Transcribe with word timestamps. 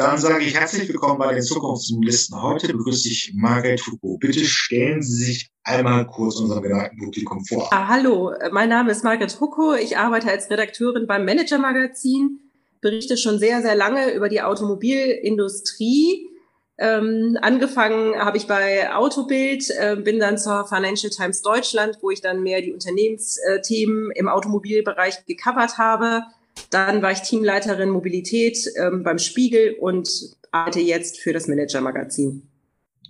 Dann 0.00 0.16
sage 0.16 0.42
ich 0.44 0.58
herzlich 0.58 0.88
willkommen 0.88 1.18
bei 1.18 1.34
den 1.34 1.42
Zukunftsmodellisten. 1.42 2.40
Heute 2.40 2.72
begrüße 2.72 3.06
ich 3.06 3.34
Margret 3.36 3.86
Hugo. 3.86 4.16
Bitte 4.16 4.46
stellen 4.46 5.02
Sie 5.02 5.24
sich 5.24 5.50
einmal 5.62 6.06
kurz 6.06 6.36
unserem 6.36 6.62
geneigten 6.62 6.98
Publikum 6.98 7.44
vor. 7.44 7.68
Ah, 7.70 7.86
hallo, 7.86 8.32
mein 8.50 8.70
Name 8.70 8.92
ist 8.92 9.04
Margret 9.04 9.38
Hucko. 9.38 9.74
Ich 9.74 9.98
arbeite 9.98 10.30
als 10.30 10.48
Redakteurin 10.48 11.06
beim 11.06 11.26
Manager 11.26 11.58
Magazin, 11.58 12.40
berichte 12.80 13.18
schon 13.18 13.38
sehr, 13.38 13.60
sehr 13.60 13.74
lange 13.74 14.14
über 14.14 14.30
die 14.30 14.40
Automobilindustrie. 14.40 16.30
Ähm, 16.78 17.36
angefangen 17.42 18.14
habe 18.16 18.38
ich 18.38 18.46
bei 18.46 18.94
Autobild, 18.94 19.68
äh, 19.68 19.96
bin 19.96 20.18
dann 20.18 20.38
zur 20.38 20.66
Financial 20.66 21.10
Times 21.10 21.42
Deutschland, 21.42 21.98
wo 22.00 22.10
ich 22.10 22.22
dann 22.22 22.42
mehr 22.42 22.62
die 22.62 22.72
Unternehmensthemen 22.72 24.12
im 24.12 24.28
Automobilbereich 24.30 25.26
gecovert 25.26 25.76
habe 25.76 26.22
dann 26.70 27.02
war 27.02 27.12
ich 27.12 27.20
Teamleiterin 27.20 27.90
Mobilität 27.90 28.58
ähm, 28.76 29.02
beim 29.02 29.18
Spiegel 29.18 29.76
und 29.80 30.08
arbeite 30.52 30.80
jetzt 30.80 31.18
für 31.18 31.32
das 31.32 31.46
Manager-Magazin. 31.48 32.42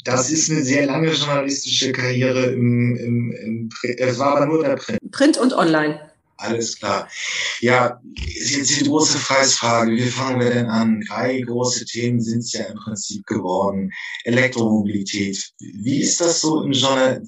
Das 0.04 0.30
ist 0.30 0.50
eine 0.50 0.62
sehr 0.62 0.86
lange 0.86 1.12
journalistische 1.12 1.92
Karriere 1.92 2.46
im, 2.46 2.96
im, 2.96 3.32
im 3.32 3.68
Es 3.98 4.18
war 4.18 4.36
aber 4.36 4.46
nur 4.46 4.64
der 4.64 4.76
Print. 4.76 4.98
Print 5.10 5.38
und 5.38 5.52
online. 5.52 6.00
Alles 6.38 6.78
klar. 6.78 7.06
Ja, 7.60 8.00
ist 8.34 8.56
jetzt 8.56 8.80
die 8.80 8.84
große 8.84 9.18
Preisfrage. 9.18 9.92
Wie 9.92 10.08
fangen 10.08 10.40
wir 10.40 10.48
denn 10.48 10.66
an? 10.66 11.04
Drei 11.06 11.40
große 11.40 11.84
Themen 11.84 12.18
sind 12.18 12.38
es 12.38 12.54
ja 12.54 12.64
im 12.64 12.78
Prinzip 12.78 13.26
geworden. 13.26 13.90
Elektromobilität. 14.24 15.52
Wie 15.58 16.00
ist 16.00 16.18
das 16.18 16.40
so 16.40 16.62
im 16.62 16.72
Journal 16.72 17.22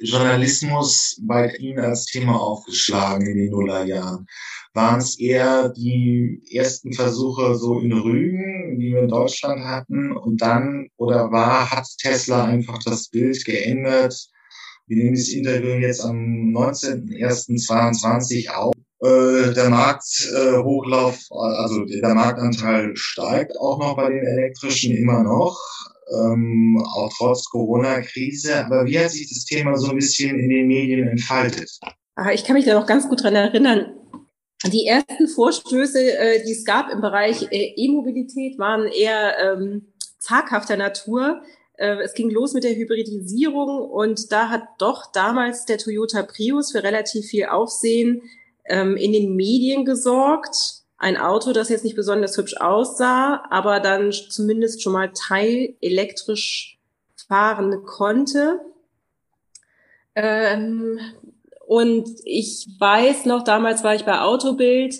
Journalismus 0.00 1.20
bei 1.20 1.54
Ihnen 1.56 1.80
als 1.80 2.06
Thema 2.06 2.40
aufgeschlagen 2.40 3.26
in 3.26 3.36
den 3.36 3.50
Nullerjahren? 3.50 4.26
Waren 4.74 4.98
es 4.98 5.18
eher 5.18 5.70
die 5.70 6.42
ersten 6.52 6.92
Versuche 6.92 7.54
so 7.56 7.80
in 7.80 7.92
Rügen, 7.92 8.78
die 8.78 8.92
wir 8.92 9.02
in 9.02 9.08
Deutschland 9.08 9.64
hatten. 9.64 10.16
Und 10.16 10.40
dann, 10.40 10.88
oder 10.96 11.30
war, 11.30 11.70
hat 11.70 11.86
Tesla 12.00 12.44
einfach 12.44 12.78
das 12.84 13.08
Bild 13.08 13.44
geändert. 13.44 14.14
Wir 14.86 14.96
nehmen 15.04 15.16
das 15.16 15.28
Interview 15.28 15.74
jetzt 15.80 16.04
am 16.04 16.16
19.01.22 16.54 18.48
auf. 18.50 18.74
Äh, 19.00 19.52
der 19.54 19.70
Markthochlauf, 19.70 21.20
also 21.30 21.84
der 21.84 22.14
Marktanteil 22.14 22.96
steigt 22.96 23.56
auch 23.60 23.78
noch 23.78 23.96
bei 23.96 24.08
den 24.08 24.26
elektrischen 24.26 24.96
immer 24.96 25.22
noch, 25.22 25.56
ähm, 26.12 26.82
auch 26.96 27.12
trotz 27.16 27.44
Corona-Krise. 27.44 28.64
Aber 28.64 28.86
wie 28.86 28.98
hat 28.98 29.12
sich 29.12 29.28
das 29.28 29.44
Thema 29.44 29.76
so 29.76 29.90
ein 29.90 29.96
bisschen 29.96 30.40
in 30.40 30.48
den 30.48 30.66
Medien 30.66 31.06
entfaltet? 31.06 31.70
Ah, 32.16 32.32
ich 32.32 32.44
kann 32.44 32.54
mich 32.54 32.64
da 32.64 32.74
noch 32.74 32.86
ganz 32.86 33.08
gut 33.08 33.22
dran 33.22 33.36
erinnern. 33.36 33.94
Die 34.66 34.86
ersten 34.86 35.28
Vorstöße, 35.28 36.18
äh, 36.18 36.44
die 36.44 36.52
es 36.52 36.64
gab 36.64 36.90
im 36.90 37.00
Bereich 37.00 37.42
äh, 37.52 37.74
E-Mobilität, 37.76 38.58
waren 38.58 38.86
eher 38.88 39.38
ähm, 39.38 39.86
zaghafter 40.18 40.76
Natur. 40.76 41.42
Äh, 41.74 42.02
es 42.02 42.14
ging 42.14 42.28
los 42.28 42.54
mit 42.54 42.64
der 42.64 42.74
Hybridisierung 42.74 43.88
und 43.88 44.32
da 44.32 44.48
hat 44.48 44.64
doch 44.78 45.12
damals 45.12 45.64
der 45.64 45.78
Toyota 45.78 46.24
Prius 46.24 46.72
für 46.72 46.82
relativ 46.82 47.26
viel 47.26 47.46
Aufsehen 47.46 48.22
ähm, 48.64 48.96
in 48.96 49.12
den 49.12 49.36
Medien 49.36 49.84
gesorgt. 49.84 50.82
Ein 50.98 51.16
Auto, 51.16 51.52
das 51.52 51.68
jetzt 51.68 51.84
nicht 51.84 51.94
besonders 51.94 52.36
hübsch 52.36 52.56
aussah, 52.56 53.44
aber 53.50 53.78
dann 53.78 54.10
zumindest 54.10 54.82
schon 54.82 54.92
mal 54.92 55.12
teilelektrisch 55.12 56.80
fahren 57.28 57.84
konnte. 57.84 58.60
Ähm, 60.16 60.98
und 61.68 62.08
ich 62.24 62.66
weiß 62.78 63.26
noch, 63.26 63.44
damals 63.44 63.84
war 63.84 63.94
ich 63.94 64.06
bei 64.06 64.22
Autobild, 64.22 64.94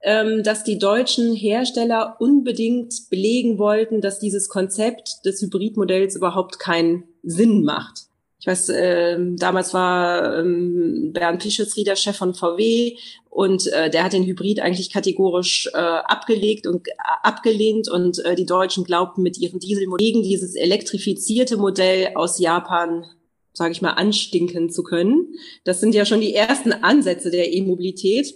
ähm, 0.00 0.44
dass 0.44 0.62
die 0.62 0.78
deutschen 0.78 1.34
Hersteller 1.34 2.18
unbedingt 2.20 3.10
belegen 3.10 3.58
wollten, 3.58 4.00
dass 4.00 4.20
dieses 4.20 4.48
Konzept 4.48 5.24
des 5.24 5.42
Hybridmodells 5.42 6.14
überhaupt 6.14 6.60
keinen 6.60 7.02
Sinn 7.24 7.64
macht. 7.64 8.02
Ich 8.38 8.46
weiß, 8.46 8.68
äh, 8.68 9.18
damals 9.34 9.74
war 9.74 10.38
ähm, 10.38 11.10
Bernd 11.12 11.42
Pischelsrieder 11.42 11.96
Chef 11.96 12.16
von 12.16 12.32
VW 12.32 12.96
und 13.28 13.66
äh, 13.72 13.90
der 13.90 14.04
hat 14.04 14.12
den 14.12 14.24
Hybrid 14.24 14.60
eigentlich 14.60 14.92
kategorisch 14.92 15.68
äh, 15.74 15.78
abgelegt 15.78 16.68
und 16.68 16.86
äh, 16.86 16.92
abgelehnt 17.24 17.90
und 17.90 18.22
die 18.38 18.46
Deutschen 18.46 18.84
glaubten 18.84 19.24
mit 19.24 19.36
ihren 19.38 19.58
Dieselmodellen 19.58 20.22
dieses 20.22 20.54
elektrifizierte 20.54 21.56
Modell 21.56 22.12
aus 22.14 22.38
Japan 22.38 23.04
sage 23.54 23.72
ich 23.72 23.80
mal, 23.80 23.92
anstinken 23.92 24.68
zu 24.68 24.82
können. 24.82 25.34
Das 25.64 25.80
sind 25.80 25.94
ja 25.94 26.04
schon 26.04 26.20
die 26.20 26.34
ersten 26.34 26.72
Ansätze 26.72 27.30
der 27.30 27.52
E-Mobilität. 27.52 28.34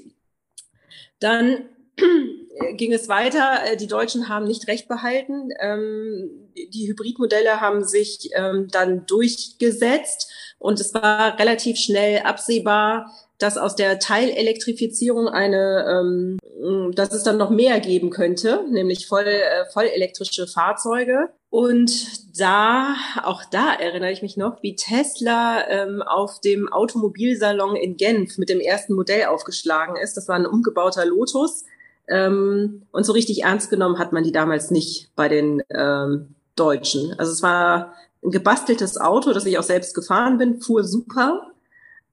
Dann 1.21 1.69
ging 2.77 2.93
es 2.93 3.09
weiter. 3.09 3.61
Äh, 3.67 3.77
die 3.77 3.89
Deutschen 3.89 4.29
haben 4.29 4.47
nicht 4.47 4.69
recht 4.69 4.89
behalten. 4.89 5.51
Ähm, 5.61 6.31
die 6.57 6.89
Hybridmodelle 6.89 7.61
haben 7.61 7.85
sich 7.85 8.31
ähm, 8.35 8.69
dann 8.71 9.05
durchgesetzt 9.07 10.31
und 10.59 10.81
es 10.81 10.95
war 10.95 11.39
relativ 11.39 11.77
schnell 11.79 12.21
absehbar, 12.21 13.13
dass 13.39 13.57
aus 13.57 13.77
der 13.77 13.99
Teilelektrifizierung 13.99 15.29
eine, 15.29 15.87
ähm, 15.89 16.93
dass 16.95 17.13
es 17.13 17.23
dann 17.23 17.37
noch 17.37 17.51
mehr 17.51 17.81
geben 17.81 18.11
könnte, 18.11 18.65
nämlich 18.71 19.07
voll, 19.07 19.27
äh, 19.27 19.65
voll 19.73 19.85
elektrische 19.85 20.47
Fahrzeuge. 20.47 21.31
Und 21.51 22.39
da, 22.39 22.95
auch 23.23 23.43
da 23.51 23.73
erinnere 23.75 24.13
ich 24.13 24.23
mich 24.23 24.37
noch, 24.37 24.63
wie 24.63 24.77
Tesla 24.77 25.67
ähm, 25.69 26.03
auf 26.03 26.41
dem 26.41 26.71
Automobilsalon 26.71 27.77
in 27.77 27.97
Genf 27.97 28.37
mit 28.39 28.49
dem 28.51 28.61
ersten 28.61 28.95
Modell 28.95 29.27
aufgeschlagen 29.27 29.97
ist. 29.97 30.17
Das 30.17 30.29
war 30.29 30.37
ein 30.37 30.47
umgebauter 30.47 31.07
Lotus. 31.07 31.65
Ähm, 32.09 32.83
und 32.91 33.05
so 33.05 33.13
richtig 33.13 33.45
ernst 33.45 33.71
genommen 33.71 33.99
hat 33.99 34.13
man 34.13 34.25
die 34.25 34.33
damals 34.33 34.71
nicht 34.71 35.11
bei 35.15 35.29
den 35.29 35.63
ähm, 35.71 36.35
Deutschen. 36.57 37.15
Also 37.19 37.33
es 37.33 37.43
war 37.43 37.95
ein 38.23 38.31
gebasteltes 38.31 38.99
Auto, 38.99 39.33
das 39.33 39.47
ich 39.47 39.59
auch 39.59 39.63
selbst 39.63 39.95
gefahren 39.95 40.39
bin, 40.39 40.61
fuhr 40.61 40.85
super. 40.85 41.53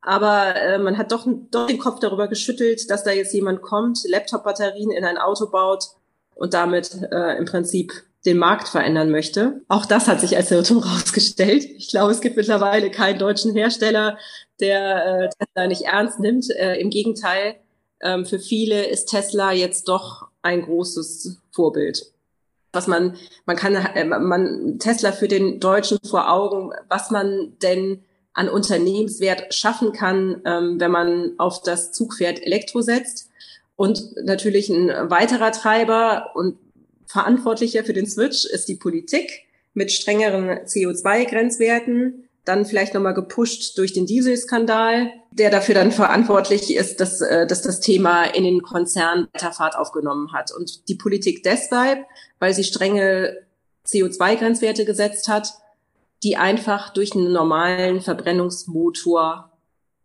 Aber 0.05 0.55
äh, 0.55 0.77
man 0.77 0.99
hat 0.99 1.11
doch, 1.11 1.25
doch 1.49 1.65
den 1.65 1.79
Kopf 1.79 1.99
darüber 1.99 2.27
geschüttelt, 2.27 2.89
dass 2.91 3.03
da 3.03 3.11
jetzt 3.11 3.33
jemand 3.33 3.63
kommt, 3.63 4.03
Laptop-Batterien 4.07 4.91
in 4.91 5.03
ein 5.03 5.17
Auto 5.17 5.47
baut 5.47 5.85
und 6.35 6.53
damit 6.53 7.01
äh, 7.11 7.37
im 7.37 7.45
Prinzip 7.45 7.91
den 8.23 8.37
Markt 8.37 8.67
verändern 8.67 9.09
möchte. 9.09 9.61
Auch 9.67 9.87
das 9.87 10.07
hat 10.07 10.21
sich 10.21 10.37
als 10.37 10.51
Irrtum 10.51 10.77
rausgestellt. 10.83 11.65
Ich 11.65 11.89
glaube, 11.89 12.11
es 12.11 12.21
gibt 12.21 12.37
mittlerweile 12.37 12.91
keinen 12.91 13.17
deutschen 13.17 13.55
Hersteller, 13.55 14.19
der 14.59 15.23
äh, 15.23 15.29
Tesla 15.39 15.67
nicht 15.67 15.81
ernst 15.81 16.19
nimmt. 16.19 16.51
Äh, 16.51 16.79
Im 16.79 16.91
Gegenteil, 16.91 17.55
ähm, 18.01 18.27
für 18.27 18.39
viele 18.39 18.85
ist 18.85 19.07
Tesla 19.07 19.53
jetzt 19.53 19.87
doch 19.87 20.27
ein 20.43 20.61
großes 20.61 21.41
Vorbild. 21.51 22.13
Was 22.73 22.85
man, 22.85 23.15
man 23.47 23.55
kann, 23.55 23.73
äh, 23.73 24.05
man 24.05 24.77
Tesla 24.77 25.11
für 25.11 25.27
den 25.27 25.59
Deutschen 25.59 25.97
vor 26.07 26.31
Augen, 26.31 26.73
was 26.89 27.09
man 27.09 27.57
denn 27.63 28.03
an 28.35 28.49
Unternehmenswert 28.49 29.53
schaffen 29.53 29.93
kann, 29.93 30.41
ähm, 30.45 30.79
wenn 30.79 30.91
man 30.91 31.33
auf 31.37 31.61
das 31.63 31.91
Zugpferd 31.93 32.43
Elektro 32.43 32.81
setzt. 32.81 33.29
Und 33.77 34.15
natürlich 34.23 34.69
ein 34.69 34.89
weiterer 35.09 35.51
Treiber 35.51 36.31
und 36.35 36.57
Verantwortlicher 37.07 37.83
für 37.83 37.93
den 37.93 38.07
Switch 38.07 38.45
ist 38.45 38.67
die 38.67 38.75
Politik 38.75 39.43
mit 39.73 39.91
strengeren 39.91 40.49
CO2-Grenzwerten, 40.65 42.27
dann 42.43 42.65
vielleicht 42.65 42.93
nochmal 42.93 43.13
gepusht 43.13 43.77
durch 43.77 43.93
den 43.93 44.05
Dieselskandal, 44.05 45.11
der 45.31 45.49
dafür 45.49 45.75
dann 45.75 45.91
verantwortlich 45.91 46.75
ist, 46.75 46.99
dass, 46.99 47.21
äh, 47.21 47.47
dass 47.47 47.61
das 47.61 47.79
Thema 47.79 48.23
in 48.23 48.43
den 48.43 48.61
Konzernen 48.61 49.27
weiter 49.33 49.51
Fahrt 49.51 49.77
aufgenommen 49.77 50.33
hat. 50.33 50.51
Und 50.51 50.87
die 50.89 50.95
Politik 50.95 51.43
deshalb, 51.43 52.05
weil 52.39 52.53
sie 52.53 52.63
strenge 52.63 53.37
CO2-Grenzwerte 53.87 54.85
gesetzt 54.85 55.27
hat, 55.27 55.53
die 56.25 56.35
einfach 56.35 56.91
durch 56.91 57.13
einen 57.13 57.31
normalen 57.31 58.01
Verbrennungsmotor 58.01 59.51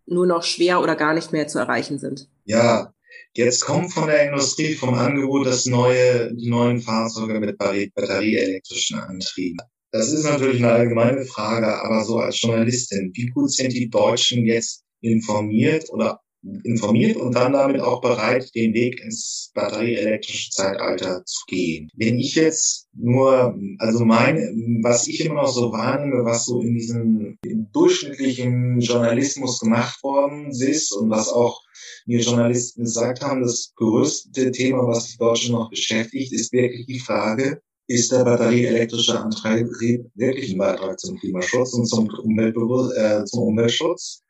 nur 0.07 0.27
noch 0.27 0.43
schwer 0.43 0.83
oder 0.83 0.95
gar 0.95 1.15
nicht 1.15 1.33
mehr 1.33 1.49
zu 1.49 1.59
erreichen 1.59 1.99
sind. 1.99 2.29
Ja, 2.45 2.93
Jetzt 3.35 3.65
kommt 3.65 3.93
von 3.93 4.09
der 4.09 4.29
Industrie 4.29 4.75
vom 4.75 4.95
Angebot 4.95 5.47
das 5.47 5.67
neue, 5.67 6.35
die 6.35 6.51
neuen 6.51 6.81
Fahrzeuge 6.81 7.39
mit 7.39 7.57
batterieelektrischen 7.59 8.99
Antrieben. 8.99 9.59
Das 9.93 10.13
ist 10.13 10.25
natürlich 10.25 10.63
eine 10.63 10.73
allgemeine 10.73 11.25
Frage, 11.25 11.81
aber 11.83 12.05
so 12.05 12.19
als 12.19 12.41
Journalistin, 12.41 13.11
wie 13.15 13.27
gut 13.27 13.53
sind 13.53 13.73
die 13.73 13.89
Deutschen 13.89 14.45
jetzt 14.47 14.85
informiert 15.01 15.89
oder 15.91 16.21
informiert 16.65 17.17
und 17.17 17.35
dann 17.35 17.53
damit 17.53 17.81
auch 17.81 18.01
bereit, 18.01 18.55
den 18.55 18.73
Weg 18.73 19.01
ins 19.01 19.51
batterieelektrische 19.55 20.51
Zeitalter 20.51 21.23
zu 21.25 21.45
gehen. 21.47 21.89
Wenn 21.95 22.19
ich 22.19 22.35
jetzt 22.35 22.89
nur, 22.95 23.55
also 23.79 24.05
meine, 24.05 24.41
was 24.83 25.07
ich 25.07 25.25
immer 25.25 25.43
noch 25.43 25.53
so 25.53 25.73
wahrnehme, 25.73 26.25
was 26.25 26.47
so 26.47 26.61
in 26.63 26.75
diesem 26.75 27.39
durchschnittlichen 27.73 28.81
Journalismus 28.81 29.61
gemacht 29.61 30.03
worden 30.03 30.51
ist 30.51 30.93
und 30.93 31.11
was 31.11 31.29
auch 31.29 31.63
mir 32.07 32.21
Journalisten 32.21 32.85
gesagt 32.85 33.21
haben, 33.21 33.43
das 33.43 33.73
größte 33.77 34.51
Thema, 34.53 34.87
was 34.87 35.09
die 35.09 35.19
Deutschen 35.19 35.53
noch 35.53 35.71
beschäftigt, 35.71 36.33
ist 36.33 36.53
wirklich 36.53 36.87
die 36.87 37.01
Frage, 37.01 37.61
ist 37.87 38.13
der 38.13 38.25
batterieelektrische 38.25 39.19
Antrieb 39.19 39.67
wirklich 40.15 40.53
ein 40.53 40.59
Beitrag 40.59 40.99
zum 41.01 41.19
Klimaschutz 41.19 41.75
und 41.75 41.87
zum, 41.87 42.09
Umweltbewusst 42.09 42.97
äh, 42.97 43.25
zum 43.25 43.43
Umweltschutz? 43.43 44.23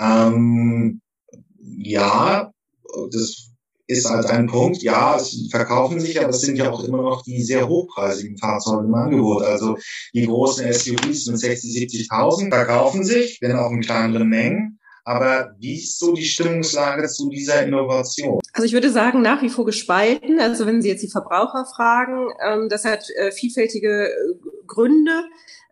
Ähm, 0.00 1.00
ja, 1.78 2.52
das 3.10 3.50
ist 3.86 4.08
halt 4.08 4.26
ein 4.26 4.46
Punkt. 4.46 4.82
Ja, 4.82 5.16
es 5.16 5.48
verkaufen 5.50 6.00
sich, 6.00 6.20
aber 6.20 6.30
es 6.30 6.40
sind 6.40 6.56
ja 6.56 6.70
auch 6.70 6.82
immer 6.84 7.02
noch 7.02 7.22
die 7.22 7.42
sehr 7.42 7.68
hochpreisigen 7.68 8.36
Fahrzeuge 8.36 8.86
im 8.86 8.94
Angebot. 8.94 9.42
Also 9.42 9.76
die 10.12 10.26
großen 10.26 10.72
SUVs 10.72 11.26
mit 11.26 11.38
60, 11.38 12.08
70.000 12.10 12.50
verkaufen 12.52 13.04
sich, 13.04 13.38
wenn 13.40 13.56
auch 13.56 13.70
in 13.70 13.80
kleineren 13.80 14.28
Mengen. 14.28 14.78
Aber 15.04 15.54
wie 15.60 15.76
ist 15.76 16.00
so 16.00 16.14
die 16.14 16.24
Stimmungslage 16.24 17.06
zu 17.06 17.28
dieser 17.28 17.64
Innovation? 17.64 18.40
Also 18.52 18.66
ich 18.66 18.72
würde 18.72 18.90
sagen, 18.90 19.22
nach 19.22 19.40
wie 19.40 19.50
vor 19.50 19.64
gespalten. 19.64 20.40
Also 20.40 20.66
wenn 20.66 20.82
Sie 20.82 20.88
jetzt 20.88 21.04
die 21.04 21.10
Verbraucher 21.10 21.64
fragen, 21.64 22.30
ähm, 22.44 22.68
das 22.68 22.84
hat 22.84 23.08
äh, 23.14 23.30
vielfältige 23.30 24.08
äh, 24.08 24.34
Gründe. 24.66 25.22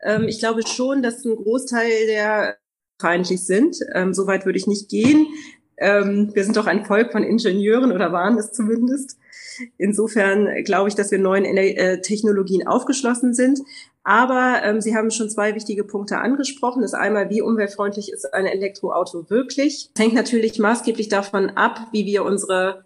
Ähm, 0.05 0.29
ich 0.29 0.39
glaube 0.39 0.65
schon, 0.65 1.03
dass 1.03 1.25
ein 1.25 1.35
Großteil 1.35 2.07
der 2.07 2.59
feindlich 3.01 3.45
sind. 3.45 3.77
Ähm, 3.93 4.15
Soweit 4.15 4.47
würde 4.47 4.59
ich 4.59 4.69
nicht 4.69 4.89
gehen. 4.89 5.27
Ähm, 5.77 6.31
wir 6.35 6.45
sind 6.45 6.57
doch 6.57 6.67
ein 6.67 6.85
Volk 6.85 7.13
von 7.13 7.23
Ingenieuren 7.23 7.93
oder 7.93 8.13
waren 8.13 8.39
es 8.39 8.53
zumindest. 8.53 9.19
Insofern 9.79 10.65
glaube 10.65 10.89
ich, 10.89 10.95
dass 10.95 11.11
wir 11.11 11.19
neuen 11.19 11.45
äh, 11.45 12.01
Technologien 12.01 12.67
aufgeschlossen 12.67 13.35
sind. 13.35 13.61
Aber 14.03 14.61
ähm, 14.63 14.81
Sie 14.81 14.95
haben 14.95 15.11
schon 15.11 15.31
zwei 15.31 15.55
wichtige 15.55 15.83
Punkte 15.83 16.19
angesprochen. 16.19 16.83
Das 16.83 16.93
ist 16.93 16.99
einmal, 16.99 17.31
wie 17.31 17.41
umweltfreundlich 17.41 18.13
ist 18.13 18.33
ein 18.35 18.47
Elektroauto 18.47 19.31
wirklich? 19.31 19.91
Das 19.95 20.05
hängt 20.05 20.15
natürlich 20.15 20.59
maßgeblich 20.59 21.09
davon 21.09 21.51
ab, 21.51 21.89
wie 21.93 22.05
wir 22.05 22.25
unsere 22.25 22.85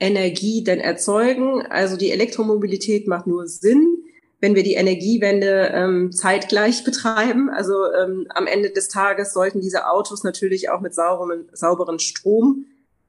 Energie 0.00 0.64
denn 0.64 0.80
erzeugen. 0.80 1.62
Also 1.66 1.96
die 1.96 2.10
Elektromobilität 2.10 3.06
macht 3.06 3.26
nur 3.26 3.46
Sinn, 3.46 4.03
wenn 4.44 4.54
wir 4.54 4.62
die 4.62 4.74
Energiewende 4.74 5.72
ähm, 5.72 6.12
zeitgleich 6.12 6.84
betreiben. 6.84 7.48
Also 7.48 7.72
ähm, 7.98 8.26
am 8.28 8.46
Ende 8.46 8.70
des 8.70 8.88
Tages 8.88 9.32
sollten 9.32 9.62
diese 9.62 9.88
Autos 9.88 10.22
natürlich 10.22 10.68
auch 10.68 10.82
mit 10.82 10.94
sauberem, 10.94 11.48
sauberen 11.52 11.98
Strom 11.98 12.66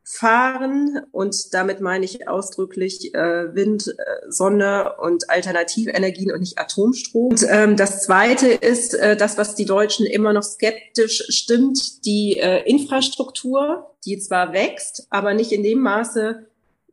fahren 0.08 1.02
und 1.12 1.54
damit 1.54 1.82
meine 1.82 2.06
ich 2.06 2.30
ausdrücklich 2.30 3.14
äh, 3.16 3.54
Wind, 3.54 3.88
äh, 3.88 4.30
Sonne 4.30 4.94
und 5.02 5.30
Alternativenergien 5.30 6.32
und 6.32 6.40
nicht 6.40 6.58
Atomstrom. 6.58 7.32
Und 7.32 7.46
ähm, 7.50 7.76
das 7.76 8.04
Zweite 8.04 8.48
ist 8.48 8.94
äh, 8.94 9.18
das, 9.18 9.38
was 9.38 9.56
die 9.56 9.66
Deutschen 9.66 10.06
immer 10.06 10.32
noch 10.32 10.44
skeptisch 10.44 11.24
stimmt, 11.30 12.06
die 12.06 12.38
äh, 12.40 12.64
Infrastruktur, 12.70 13.96
die 14.06 14.20
zwar 14.20 14.54
wächst, 14.54 15.08
aber 15.10 15.34
nicht 15.34 15.52
in 15.52 15.64
dem 15.64 15.80
Maße, 15.80 16.46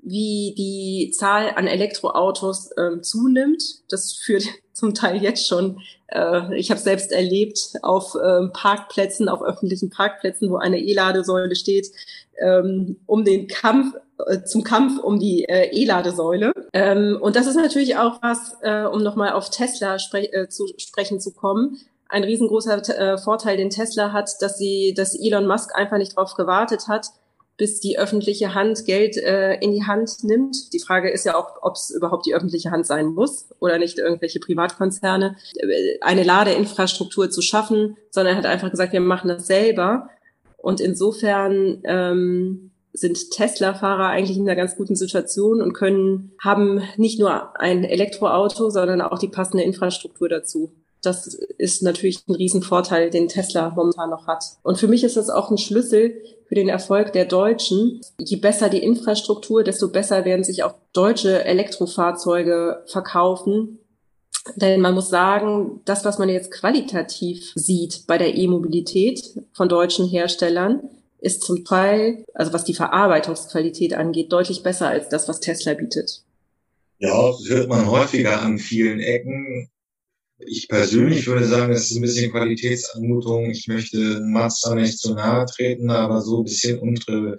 wie 0.03 0.55
die 0.59 1.13
Zahl 1.17 1.53
an 1.55 1.67
Elektroautos 1.67 2.73
äh, 2.73 3.01
zunimmt. 3.01 3.63
Das 3.89 4.13
führt 4.13 4.45
zum 4.73 4.95
Teil 4.95 5.23
jetzt 5.23 5.47
schon, 5.47 5.81
äh, 6.09 6.55
ich 6.57 6.71
habe 6.71 6.81
selbst 6.81 7.13
erlebt, 7.13 7.75
auf 7.83 8.15
äh, 8.17 8.49
Parkplätzen, 8.53 9.29
auf 9.29 9.43
öffentlichen 9.43 9.91
Parkplätzen, 9.91 10.51
wo 10.51 10.57
eine 10.57 10.81
E-Ladesäule 10.81 11.55
steht, 11.55 11.89
ähm, 12.41 12.97
um 13.07 13.25
den 13.25 13.47
Kampf 13.47 13.95
äh, 14.27 14.43
zum 14.45 14.65
Kampf 14.65 14.99
um 15.03 15.19
die 15.19 15.45
äh, 15.45 15.71
E-Ladesäule. 15.73 16.53
Ähm, 16.73 17.19
und 17.21 17.37
das 17.37 17.47
ist 17.47 17.57
natürlich 17.57 17.97
auch 17.97 18.21
was, 18.23 18.57
äh, 18.63 18.85
um 18.85 19.03
nochmal 19.03 19.33
auf 19.33 19.51
Tesla 19.51 19.99
spre 19.99 20.33
äh, 20.33 20.49
zu 20.49 20.67
sprechen 20.79 21.21
zu 21.21 21.33
kommen. 21.33 21.79
Ein 22.09 22.25
riesengroßer 22.25 22.89
äh, 22.99 23.19
Vorteil, 23.19 23.57
den 23.57 23.71
Tesla 23.71 24.13
hat, 24.13 24.31
dass 24.41 24.59
sie, 24.59 24.95
dass 24.95 25.19
Elon 25.19 25.47
Musk 25.47 25.75
einfach 25.75 25.99
nicht 25.99 26.17
darauf 26.17 26.35
gewartet 26.35 26.89
hat, 26.89 27.07
bis 27.63 27.79
die 27.79 27.97
öffentliche 27.97 28.57
Hand 28.57 28.87
Geld 28.87 29.17
äh, 29.17 29.55
in 29.61 29.71
die 29.71 29.85
Hand 29.85 30.25
nimmt. 30.25 30.73
Die 30.73 30.81
Frage 30.81 31.13
ist 31.13 31.25
ja 31.25 31.37
auch, 31.37 31.63
ob 31.63 31.77
es 31.77 31.91
überhaupt 31.91 32.27
die 32.27 32.35
öffentliche 32.35 32.73
Hand 32.73 32.89
sein 32.89 33.07
muss 33.07 33.47
oder 33.61 33.79
nicht 33.79 33.99
irgendwelche 33.99 34.41
Privatkonzerne, 34.41 35.37
äh, 35.55 36.01
eine 36.01 36.25
Ladeinfrastruktur 36.25 37.31
zu 37.31 37.41
schaffen, 37.41 37.97
sondern 38.11 38.35
er 38.35 38.39
hat 38.39 38.47
einfach 38.47 38.73
gesagt, 38.73 38.93
wir 38.93 39.01
machen 39.01 39.29
das 39.29 39.47
selber. 39.47 40.09
Und 40.57 40.81
insofern 40.81 41.79
ähm, 41.85 42.73
sind 42.93 43.31
Tesla-Fahrer 43.31 44.09
eigentlich 44.09 44.37
in 44.37 44.43
einer 44.43 44.57
ganz 44.57 44.75
guten 44.75 44.97
Situation 44.97 45.63
und 45.63 45.73
können, 45.73 46.33
haben 46.43 46.83
nicht 46.97 47.21
nur 47.21 47.57
ein 47.61 47.85
Elektroauto, 47.85 48.71
sondern 48.71 49.01
auch 49.01 49.21
die 49.21 49.29
passende 49.29 49.63
Infrastruktur 49.63 50.29
dazu. 50.29 50.73
Das 51.01 51.29
ist 51.59 51.85
natürlich 51.85 52.25
ein 52.29 52.35
Riesenvorteil, 52.35 53.11
den 53.11 53.29
Tesla 53.29 53.71
momentan 53.71 54.11
noch 54.11 54.27
hat. 54.27 54.43
Und 54.65 54.79
für 54.79 54.89
mich 54.89 55.05
ist 55.05 55.17
das 55.17 55.31
auch 55.31 55.53
ein 55.53 55.59
Schlüssel 55.59 56.21
für 56.53 56.57
den 56.57 56.69
Erfolg 56.69 57.15
der 57.15 57.25
Deutschen. 57.25 58.03
Je 58.19 58.37
besser 58.37 58.69
die 58.69 58.83
Infrastruktur, 58.83 59.65
desto 59.65 59.89
besser 59.89 60.27
werden 60.27 60.45
sich 60.45 60.65
auch 60.65 60.75
deutsche 60.93 61.47
Elektrofahrzeuge 61.47 62.83
verkaufen. 62.89 63.79
Denn 64.57 64.83
man 64.83 64.93
muss 64.93 65.09
sagen, 65.09 65.81
das, 65.87 66.05
was 66.05 66.19
man 66.19 66.29
jetzt 66.29 66.51
qualitativ 66.51 67.53
sieht 67.55 68.07
bei 68.07 68.19
der 68.19 68.37
E-Mobilität 68.37 69.41
von 69.55 69.71
deutschen 69.71 70.07
Herstellern, 70.07 70.83
ist 71.21 71.43
zum 71.43 71.65
Teil, 71.65 72.23
also 72.35 72.53
was 72.53 72.65
die 72.65 72.75
Verarbeitungsqualität 72.75 73.95
angeht, 73.95 74.31
deutlich 74.31 74.63
besser 74.63 74.89
als 74.89 75.09
das, 75.09 75.31
was 75.31 75.41
Tesla 75.41 75.73
bietet. 75.73 76.23
Ja, 76.99 77.29
das 77.29 77.49
hört 77.49 77.71
man 77.71 77.91
häufiger 77.91 78.43
an 78.43 78.59
vielen 78.59 79.01
Ecken. 79.01 79.71
Ich 80.47 80.69
persönlich 80.69 81.27
würde 81.27 81.47
sagen, 81.47 81.73
das 81.73 81.91
ist 81.91 81.97
ein 81.97 82.03
bisschen 82.03 82.31
Qualitätsanmutung. 82.31 83.51
Ich 83.51 83.69
möchte 83.69 84.21
Mazda 84.21 84.75
nicht 84.75 84.99
zu 84.99 85.15
nahe 85.15 85.47
treten, 85.47 85.91
aber 85.91 86.21
so 86.21 86.39
ein 86.39 86.45
bisschen 86.45 86.79
untere 86.79 87.39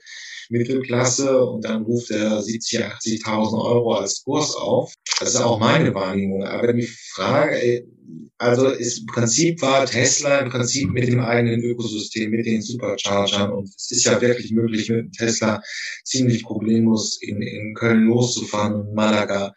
Mittelklasse 0.50 1.44
und 1.46 1.66
dann 1.66 1.84
ruft 1.84 2.12
er 2.12 2.42
70, 2.42 2.80
80.000 2.80 3.64
Euro 3.64 3.94
als 3.94 4.24
Kurs 4.24 4.56
auf. 4.56 4.94
Das 5.20 5.30
ist 5.30 5.42
auch 5.42 5.60
meine 5.60 5.94
Wahrnehmung. 5.94 6.44
Aber 6.44 6.74
die 6.74 6.88
Frage, 7.14 7.86
also 8.38 8.70
ist, 8.70 9.00
im 9.00 9.06
Prinzip 9.08 9.62
war 9.62 9.86
Tesla 9.86 10.40
im 10.40 10.50
Prinzip 10.50 10.90
mit 10.92 11.08
dem 11.08 11.22
eigenen 11.22 11.62
Ökosystem, 11.62 12.32
mit 12.32 12.46
den 12.46 12.62
Superchargern 12.62 13.52
und 13.52 13.70
es 13.76 13.92
ist 13.92 14.06
ja 14.06 14.20
wirklich 14.20 14.52
möglich, 14.52 14.90
mit 14.90 15.14
Tesla 15.14 15.62
ziemlich 16.04 16.44
problemlos 16.44 17.20
in, 17.22 17.42
in 17.42 17.74
Köln 17.74 18.06
loszufahren 18.06 18.74
und 18.74 18.94
Malaga 18.94 19.54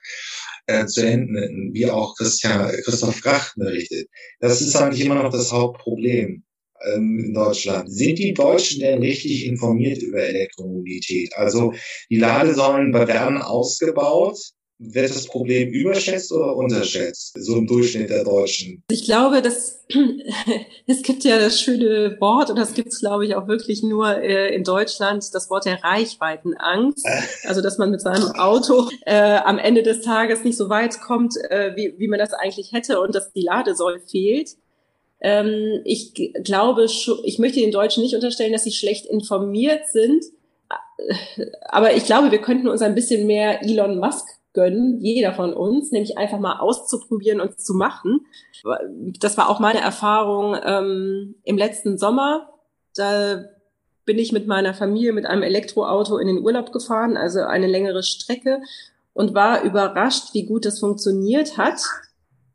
äh, 0.66 0.86
zu 0.86 1.06
enden, 1.06 1.72
wie 1.72 1.90
auch 1.90 2.14
Christian, 2.16 2.70
Christoph 2.84 3.20
Kracht 3.20 3.54
berichtet. 3.56 4.08
Das 4.40 4.60
ist 4.60 4.76
eigentlich 4.76 5.04
immer 5.04 5.22
noch 5.22 5.30
das 5.30 5.52
Hauptproblem 5.52 6.42
ähm, 6.82 7.24
in 7.24 7.34
Deutschland. 7.34 7.90
Sind 7.90 8.18
die 8.18 8.34
Deutschen 8.34 8.80
denn 8.80 9.00
richtig 9.00 9.46
informiert 9.46 10.02
über 10.02 10.20
Elektromobilität? 10.20 11.34
Also 11.36 11.72
die 12.10 12.18
Ladesäulen 12.18 12.92
werden 12.92 13.38
ausgebaut. 13.38 14.38
Wird 14.78 15.08
das 15.08 15.26
Problem 15.26 15.70
überschätzt 15.70 16.30
oder 16.32 16.54
unterschätzt, 16.54 17.32
so 17.38 17.56
im 17.56 17.66
Durchschnitt 17.66 18.10
der 18.10 18.24
Deutschen? 18.24 18.82
Ich 18.90 19.04
glaube, 19.04 19.40
dass 19.40 19.86
es 20.86 21.02
gibt 21.02 21.24
ja 21.24 21.38
das 21.38 21.58
schöne 21.58 22.18
Wort, 22.20 22.50
und 22.50 22.56
das 22.56 22.74
gibt 22.74 22.88
es, 22.88 23.00
glaube 23.00 23.24
ich, 23.24 23.34
auch 23.36 23.48
wirklich 23.48 23.82
nur 23.82 24.18
äh, 24.18 24.54
in 24.54 24.64
Deutschland, 24.64 25.24
das 25.32 25.48
Wort 25.48 25.64
der 25.64 25.82
Reichweitenangst. 25.82 27.06
Also, 27.44 27.62
dass 27.62 27.78
man 27.78 27.90
mit 27.90 28.00
seinem 28.00 28.32
Auto 28.32 28.88
äh, 29.04 29.36
am 29.36 29.58
Ende 29.58 29.82
des 29.82 30.02
Tages 30.02 30.42
nicht 30.42 30.56
so 30.56 30.68
weit 30.68 31.00
kommt, 31.00 31.36
äh, 31.48 31.74
wie, 31.76 31.94
wie 31.98 32.08
man 32.08 32.18
das 32.18 32.32
eigentlich 32.32 32.72
hätte 32.72 33.00
und 33.00 33.14
dass 33.14 33.32
die 33.32 33.42
Ladesäule 33.42 34.00
fehlt. 34.00 34.50
Ähm, 35.20 35.80
ich 35.84 36.12
glaube, 36.42 36.84
ich 36.84 37.38
möchte 37.38 37.60
den 37.60 37.70
Deutschen 37.70 38.02
nicht 38.02 38.14
unterstellen, 38.14 38.52
dass 38.52 38.64
sie 38.64 38.72
schlecht 38.72 39.06
informiert 39.06 39.88
sind. 39.90 40.24
Aber 41.68 41.94
ich 41.94 42.04
glaube, 42.04 42.32
wir 42.32 42.40
könnten 42.40 42.68
uns 42.68 42.82
ein 42.82 42.94
bisschen 42.94 43.26
mehr 43.26 43.62
Elon 43.62 43.98
Musk 43.98 44.26
gönnen, 44.56 44.98
jeder 45.00 45.34
von 45.34 45.52
uns, 45.52 45.92
nämlich 45.92 46.16
einfach 46.16 46.40
mal 46.40 46.58
auszuprobieren 46.58 47.40
und 47.40 47.60
zu 47.60 47.74
machen. 47.74 48.26
Das 49.20 49.36
war 49.36 49.50
auch 49.50 49.60
meine 49.60 49.80
Erfahrung 49.80 50.56
ähm, 50.64 51.36
im 51.44 51.58
letzten 51.58 51.98
Sommer. 51.98 52.48
Da 52.96 53.44
bin 54.06 54.18
ich 54.18 54.32
mit 54.32 54.46
meiner 54.46 54.72
Familie 54.72 55.12
mit 55.12 55.26
einem 55.26 55.42
Elektroauto 55.42 56.16
in 56.16 56.26
den 56.26 56.42
Urlaub 56.42 56.72
gefahren, 56.72 57.18
also 57.18 57.40
eine 57.40 57.66
längere 57.66 58.02
Strecke 58.02 58.60
und 59.12 59.34
war 59.34 59.62
überrascht, 59.62 60.32
wie 60.32 60.46
gut 60.46 60.64
das 60.64 60.80
funktioniert 60.80 61.58
hat. 61.58 61.82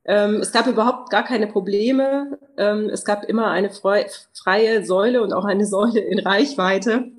Ähm, 0.03 0.37
es 0.37 0.51
gab 0.51 0.65
überhaupt 0.65 1.11
gar 1.11 1.23
keine 1.23 1.45
Probleme. 1.45 2.39
Ähm, 2.57 2.89
es 2.89 3.05
gab 3.05 3.25
immer 3.25 3.51
eine 3.51 3.69
frei, 3.69 4.07
freie 4.33 4.83
Säule 4.83 5.21
und 5.21 5.33
auch 5.33 5.45
eine 5.45 5.65
Säule 5.67 5.99
in 5.99 6.17
Reichweite, 6.19 7.11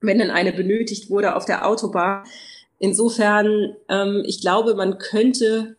wenn 0.00 0.18
denn 0.18 0.30
eine 0.30 0.52
benötigt 0.52 1.10
wurde 1.10 1.34
auf 1.34 1.46
der 1.46 1.66
Autobahn. 1.66 2.22
Insofern, 2.80 3.76
ähm, 3.90 4.22
ich 4.24 4.40
glaube, 4.40 4.74
man 4.74 4.96
könnte 4.98 5.76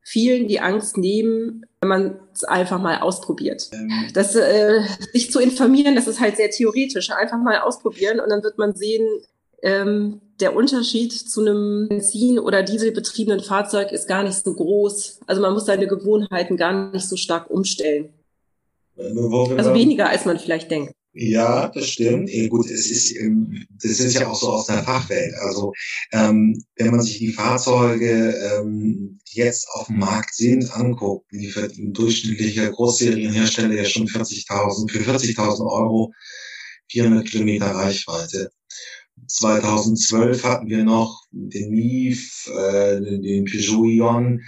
vielen 0.00 0.48
die 0.48 0.60
Angst 0.60 0.96
nehmen, 0.96 1.66
wenn 1.80 1.88
man 1.88 2.20
es 2.34 2.42
einfach 2.42 2.80
mal 2.80 3.00
ausprobiert. 3.00 3.68
Ähm. 3.74 3.90
Das, 4.14 4.34
äh, 4.34 4.80
sich 5.12 5.30
zu 5.30 5.40
informieren, 5.40 5.94
das 5.94 6.08
ist 6.08 6.20
halt 6.20 6.38
sehr 6.38 6.48
theoretisch. 6.48 7.10
Einfach 7.10 7.38
mal 7.38 7.58
ausprobieren 7.58 8.18
und 8.18 8.30
dann 8.30 8.42
wird 8.42 8.56
man 8.56 8.74
sehen, 8.74 9.06
ähm, 9.62 10.22
der 10.40 10.56
Unterschied 10.56 11.12
zu 11.12 11.42
einem 11.42 11.88
Benzin- 11.90 12.38
oder 12.38 12.62
Dieselbetriebenen 12.62 13.40
Fahrzeug 13.40 13.92
ist 13.92 14.08
gar 14.08 14.22
nicht 14.22 14.42
so 14.42 14.54
groß. 14.54 15.20
Also 15.26 15.42
man 15.42 15.52
muss 15.52 15.66
seine 15.66 15.86
Gewohnheiten 15.86 16.56
gar 16.56 16.90
nicht 16.92 17.06
so 17.06 17.16
stark 17.16 17.50
umstellen. 17.50 18.14
Also 18.96 19.74
weniger, 19.74 20.08
als 20.08 20.24
man 20.24 20.38
vielleicht 20.38 20.70
denkt. 20.70 20.94
Ja, 21.12 21.68
das 21.68 21.88
stimmt. 21.88 22.30
Gut, 22.48 22.70
es 22.70 22.90
ist, 22.90 23.14
das 23.82 23.98
ist 23.98 24.14
ja 24.14 24.28
auch 24.28 24.38
so 24.38 24.52
aus 24.52 24.66
der 24.66 24.84
Fachwelt. 24.84 25.34
Also 25.40 25.72
ähm, 26.12 26.62
wenn 26.76 26.90
man 26.90 27.00
sich 27.02 27.18
die 27.18 27.32
Fahrzeuge, 27.32 28.34
ähm, 28.36 29.18
die 29.32 29.38
jetzt 29.38 29.66
auf 29.72 29.86
dem 29.86 29.98
Markt 29.98 30.34
sind, 30.34 30.70
anguckt, 30.76 31.26
liefert 31.32 31.76
ein 31.76 31.92
durchschnittlicher 31.92 32.70
Großserienhersteller 32.70 33.74
ja 33.74 33.84
schon 33.84 34.06
40.000 34.06 34.90
für 34.90 34.98
40.000 34.98 35.66
Euro 35.66 36.12
400 36.90 37.26
Kilometer 37.26 37.66
Reichweite. 37.66 38.50
2012 39.26 40.44
hatten 40.44 40.68
wir 40.68 40.84
noch 40.84 41.22
den 41.30 41.70
MIF, 41.70 42.46
äh, 42.46 43.00
den 43.00 43.44
Peugeot 43.44 43.84
Ion 43.86 44.42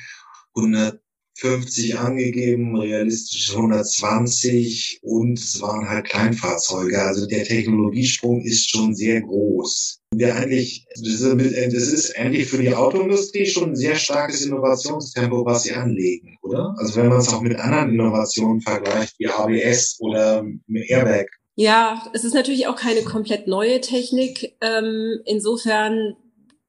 150 1.42 1.98
angegeben, 1.98 2.76
realistisch 2.76 3.54
120 3.54 5.00
und 5.02 5.38
es 5.38 5.60
waren 5.60 5.88
halt 5.88 6.06
Kleinfahrzeuge. 6.06 7.00
Also 7.00 7.26
der 7.26 7.44
Technologiesprung 7.44 8.42
ist 8.42 8.70
schon 8.70 8.94
sehr 8.94 9.20
groß. 9.20 10.00
Wir 10.14 10.34
eigentlich, 10.34 10.86
das 10.96 11.20
ist 11.22 12.18
eigentlich 12.18 12.48
für 12.48 12.58
die 12.58 12.74
Autoindustrie 12.74 13.46
schon 13.46 13.70
ein 13.70 13.76
sehr 13.76 13.94
starkes 13.94 14.44
Innovationstempo, 14.44 15.44
was 15.44 15.62
sie 15.64 15.72
anlegen, 15.72 16.36
oder? 16.42 16.74
Also 16.78 16.96
wenn 16.96 17.08
man 17.08 17.20
es 17.20 17.32
auch 17.32 17.42
mit 17.42 17.56
anderen 17.58 17.90
Innovationen 17.90 18.60
vergleicht, 18.60 19.14
wie 19.18 19.28
ABS 19.28 19.98
oder 20.00 20.44
mit 20.66 20.90
Airbag 20.90 21.26
ja, 21.56 22.06
es 22.14 22.24
ist 22.24 22.32
natürlich 22.32 22.68
auch 22.68 22.76
keine 22.76 23.02
komplett 23.02 23.46
neue 23.46 23.82
Technik. 23.82 24.56
Ähm, 24.62 25.20
insofern 25.26 26.16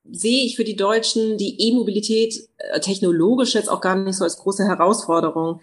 sehe 0.10 0.46
ich 0.46 0.56
für 0.56 0.64
die 0.64 0.76
Deutschen 0.76 1.38
die 1.38 1.70
E-Mobilität 1.70 2.48
äh, 2.58 2.80
technologisch 2.80 3.54
jetzt 3.54 3.70
auch 3.70 3.82
gar 3.82 3.96
nicht 3.96 4.18
so 4.18 4.24
als 4.24 4.38
große 4.38 4.66
Herausforderung. 4.66 5.62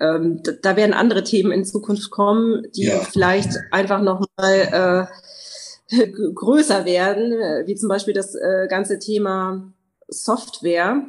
Ähm, 0.00 0.42
da, 0.42 0.52
da, 0.52 0.76
werden 0.76 0.92
andere 0.92 1.24
Themen 1.24 1.50
in 1.50 1.64
Zukunft 1.64 2.10
kommen, 2.10 2.66
die 2.76 2.84
ja. 2.84 3.00
vielleicht 3.00 3.50
einfach 3.72 4.00
nochmal 4.00 5.08
äh, 5.90 6.06
größer 6.34 6.84
werden, 6.84 7.32
äh, 7.32 7.66
wie 7.66 7.74
zum 7.74 7.88
Beispiel 7.88 8.14
das 8.14 8.34
äh, 8.34 8.68
ganze 8.68 8.98
Thema 8.98 9.72
Software. 10.08 11.02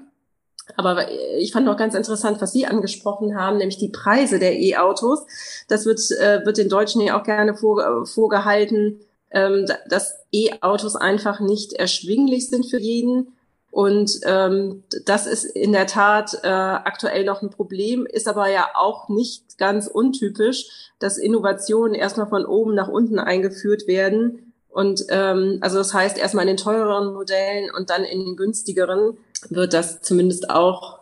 Aber 0.75 1.07
ich 1.37 1.51
fand 1.51 1.65
noch 1.65 1.77
ganz 1.77 1.95
interessant, 1.95 2.41
was 2.41 2.51
Sie 2.51 2.65
angesprochen 2.65 3.35
haben, 3.35 3.57
nämlich 3.57 3.77
die 3.77 3.89
Preise 3.89 4.39
der 4.39 4.57
E-Autos. 4.59 5.25
Das 5.67 5.85
wird, 5.85 5.99
äh, 6.11 6.45
wird 6.45 6.57
den 6.57 6.69
Deutschen 6.69 7.01
ja 7.01 7.19
auch 7.19 7.23
gerne 7.23 7.55
vor, 7.55 8.05
vorgehalten, 8.05 8.99
ähm, 9.31 9.65
dass 9.87 10.15
E-Autos 10.31 10.95
einfach 10.95 11.39
nicht 11.39 11.73
erschwinglich 11.73 12.49
sind 12.49 12.65
für 12.65 12.79
jeden. 12.79 13.33
Und 13.71 14.19
ähm, 14.25 14.83
das 15.05 15.27
ist 15.27 15.45
in 15.45 15.73
der 15.73 15.85
Tat 15.85 16.39
äh, 16.43 16.47
aktuell 16.47 17.23
noch 17.23 17.41
ein 17.41 17.51
Problem, 17.51 18.07
ist 18.07 18.27
aber 18.27 18.49
ja 18.49 18.69
auch 18.73 19.09
nicht 19.09 19.57
ganz 19.57 19.87
untypisch, 19.87 20.91
dass 20.97 21.17
Innovationen 21.17 21.93
erstmal 21.93 22.27
von 22.27 22.45
oben 22.45 22.73
nach 22.73 22.87
unten 22.87 23.19
eingeführt 23.19 23.87
werden. 23.87 24.53
Und 24.69 25.05
ähm, 25.09 25.59
also 25.61 25.77
das 25.77 25.93
heißt 25.93 26.17
erstmal 26.17 26.43
in 26.43 26.55
den 26.55 26.57
teureren 26.57 27.13
Modellen 27.13 27.69
und 27.75 27.89
dann 27.89 28.03
in 28.03 28.19
den 28.19 28.35
günstigeren 28.35 29.17
wird 29.49 29.73
das 29.73 30.01
zumindest 30.01 30.49
auch 30.49 30.98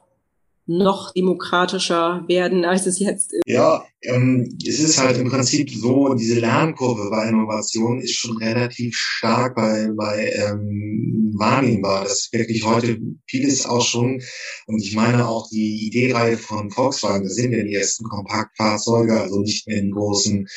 noch 0.68 1.14
demokratischer 1.14 2.26
werden, 2.28 2.66
als 2.66 2.86
es 2.86 3.00
jetzt 3.00 3.32
ist. 3.32 3.44
Ja, 3.46 3.86
ähm, 4.02 4.58
es 4.66 4.80
ist 4.80 4.98
halt 5.02 5.18
im 5.18 5.30
Prinzip 5.30 5.70
so, 5.72 6.14
diese 6.14 6.40
Lernkurve 6.40 7.10
bei 7.10 7.30
Innovation 7.30 8.00
ist 8.02 8.16
schon 8.16 8.38
relativ 8.38 8.96
stark 8.96 9.56
bei, 9.56 9.90
bei 9.96 10.32
ähm, 10.36 11.34
wahrnehmbar. 11.38 12.04
Das 12.04 12.20
ist 12.20 12.34
wirklich 12.34 12.66
heute 12.66 13.00
vieles 13.28 13.66
auch 13.66 13.86
schon, 13.86 14.22
und 14.68 14.82
ich 14.82 14.94
meine 14.94 15.28
auch 15.28 15.50
die 15.50 15.88
Ideereihe 15.88 16.38
von 16.38 16.70
Volkswagen, 16.70 17.24
da 17.24 17.30
sind 17.30 17.54
ja 17.54 17.64
die 17.64 17.76
ersten 17.76 18.04
Kompaktfahrzeuge, 18.04 19.20
also 19.20 19.40
nicht 19.40 19.68
mehr 19.68 19.78
in 19.78 19.92
großen 19.92 20.48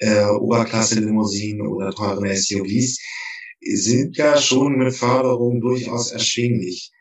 äh, 0.00 0.24
Oberklasse-Limousinen 0.24 1.66
oder 1.66 1.92
teuren 1.92 2.26
SUVs, 2.26 2.98
sind 3.62 4.16
ja 4.16 4.36
schon 4.36 4.78
mit 4.78 4.94
Förderung 4.94 5.60
durchaus 5.60 6.10
erschwinglich. 6.10 6.92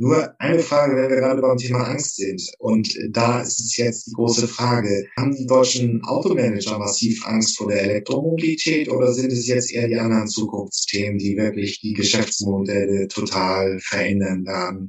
Nur 0.00 0.32
eine 0.38 0.60
Frage, 0.60 0.94
wenn 0.94 1.10
wir 1.10 1.16
gerade 1.16 1.42
beim 1.42 1.56
Thema 1.56 1.82
Angst 1.82 2.16
sind. 2.16 2.40
Und 2.60 2.96
da 3.10 3.40
ist 3.40 3.58
es 3.58 3.76
jetzt 3.76 4.06
die 4.06 4.12
große 4.12 4.46
Frage. 4.46 5.04
Haben 5.16 5.34
die 5.34 5.46
deutschen 5.46 6.04
Automanager 6.04 6.78
massiv 6.78 7.26
Angst 7.26 7.58
vor 7.58 7.66
der 7.66 7.82
Elektromobilität 7.82 8.88
oder 8.88 9.12
sind 9.12 9.32
es 9.32 9.48
jetzt 9.48 9.72
eher 9.72 9.88
die 9.88 9.96
anderen 9.96 10.28
Zukunftsthemen, 10.28 11.18
die 11.18 11.36
wirklich 11.36 11.80
die 11.80 11.94
Geschäftsmodelle 11.94 13.08
total 13.08 13.80
verändern 13.80 14.46
werden? 14.46 14.88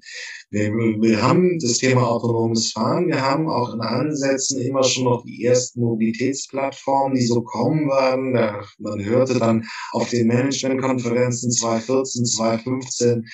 Wir, 0.51 0.71
wir 0.71 1.21
haben 1.23 1.57
das 1.57 1.79
Thema 1.79 2.07
autonomes 2.07 2.71
Fahren. 2.71 3.07
Wir 3.07 3.21
haben 3.21 3.49
auch 3.49 3.73
in 3.73 3.81
Ansätzen 3.81 4.61
immer 4.61 4.83
schon 4.83 5.05
noch 5.05 5.23
die 5.25 5.43
ersten 5.43 5.81
Mobilitätsplattformen, 5.81 7.15
die 7.17 7.25
so 7.25 7.41
kommen 7.41 7.87
werden. 7.89 8.33
Man 8.77 9.03
hörte 9.03 9.39
dann 9.39 9.65
auf 9.91 10.09
den 10.09 10.27
Managementkonferenzen 10.27 11.51
2014, 11.51 12.25
2015, 12.25 13.25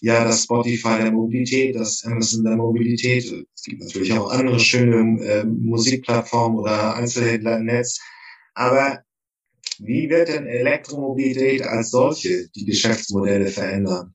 ja, 0.00 0.24
das 0.24 0.44
Spotify 0.44 0.98
der 1.02 1.12
Mobilität, 1.12 1.76
das 1.76 2.04
Amazon 2.04 2.44
der 2.44 2.56
Mobilität. 2.56 3.24
Es 3.54 3.62
gibt 3.62 3.82
natürlich 3.82 4.12
auch 4.12 4.30
andere 4.30 4.58
schöne 4.58 5.22
äh, 5.22 5.44
Musikplattformen 5.44 6.58
oder 6.58 6.94
Einzelhändler 6.94 7.58
im 7.58 7.66
Netz. 7.66 8.00
Aber 8.54 9.00
wie 9.78 10.08
wird 10.08 10.28
denn 10.28 10.46
Elektromobilität 10.46 11.62
als 11.62 11.90
solche 11.90 12.48
die 12.48 12.64
Geschäftsmodelle 12.64 13.46
verändern? 13.46 14.14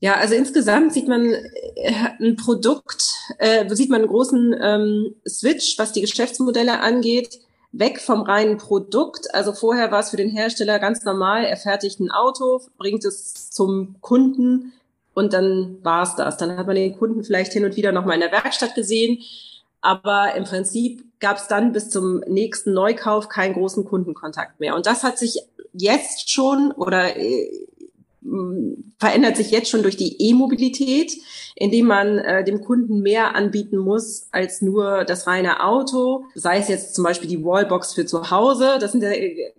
Ja, 0.00 0.16
also 0.16 0.34
insgesamt 0.34 0.92
sieht 0.92 1.06
man 1.06 1.32
äh, 1.32 1.92
ein 2.20 2.34
Produkt, 2.34 3.04
äh, 3.38 3.72
sieht 3.72 3.90
man 3.90 4.00
einen 4.00 4.10
großen 4.10 4.56
ähm, 4.60 5.14
Switch, 5.28 5.78
was 5.78 5.92
die 5.92 6.00
Geschäftsmodelle 6.00 6.80
angeht, 6.80 7.38
weg 7.70 8.00
vom 8.00 8.22
reinen 8.22 8.56
Produkt. 8.56 9.32
Also 9.32 9.52
vorher 9.52 9.92
war 9.92 10.00
es 10.00 10.10
für 10.10 10.16
den 10.16 10.30
Hersteller 10.30 10.80
ganz 10.80 11.04
normal, 11.04 11.44
er 11.44 11.56
fertigt 11.56 12.00
ein 12.00 12.10
Auto, 12.10 12.60
bringt 12.78 13.04
es 13.04 13.50
zum 13.50 13.94
Kunden, 14.00 14.72
und 15.14 15.32
dann 15.32 15.78
war's 15.82 16.16
das. 16.16 16.36
Dann 16.36 16.56
hat 16.56 16.66
man 16.66 16.76
den 16.76 16.96
Kunden 16.96 17.24
vielleicht 17.24 17.52
hin 17.52 17.64
und 17.64 17.76
wieder 17.76 17.92
noch 17.92 18.04
mal 18.04 18.14
in 18.14 18.20
der 18.20 18.32
Werkstatt 18.32 18.74
gesehen, 18.74 19.18
aber 19.80 20.34
im 20.36 20.44
Prinzip 20.44 21.04
gab 21.20 21.36
es 21.36 21.48
dann 21.48 21.72
bis 21.72 21.90
zum 21.90 22.20
nächsten 22.28 22.72
Neukauf 22.72 23.28
keinen 23.28 23.54
großen 23.54 23.84
Kundenkontakt 23.84 24.60
mehr. 24.60 24.74
Und 24.74 24.86
das 24.86 25.02
hat 25.02 25.18
sich 25.18 25.40
jetzt 25.72 26.30
schon 26.30 26.72
oder 26.72 27.16
äh, 27.16 27.48
verändert 28.98 29.36
sich 29.36 29.50
jetzt 29.50 29.68
schon 29.68 29.82
durch 29.82 29.96
die 29.96 30.16
E-Mobilität, 30.20 31.16
indem 31.56 31.86
man 31.86 32.18
äh, 32.18 32.44
dem 32.44 32.62
Kunden 32.62 33.00
mehr 33.02 33.34
anbieten 33.34 33.78
muss 33.78 34.28
als 34.30 34.62
nur 34.62 35.04
das 35.04 35.26
reine 35.26 35.64
Auto, 35.64 36.24
sei 36.34 36.58
es 36.58 36.68
jetzt 36.68 36.94
zum 36.94 37.04
Beispiel 37.04 37.28
die 37.28 37.44
Wallbox 37.44 37.94
für 37.94 38.06
zu 38.06 38.30
Hause. 38.30 38.76
Das 38.80 38.92
sind 38.92 39.02
ja 39.02 39.10
äh, 39.10 39.52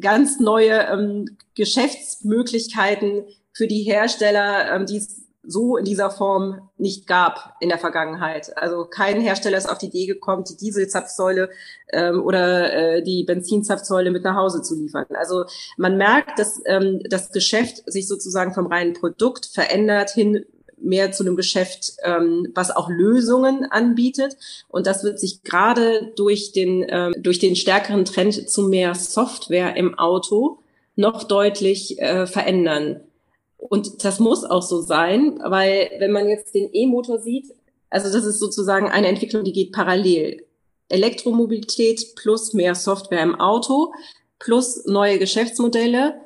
ganz 0.00 0.38
neue 0.40 0.86
ähm, 0.88 1.36
Geschäftsmöglichkeiten, 1.54 3.24
für 3.54 3.66
die 3.66 3.82
Hersteller, 3.82 4.74
ähm, 4.74 4.86
die 4.86 4.98
es 4.98 5.24
so 5.46 5.76
in 5.76 5.84
dieser 5.84 6.10
Form 6.10 6.70
nicht 6.78 7.06
gab 7.06 7.54
in 7.60 7.68
der 7.68 7.78
Vergangenheit. 7.78 8.56
Also 8.56 8.84
kein 8.84 9.20
Hersteller 9.20 9.58
ist 9.58 9.68
auf 9.68 9.78
die 9.78 9.86
Idee 9.86 10.06
gekommen, 10.06 10.44
die 10.44 10.56
Dieselzapfsäule 10.56 11.50
ähm, 11.92 12.22
oder 12.22 12.72
äh, 12.72 13.02
die 13.02 13.24
Benzinzapfsäule 13.24 14.10
mit 14.10 14.24
nach 14.24 14.36
Hause 14.36 14.62
zu 14.62 14.74
liefern. 14.74 15.06
Also 15.10 15.44
man 15.76 15.96
merkt, 15.96 16.38
dass 16.38 16.60
ähm, 16.66 17.00
das 17.08 17.30
Geschäft 17.30 17.82
sich 17.90 18.08
sozusagen 18.08 18.54
vom 18.54 18.66
reinen 18.66 18.94
Produkt 18.94 19.46
verändert 19.46 20.10
hin 20.10 20.44
mehr 20.76 21.12
zu 21.12 21.24
einem 21.24 21.36
Geschäft, 21.36 21.92
ähm, 22.02 22.48
was 22.54 22.70
auch 22.70 22.88
Lösungen 22.90 23.64
anbietet. 23.70 24.36
Und 24.68 24.86
das 24.86 25.04
wird 25.04 25.18
sich 25.18 25.42
gerade 25.42 26.12
durch 26.16 26.52
den, 26.52 26.84
ähm, 26.88 27.14
durch 27.16 27.38
den 27.38 27.56
stärkeren 27.56 28.04
Trend 28.04 28.48
zu 28.48 28.62
mehr 28.68 28.94
Software 28.94 29.76
im 29.76 29.98
Auto 29.98 30.58
noch 30.96 31.24
deutlich 31.24 31.98
äh, 31.98 32.26
verändern. 32.26 33.00
Und 33.68 34.04
das 34.04 34.20
muss 34.20 34.44
auch 34.44 34.62
so 34.62 34.82
sein, 34.82 35.40
weil 35.42 35.90
wenn 35.98 36.12
man 36.12 36.28
jetzt 36.28 36.54
den 36.54 36.68
E-Motor 36.72 37.18
sieht, 37.18 37.46
also 37.88 38.12
das 38.12 38.26
ist 38.26 38.38
sozusagen 38.38 38.88
eine 38.88 39.08
Entwicklung, 39.08 39.44
die 39.44 39.52
geht 39.52 39.72
parallel. 39.72 40.44
Elektromobilität 40.90 42.14
plus 42.14 42.52
mehr 42.52 42.74
Software 42.74 43.22
im 43.22 43.40
Auto 43.40 43.92
plus 44.38 44.84
neue 44.84 45.18
Geschäftsmodelle, 45.18 46.20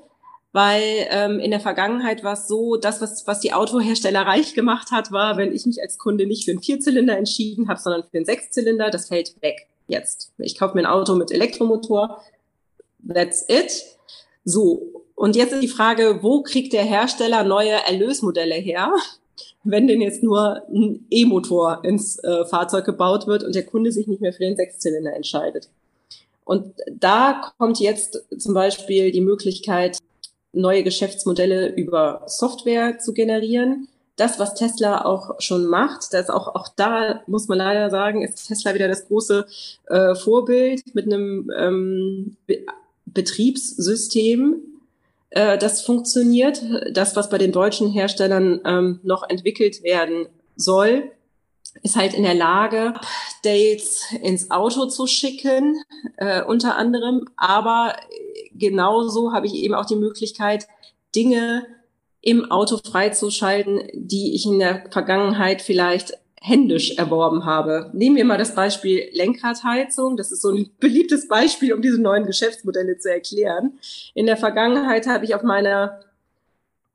weil 0.52 1.06
ähm, 1.10 1.38
in 1.38 1.52
der 1.52 1.60
Vergangenheit 1.60 2.24
war 2.24 2.32
es 2.32 2.48
so, 2.48 2.76
das, 2.76 3.00
was, 3.00 3.26
was 3.28 3.38
die 3.38 3.52
Autohersteller 3.52 4.22
reich 4.26 4.54
gemacht 4.54 4.90
hat, 4.90 5.12
war, 5.12 5.36
wenn 5.36 5.52
ich 5.52 5.64
mich 5.64 5.80
als 5.80 5.98
Kunde 5.98 6.26
nicht 6.26 6.44
für 6.44 6.50
einen 6.50 6.62
Vierzylinder 6.62 7.16
entschieden 7.16 7.68
habe, 7.68 7.78
sondern 7.78 8.02
für 8.02 8.16
einen 8.16 8.26
Sechszylinder, 8.26 8.90
das 8.90 9.08
fällt 9.08 9.40
weg 9.42 9.68
jetzt. 9.86 10.32
Ich 10.38 10.58
kaufe 10.58 10.74
mir 10.74 10.82
ein 10.82 10.86
Auto 10.86 11.14
mit 11.14 11.30
Elektromotor, 11.30 12.20
that's 13.06 13.44
it. 13.48 13.84
So, 14.44 14.97
und 15.18 15.34
jetzt 15.34 15.52
ist 15.52 15.64
die 15.64 15.68
Frage, 15.68 16.20
wo 16.22 16.42
kriegt 16.42 16.72
der 16.72 16.84
Hersteller 16.84 17.42
neue 17.42 17.72
Erlösmodelle 17.72 18.54
her, 18.54 18.92
wenn 19.64 19.88
denn 19.88 20.00
jetzt 20.00 20.22
nur 20.22 20.62
ein 20.68 21.06
E-Motor 21.10 21.80
ins 21.82 22.22
äh, 22.22 22.44
Fahrzeug 22.44 22.84
gebaut 22.84 23.26
wird 23.26 23.42
und 23.42 23.56
der 23.56 23.66
Kunde 23.66 23.90
sich 23.90 24.06
nicht 24.06 24.20
mehr 24.20 24.32
für 24.32 24.44
den 24.44 24.54
Sechszylinder 24.54 25.12
entscheidet. 25.16 25.70
Und 26.44 26.72
da 26.92 27.52
kommt 27.58 27.80
jetzt 27.80 28.22
zum 28.38 28.54
Beispiel 28.54 29.10
die 29.10 29.20
Möglichkeit, 29.20 29.98
neue 30.52 30.84
Geschäftsmodelle 30.84 31.74
über 31.74 32.22
Software 32.26 33.00
zu 33.00 33.12
generieren. 33.12 33.88
Das, 34.14 34.38
was 34.38 34.54
Tesla 34.54 35.04
auch 35.04 35.40
schon 35.40 35.66
macht, 35.66 36.14
das 36.14 36.30
auch, 36.30 36.54
auch 36.54 36.68
da 36.76 37.22
muss 37.26 37.48
man 37.48 37.58
leider 37.58 37.90
sagen, 37.90 38.22
ist 38.22 38.46
Tesla 38.46 38.72
wieder 38.72 38.86
das 38.86 39.08
große 39.08 39.46
äh, 39.88 40.14
Vorbild 40.14 40.94
mit 40.94 41.06
einem 41.06 41.50
ähm, 41.58 42.36
Be 42.46 42.64
Betriebssystem, 43.06 44.67
äh, 45.30 45.58
das 45.58 45.82
funktioniert. 45.82 46.62
Das, 46.92 47.16
was 47.16 47.28
bei 47.28 47.38
den 47.38 47.52
deutschen 47.52 47.90
Herstellern 47.90 48.60
ähm, 48.64 49.00
noch 49.02 49.28
entwickelt 49.28 49.82
werden 49.82 50.26
soll, 50.56 51.10
ist 51.82 51.96
halt 51.96 52.14
in 52.14 52.22
der 52.22 52.34
Lage, 52.34 52.94
Updates 53.38 54.12
ins 54.22 54.50
Auto 54.50 54.86
zu 54.86 55.06
schicken, 55.06 55.82
äh, 56.16 56.42
unter 56.42 56.76
anderem. 56.76 57.28
Aber 57.36 57.96
genauso 58.52 59.32
habe 59.32 59.46
ich 59.46 59.54
eben 59.54 59.74
auch 59.74 59.86
die 59.86 59.96
Möglichkeit, 59.96 60.66
Dinge 61.14 61.66
im 62.20 62.50
Auto 62.50 62.78
freizuschalten, 62.78 63.82
die 63.94 64.34
ich 64.34 64.44
in 64.46 64.58
der 64.58 64.84
Vergangenheit 64.90 65.62
vielleicht 65.62 66.14
händisch 66.40 66.96
erworben 66.96 67.44
habe. 67.44 67.90
Nehmen 67.92 68.16
wir 68.16 68.24
mal 68.24 68.38
das 68.38 68.54
Beispiel 68.54 69.08
Lenkradheizung. 69.12 70.16
Das 70.16 70.32
ist 70.32 70.42
so 70.42 70.50
ein 70.50 70.70
beliebtes 70.78 71.28
Beispiel, 71.28 71.72
um 71.72 71.82
diese 71.82 72.00
neuen 72.00 72.26
Geschäftsmodelle 72.26 72.98
zu 72.98 73.10
erklären. 73.10 73.78
In 74.14 74.26
der 74.26 74.36
Vergangenheit 74.36 75.06
habe 75.06 75.24
ich 75.24 75.34
auf 75.34 75.42
meiner 75.42 76.00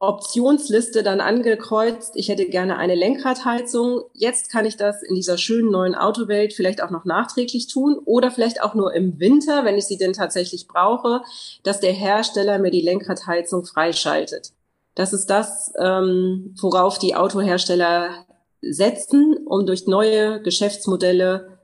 Optionsliste 0.04 1.02
dann 1.02 1.22
angekreuzt, 1.22 2.18
ich 2.18 2.28
hätte 2.28 2.46
gerne 2.46 2.76
eine 2.76 2.94
Lenkradheizung. 2.94 4.02
Jetzt 4.12 4.52
kann 4.52 4.66
ich 4.66 4.76
das 4.76 5.02
in 5.02 5.16
dieser 5.16 5.38
schönen 5.38 5.72
neuen 5.72 5.96
Autowelt 5.96 6.52
vielleicht 6.52 6.84
auch 6.84 6.90
noch 6.90 7.06
nachträglich 7.06 7.68
tun 7.68 7.98
oder 8.04 8.30
vielleicht 8.30 8.62
auch 8.62 8.74
nur 8.74 8.94
im 8.94 9.18
Winter, 9.22 9.64
wenn 9.64 9.78
ich 9.78 9.86
sie 9.86 9.96
denn 9.98 10.12
tatsächlich 10.12 10.68
brauche, 10.68 11.22
dass 11.64 11.80
der 11.80 11.94
Hersteller 11.94 12.60
mir 12.60 12.70
die 12.70 12.82
Lenkradheizung 12.82 13.64
freischaltet. 13.64 14.52
Das 14.94 15.14
ist 15.14 15.28
das, 15.28 15.72
ähm, 15.80 16.54
worauf 16.60 17.00
die 17.00 17.16
Autohersteller 17.16 18.26
setzen, 18.70 19.38
um 19.46 19.66
durch 19.66 19.88
neue 19.88 20.42
Geschäftsmodelle 20.42 21.60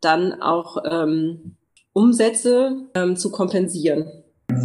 dann 0.00 0.40
auch 0.40 0.78
ähm, 0.88 1.56
Umsätze 1.92 2.88
ähm, 2.94 3.16
zu 3.16 3.30
kompensieren. 3.30 4.06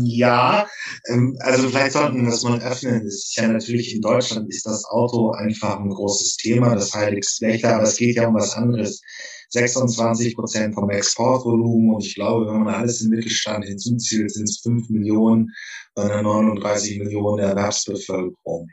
Ja, 0.01 0.67
ähm, 1.07 1.37
also 1.41 1.67
vielleicht 1.69 1.93
sollten 1.93 2.23
wir 2.23 2.31
das 2.31 2.43
mal 2.43 2.61
öffnen. 2.61 3.05
Es 3.05 3.25
ist 3.25 3.35
ja 3.35 3.47
natürlich 3.47 3.93
in 3.93 4.01
Deutschland 4.01 4.49
ist 4.49 4.65
das 4.65 4.85
Auto 4.85 5.31
einfach 5.31 5.79
ein 5.79 5.89
großes 5.89 6.37
Thema, 6.37 6.75
das 6.75 6.93
heiligste 6.93 7.47
Wächter, 7.47 7.75
aber 7.75 7.83
es 7.83 7.97
geht 7.97 8.15
ja 8.15 8.27
um 8.27 8.35
was 8.35 8.53
anderes. 8.53 9.01
26 9.49 10.35
Prozent 10.35 10.73
vom 10.73 10.89
Exportvolumen 10.89 11.93
und 11.93 12.05
ich 12.05 12.15
glaube, 12.15 12.47
wenn 12.47 12.63
man 12.63 12.73
alles 12.73 13.01
im 13.01 13.09
Mittelstand 13.09 13.65
hinzuzieht, 13.65 14.31
sind 14.31 14.49
es 14.49 14.61
5 14.63 14.89
Millionen 14.89 15.51
bei 15.93 16.03
einer 16.03 16.23
39 16.23 16.99
Millionen 16.99 17.39
Erwerbsbevölkerung. 17.39 18.67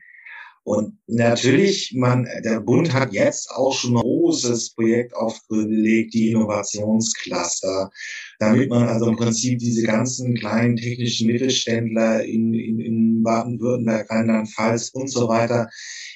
Und 0.62 0.98
natürlich, 1.06 1.94
man, 1.96 2.28
der 2.44 2.60
Bund 2.60 2.92
hat 2.92 3.12
jetzt 3.12 3.50
auch 3.50 3.72
schon 3.72 3.96
ein 3.96 4.02
großes 4.02 4.74
Projekt 4.74 5.16
aufgelegt, 5.16 6.12
die 6.12 6.30
Innovationscluster, 6.30 7.90
damit 8.38 8.68
man 8.68 8.86
also 8.86 9.08
im 9.08 9.16
Prinzip 9.16 9.58
diese 9.58 9.82
ganzen 9.82 10.34
kleinen 10.34 10.76
technischen 10.76 11.28
Mittelständler 11.28 12.24
in, 12.24 12.52
in, 12.52 12.78
in 12.78 13.22
Baden-Württemberg, 13.22 14.10
Rheinland-Pfalz 14.10 14.90
und 14.90 15.10
so 15.10 15.28
weiter 15.28 15.68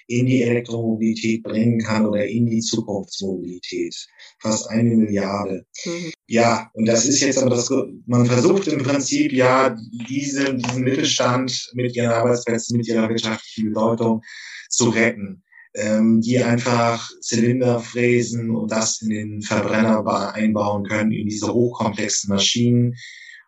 in 0.07 0.27
die 0.27 0.43
Elektromobilität 0.43 1.43
bringen 1.43 1.81
kann 1.81 2.07
oder 2.07 2.27
in 2.27 2.47
die 2.47 2.61
Zukunftsmobilität. 2.61 3.95
Fast 4.41 4.69
eine 4.71 4.95
Milliarde. 4.95 5.65
Mhm. 5.85 6.13
Ja, 6.27 6.71
und 6.75 6.87
das 6.87 7.07
ist 7.07 7.21
jetzt 7.21 7.39
aber 7.39 7.51
das, 7.51 7.71
man 8.07 8.27
versucht 8.27 8.69
im 8.69 8.83
Prinzip 8.83 9.33
ja 9.33 9.77
diese, 10.09 10.55
diesen 10.55 10.83
Mittelstand 10.85 11.71
mit 11.75 11.95
ihren 11.97 12.11
Arbeitsplätzen, 12.11 12.77
mit 12.77 12.89
ihrer 12.89 13.09
wirtschaftlichen 13.09 13.69
Bedeutung 13.69 14.23
zu 14.69 14.91
retten 14.91 15.43
ähm, 15.75 16.21
die 16.21 16.39
einfach 16.43 17.11
Zylinder 17.21 17.81
fräsen 17.81 18.55
und 18.55 18.71
das 18.71 19.03
in 19.03 19.11
den 19.11 19.43
Verbrenner 19.43 20.05
einbauen 20.35 20.85
können, 20.85 21.13
in 21.13 21.29
diese 21.29 21.53
hochkomplexen 21.53 22.29
Maschinen. 22.29 22.95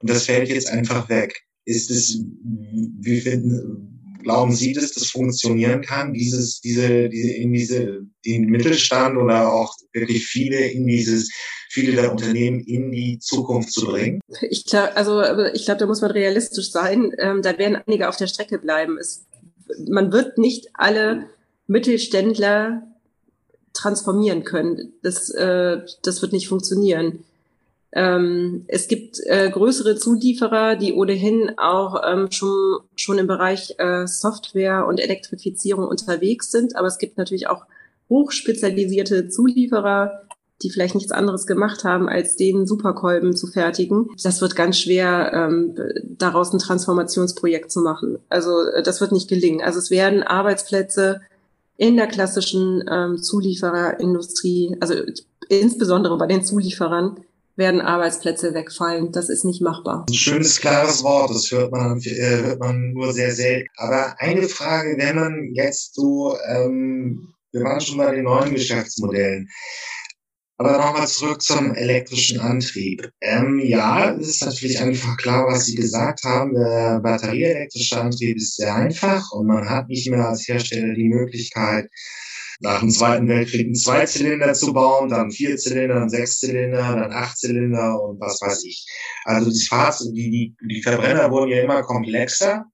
Und 0.00 0.10
das 0.10 0.26
fällt 0.26 0.48
jetzt 0.48 0.68
einfach 0.68 1.08
weg. 1.08 1.40
Ist 1.64 1.90
es, 1.90 2.20
wie 2.42 3.20
finden, 3.20 3.95
Glauben 4.26 4.52
Sie, 4.52 4.72
dass 4.72 4.90
das 4.90 5.06
funktionieren 5.10 5.82
kann, 5.82 6.12
dieses, 6.12 6.60
diese, 6.60 7.08
diese, 7.08 7.30
in 7.30 7.52
diese, 7.52 8.00
den 8.24 8.46
Mittelstand 8.46 9.16
oder 9.16 9.52
auch 9.52 9.72
wirklich 9.92 10.26
viele 10.26 10.58
in 10.66 10.84
dieses, 10.84 11.30
viele 11.70 11.92
der 11.92 12.10
Unternehmen 12.10 12.58
in 12.58 12.90
die 12.90 13.20
Zukunft 13.20 13.72
zu 13.72 13.86
bringen? 13.86 14.18
Ich 14.50 14.64
glaube, 14.64 14.96
also, 14.96 15.22
ich 15.54 15.64
glaube, 15.64 15.78
da 15.78 15.86
muss 15.86 16.00
man 16.00 16.10
realistisch 16.10 16.72
sein. 16.72 17.12
Ähm, 17.18 17.40
da 17.40 17.56
werden 17.56 17.80
einige 17.86 18.08
auf 18.08 18.16
der 18.16 18.26
Strecke 18.26 18.58
bleiben. 18.58 18.98
Es, 18.98 19.26
man 19.88 20.10
wird 20.10 20.38
nicht 20.38 20.70
alle 20.74 21.28
Mittelständler 21.68 22.82
transformieren 23.74 24.42
können. 24.42 24.92
Das, 25.04 25.30
äh, 25.30 25.82
das 26.02 26.20
wird 26.20 26.32
nicht 26.32 26.48
funktionieren. 26.48 27.22
Ähm, 27.96 28.66
es 28.68 28.88
gibt 28.88 29.20
äh, 29.24 29.48
größere 29.48 29.96
Zulieferer, 29.96 30.76
die 30.76 30.92
ohnehin 30.92 31.52
auch 31.56 32.02
ähm, 32.06 32.30
schon, 32.30 32.80
schon 32.94 33.16
im 33.16 33.26
Bereich 33.26 33.74
äh, 33.78 34.06
Software 34.06 34.86
und 34.86 35.00
Elektrifizierung 35.00 35.88
unterwegs 35.88 36.50
sind. 36.50 36.76
Aber 36.76 36.88
es 36.88 36.98
gibt 36.98 37.16
natürlich 37.16 37.48
auch 37.48 37.64
hochspezialisierte 38.10 39.30
Zulieferer, 39.30 40.26
die 40.62 40.68
vielleicht 40.70 40.94
nichts 40.94 41.10
anderes 41.10 41.46
gemacht 41.46 41.84
haben, 41.84 42.06
als 42.06 42.36
den 42.36 42.66
Superkolben 42.66 43.34
zu 43.34 43.46
fertigen. 43.46 44.10
Das 44.22 44.42
wird 44.42 44.56
ganz 44.56 44.78
schwer, 44.78 45.32
ähm, 45.32 45.74
daraus 46.18 46.52
ein 46.52 46.58
Transformationsprojekt 46.58 47.72
zu 47.72 47.80
machen. 47.80 48.18
Also 48.28 48.60
äh, 48.60 48.82
das 48.82 49.00
wird 49.00 49.12
nicht 49.12 49.30
gelingen. 49.30 49.62
Also 49.62 49.78
es 49.78 49.90
werden 49.90 50.22
Arbeitsplätze 50.22 51.22
in 51.78 51.96
der 51.96 52.08
klassischen 52.08 52.84
ähm, 52.90 53.22
Zuliefererindustrie, 53.22 54.76
also 54.80 54.92
insbesondere 55.48 56.18
bei 56.18 56.26
den 56.26 56.44
Zulieferern, 56.44 57.20
werden 57.56 57.80
Arbeitsplätze 57.80 58.54
wegfallen. 58.54 59.12
Das 59.12 59.28
ist 59.28 59.44
nicht 59.44 59.62
machbar. 59.62 60.06
Ein 60.08 60.14
schönes, 60.14 60.60
klares 60.60 61.02
Wort, 61.02 61.30
das 61.30 61.50
hört 61.50 61.72
man, 61.72 62.00
äh, 62.00 62.42
hört 62.42 62.60
man 62.60 62.92
nur 62.92 63.12
sehr 63.12 63.32
selten. 63.32 63.68
Aber 63.76 64.14
eine 64.18 64.42
Frage, 64.42 64.96
wenn 64.98 65.16
man 65.16 65.50
jetzt 65.54 65.94
so, 65.94 66.36
ähm, 66.48 67.32
wir 67.52 67.62
waren 67.62 67.80
schon 67.80 67.98
bei 67.98 68.14
den 68.14 68.24
neuen 68.24 68.54
Geschäftsmodellen. 68.54 69.48
Aber 70.58 70.72
nochmal 70.78 71.06
zurück 71.06 71.42
zum 71.42 71.74
elektrischen 71.74 72.40
Antrieb. 72.40 73.10
Ähm, 73.20 73.60
ja, 73.62 74.14
es 74.14 74.28
ist 74.28 74.44
natürlich 74.44 74.80
einfach 74.80 75.16
klar, 75.18 75.46
was 75.46 75.66
Sie 75.66 75.74
gesagt 75.74 76.24
haben. 76.24 76.54
Der 76.54 77.00
batterieelektrische 77.00 78.00
Antrieb 78.00 78.38
ist 78.38 78.56
sehr 78.56 78.74
einfach 78.74 79.32
und 79.32 79.46
man 79.46 79.68
hat 79.68 79.88
nicht 79.88 80.08
mehr 80.08 80.26
als 80.26 80.48
Hersteller 80.48 80.94
die 80.94 81.10
Möglichkeit, 81.10 81.90
nach 82.60 82.80
dem 82.80 82.90
Zweiten 82.90 83.28
Weltkrieg 83.28 83.66
einen 83.66 83.74
Zweizylinder 83.74 84.54
zu 84.54 84.72
bauen, 84.72 85.10
dann 85.10 85.30
vier 85.30 85.56
Zylinder, 85.56 85.94
dann 85.96 86.10
sechs 86.10 86.38
Zylinder, 86.40 86.96
dann 86.96 87.12
acht 87.12 87.36
Zylinder 87.38 88.00
und 88.02 88.20
was 88.20 88.40
weiß 88.40 88.64
ich. 88.64 88.86
Also 89.24 89.50
die 89.50 89.66
Fahrzeug, 89.66 90.14
die, 90.14 90.30
die, 90.30 90.56
die 90.68 90.82
Verbrenner 90.82 91.30
wurden 91.30 91.50
ja 91.50 91.62
immer 91.62 91.82
komplexer 91.82 92.64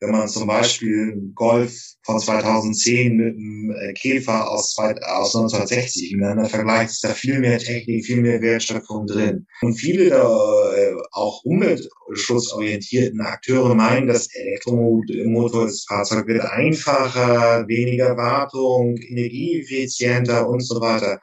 wenn 0.00 0.10
man 0.10 0.28
zum 0.28 0.46
Beispiel 0.46 1.32
Golf 1.34 1.74
von 2.04 2.20
2010 2.20 3.16
mit 3.16 3.36
einem 3.36 3.70
äh, 3.72 3.92
Käfer 3.94 4.48
aus, 4.48 4.76
aus 4.78 5.34
1960 5.34 6.12
miteinander 6.12 6.48
vergleicht, 6.48 6.90
ist 6.90 7.04
da 7.04 7.08
viel 7.10 7.40
mehr 7.40 7.58
Technik, 7.58 8.04
viel 8.04 8.20
mehr 8.20 8.40
Wertschöpfung 8.40 9.06
drin. 9.06 9.46
Und 9.60 9.74
viele 9.74 10.10
der 10.10 10.22
äh, 10.22 10.94
auch 11.10 11.42
umweltschutzorientierten 11.44 13.20
Akteure 13.20 13.74
meinen, 13.74 14.06
das 14.06 14.32
Elektromotor 14.34 15.66
des 15.66 15.84
Fahrzeugs 15.84 16.28
wird 16.28 16.44
einfacher, 16.44 17.66
weniger 17.66 18.16
Wartung, 18.16 18.96
energieeffizienter 18.96 20.48
und 20.48 20.60
so 20.60 20.80
weiter. 20.80 21.20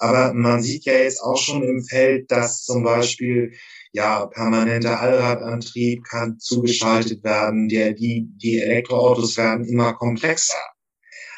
Aber 0.00 0.32
man 0.32 0.62
sieht 0.62 0.84
ja 0.84 0.92
jetzt 0.92 1.20
auch 1.20 1.36
schon 1.36 1.62
im 1.62 1.82
Feld, 1.82 2.30
dass 2.30 2.62
zum 2.62 2.84
Beispiel 2.84 3.52
ja, 3.92 4.26
permanenter 4.26 5.00
Allradantrieb 5.00 6.04
kann 6.04 6.38
zugeschaltet 6.38 7.24
werden, 7.24 7.68
der, 7.68 7.92
die, 7.92 8.28
die 8.36 8.58
Elektroautos 8.58 9.36
werden 9.36 9.64
immer 9.64 9.94
komplexer. 9.94 10.58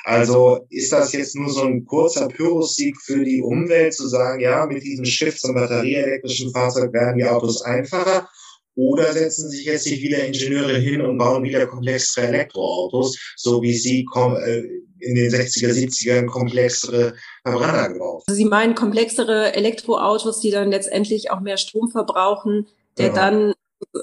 Also 0.05 0.67
ist 0.71 0.93
das 0.93 1.13
jetzt 1.13 1.37
nur 1.37 1.51
so 1.51 1.63
ein 1.63 1.85
kurzer 1.85 2.29
Pyrrhussieg 2.29 2.97
für 3.01 3.25
die 3.25 3.43
Umwelt, 3.43 3.95
zu 3.95 4.09
sagen, 4.09 4.41
ja, 4.41 4.67
mit 4.67 4.83
diesem 4.83 5.05
Shift 5.05 5.41
zum 5.41 5.55
batterieelektrischen 5.55 6.53
Fahrzeug 6.53 6.93
werden 6.93 7.19
die 7.19 7.27
Autos 7.27 7.63
einfacher? 7.63 8.29
Oder 8.77 9.13
setzen 9.13 9.51
sich 9.51 9.65
jetzt 9.65 9.87
nicht 9.87 10.03
wieder 10.03 10.25
Ingenieure 10.25 10.79
hin 10.79 11.01
und 11.01 11.19
bauen 11.19 11.43
wieder 11.43 11.67
komplexere 11.67 12.29
Elektroautos, 12.29 13.19
so 13.37 13.63
wie 13.63 13.75
sie 13.75 14.07
äh, 14.15 14.63
in 15.01 15.15
den 15.15 15.31
60er, 15.31 15.73
70ern 15.73 16.27
komplexere 16.27 17.15
Verbrenner 17.43 17.89
gebaut. 17.93 18.23
Also 18.27 18.37
Sie 18.37 18.45
meinen 18.45 18.75
komplexere 18.75 19.55
Elektroautos, 19.55 20.41
die 20.41 20.51
dann 20.51 20.71
letztendlich 20.71 21.31
auch 21.31 21.41
mehr 21.41 21.57
Strom 21.57 21.91
verbrauchen, 21.91 22.69
der 22.99 23.09
ja. 23.09 23.13
dann 23.13 23.53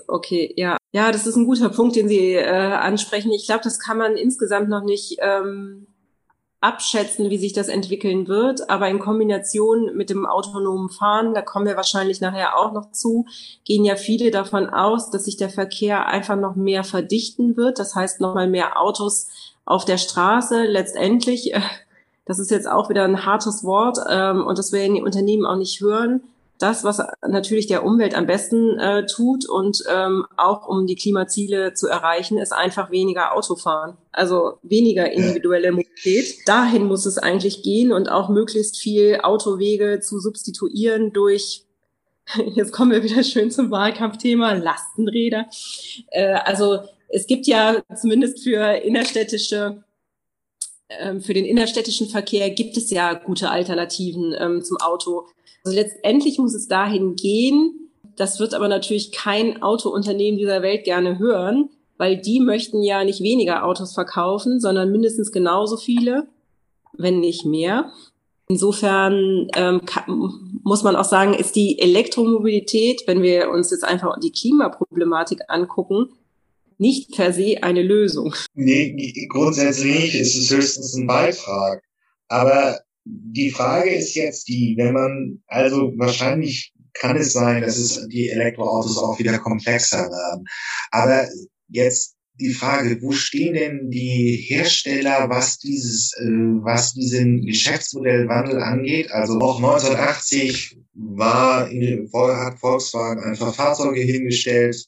Okay, 0.07 0.53
ja. 0.55 0.77
Ja, 0.91 1.11
das 1.11 1.27
ist 1.27 1.35
ein 1.35 1.45
guter 1.45 1.69
Punkt, 1.69 1.95
den 1.95 2.07
Sie 2.07 2.33
äh, 2.33 2.45
ansprechen. 2.45 3.31
Ich 3.31 3.45
glaube, 3.45 3.63
das 3.63 3.79
kann 3.79 3.97
man 3.97 4.17
insgesamt 4.17 4.69
noch 4.69 4.83
nicht 4.83 5.17
ähm, 5.21 5.87
abschätzen, 6.59 7.29
wie 7.29 7.37
sich 7.37 7.53
das 7.53 7.67
entwickeln 7.67 8.27
wird. 8.27 8.69
Aber 8.69 8.89
in 8.89 8.99
Kombination 8.99 9.95
mit 9.95 10.09
dem 10.09 10.25
autonomen 10.25 10.89
Fahren, 10.89 11.33
da 11.33 11.41
kommen 11.41 11.65
wir 11.65 11.75
wahrscheinlich 11.75 12.21
nachher 12.21 12.57
auch 12.57 12.71
noch 12.73 12.91
zu, 12.91 13.25
gehen 13.63 13.85
ja 13.85 13.95
viele 13.95 14.31
davon 14.31 14.69
aus, 14.69 15.09
dass 15.11 15.25
sich 15.25 15.37
der 15.37 15.49
Verkehr 15.49 16.07
einfach 16.07 16.35
noch 16.35 16.55
mehr 16.55 16.83
verdichten 16.83 17.57
wird. 17.57 17.79
Das 17.79 17.95
heißt, 17.95 18.21
noch 18.21 18.33
mal 18.33 18.47
mehr 18.47 18.79
Autos 18.79 19.27
auf 19.65 19.85
der 19.85 19.97
Straße. 19.97 20.65
Letztendlich, 20.65 21.53
das 22.25 22.39
ist 22.39 22.51
jetzt 22.51 22.67
auch 22.67 22.89
wieder 22.89 23.03
ein 23.03 23.25
hartes 23.25 23.63
Wort 23.63 23.99
ähm, 24.09 24.45
und 24.45 24.57
das 24.57 24.71
werden 24.71 24.95
die 24.95 25.03
Unternehmen 25.03 25.45
auch 25.45 25.57
nicht 25.57 25.81
hören 25.81 26.21
das, 26.59 26.83
was 26.83 27.01
natürlich 27.27 27.67
der 27.67 27.85
Umwelt 27.85 28.15
am 28.15 28.25
besten 28.25 28.79
äh, 28.79 29.05
tut 29.05 29.47
und 29.47 29.83
ähm, 29.89 30.25
auch 30.37 30.67
um 30.67 30.87
die 30.87 30.95
Klimaziele 30.95 31.73
zu 31.73 31.87
erreichen, 31.87 32.37
ist 32.37 32.53
einfach 32.53 32.91
weniger 32.91 33.35
Autofahren. 33.35 33.97
Also 34.11 34.57
weniger 34.63 35.11
individuelle 35.11 35.71
Mobilität. 35.71 36.47
Dahin 36.47 36.85
muss 36.85 37.05
es 37.05 37.17
eigentlich 37.17 37.63
gehen 37.63 37.91
und 37.91 38.09
auch 38.09 38.29
möglichst 38.29 38.77
viel 38.77 39.19
Autowege 39.21 39.99
zu 39.99 40.19
substituieren 40.19 41.13
durch 41.13 41.63
Jetzt 42.55 42.73
kommen 42.73 42.91
wir 42.91 43.03
wieder 43.03 43.23
schön 43.23 43.51
zum 43.51 43.71
Wahlkampfthema 43.71 44.53
Lastenräder. 44.53 45.47
Äh, 46.11 46.33
also 46.33 46.79
es 47.09 47.25
gibt 47.27 47.47
ja 47.47 47.81
zumindest 47.95 48.43
für 48.43 48.73
innerstädtische 48.83 49.83
ähm, 50.89 51.21
für 51.21 51.33
den 51.33 51.45
innerstädtischen 51.45 52.07
Verkehr 52.07 52.49
gibt 52.49 52.77
es 52.77 52.89
ja 52.91 53.13
gute 53.13 53.49
Alternativen 53.49 54.33
ähm, 54.37 54.63
zum 54.63 54.77
Auto. 54.77 55.27
Also 55.67 55.77
letztendlich 55.77 56.37
muss 56.37 56.53
es 56.53 56.69
dahin 56.69 57.17
gehen. 57.17 57.91
Das 58.15 58.39
wird 58.39 58.53
aber 58.53 58.69
natürlich 58.69 59.11
kein 59.11 59.61
Autounternehmen 59.61 60.39
dieser 60.39 60.61
Welt 60.61 60.85
gerne 60.85 61.19
hören, 61.19 61.69
weil 61.97 62.15
die 62.15 62.39
möchten 62.39 62.81
ja 62.83 63.03
nicht 63.03 63.19
weniger 63.19 63.65
Autos 63.65 63.93
verkaufen, 63.93 64.61
sondern 64.61 64.93
mindestens 64.93 65.33
genauso 65.33 65.75
viele, 65.75 66.25
wenn 66.93 67.19
nicht 67.19 67.45
mehr. 67.45 67.91
Insofern 68.47 69.49
ähm, 69.57 69.81
kann, 69.85 70.31
muss 70.63 70.83
man 70.83 70.95
auch 70.95 71.03
sagen, 71.03 71.33
ist 71.33 71.57
die 71.57 71.79
Elektromobilität, 71.79 73.03
wenn 73.05 73.21
wir 73.21 73.49
uns 73.49 73.69
jetzt 73.69 73.83
einfach 73.83 74.17
die 74.21 74.31
Klimaproblematik 74.31 75.41
angucken, 75.49 76.11
nicht 76.77 77.11
per 77.11 77.33
se 77.33 77.57
eine 77.61 77.83
Lösung. 77.83 78.33
Nee, 78.53 79.27
grundsätzlich 79.27 79.99
nicht. 79.99 80.15
Es 80.15 80.33
ist 80.33 80.49
höchstens 80.49 80.95
ein 80.95 81.07
Beitrag. 81.07 81.83
Aber 82.29 82.79
die 83.07 83.51
Frage 83.51 83.89
ist 83.91 84.15
jetzt 84.15 84.47
die, 84.47 84.75
wenn 84.77 84.93
man, 84.93 85.41
also 85.47 85.93
wahrscheinlich 85.97 86.73
kann 86.93 87.17
es 87.17 87.33
sein, 87.33 87.61
dass 87.61 87.77
es 87.77 88.07
die 88.07 88.29
Elektroautos 88.29 88.97
auch 88.97 89.19
wieder 89.19 89.37
komplexer 89.37 90.09
werden. 90.09 90.45
Aber 90.91 91.27
jetzt 91.69 92.15
die 92.39 92.53
Frage, 92.53 93.01
wo 93.01 93.11
stehen 93.11 93.53
denn 93.53 93.89
die 93.89 94.35
Hersteller, 94.47 95.29
was 95.29 95.57
dieses, 95.59 96.13
äh, 96.19 96.25
was 96.25 96.93
diesen 96.93 97.41
Geschäftsmodellwandel 97.45 98.61
angeht? 98.61 99.11
Also 99.11 99.39
auch 99.39 99.57
1980 99.57 100.77
war 100.93 101.69
in, 101.69 102.09
hat 102.13 102.59
Volkswagen 102.59 103.23
einfach 103.23 103.53
Fahrzeuge 103.53 104.01
hingestellt, 104.01 104.87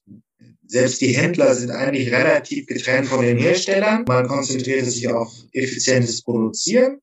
selbst 0.69 1.01
die 1.01 1.17
Händler 1.17 1.55
sind 1.55 1.71
eigentlich 1.71 2.11
relativ 2.11 2.67
getrennt 2.67 3.07
von 3.07 3.25
den 3.25 3.39
Herstellern. 3.39 4.05
Man 4.07 4.27
konzentriert 4.27 4.85
sich 4.85 5.07
auf 5.07 5.33
effizientes 5.51 6.21
Produzieren. 6.21 6.99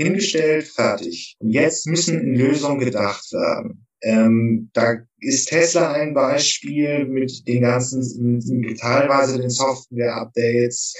Hingestellt, 0.00 0.66
fertig. 0.66 1.36
Und 1.40 1.50
jetzt 1.50 1.86
müssen 1.86 2.20
in 2.20 2.34
Lösungen 2.34 2.80
gedacht 2.80 3.30
werden. 3.32 3.86
Ähm, 4.02 4.70
da 4.72 4.96
ist 5.18 5.50
Tesla 5.50 5.92
ein 5.92 6.14
Beispiel 6.14 7.04
mit 7.04 7.46
den 7.46 7.60
ganzen, 7.60 8.38
mit, 8.60 8.80
teilweise 8.80 9.38
den 9.38 9.50
Software-Updates, 9.50 10.94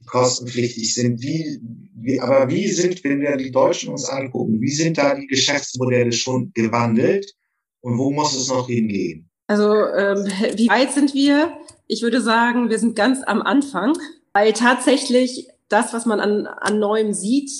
die 0.00 0.06
kostenpflichtig 0.06 0.94
sind. 0.94 1.20
Wie, 1.20 1.60
wie, 1.96 2.18
aber 2.18 2.48
wie 2.48 2.66
sind, 2.68 3.04
wenn 3.04 3.20
wir 3.20 3.36
die 3.36 3.50
Deutschen 3.50 3.90
uns 3.90 4.08
angucken, 4.08 4.58
wie 4.62 4.72
sind 4.72 4.96
da 4.96 5.14
die 5.14 5.26
Geschäftsmodelle 5.26 6.12
schon 6.12 6.50
gewandelt 6.54 7.30
und 7.82 7.98
wo 7.98 8.10
muss 8.10 8.34
es 8.34 8.48
noch 8.48 8.68
hingehen? 8.68 9.28
Also 9.48 9.70
ähm, 9.74 10.24
wie 10.56 10.68
weit 10.68 10.92
sind 10.92 11.12
wir? 11.12 11.52
Ich 11.88 12.00
würde 12.00 12.22
sagen, 12.22 12.70
wir 12.70 12.78
sind 12.78 12.96
ganz 12.96 13.18
am 13.26 13.42
Anfang, 13.42 13.92
weil 14.32 14.54
tatsächlich 14.54 15.46
das, 15.68 15.92
was 15.92 16.06
man 16.06 16.20
an, 16.20 16.46
an 16.46 16.78
Neuem 16.78 17.12
sieht, 17.12 17.50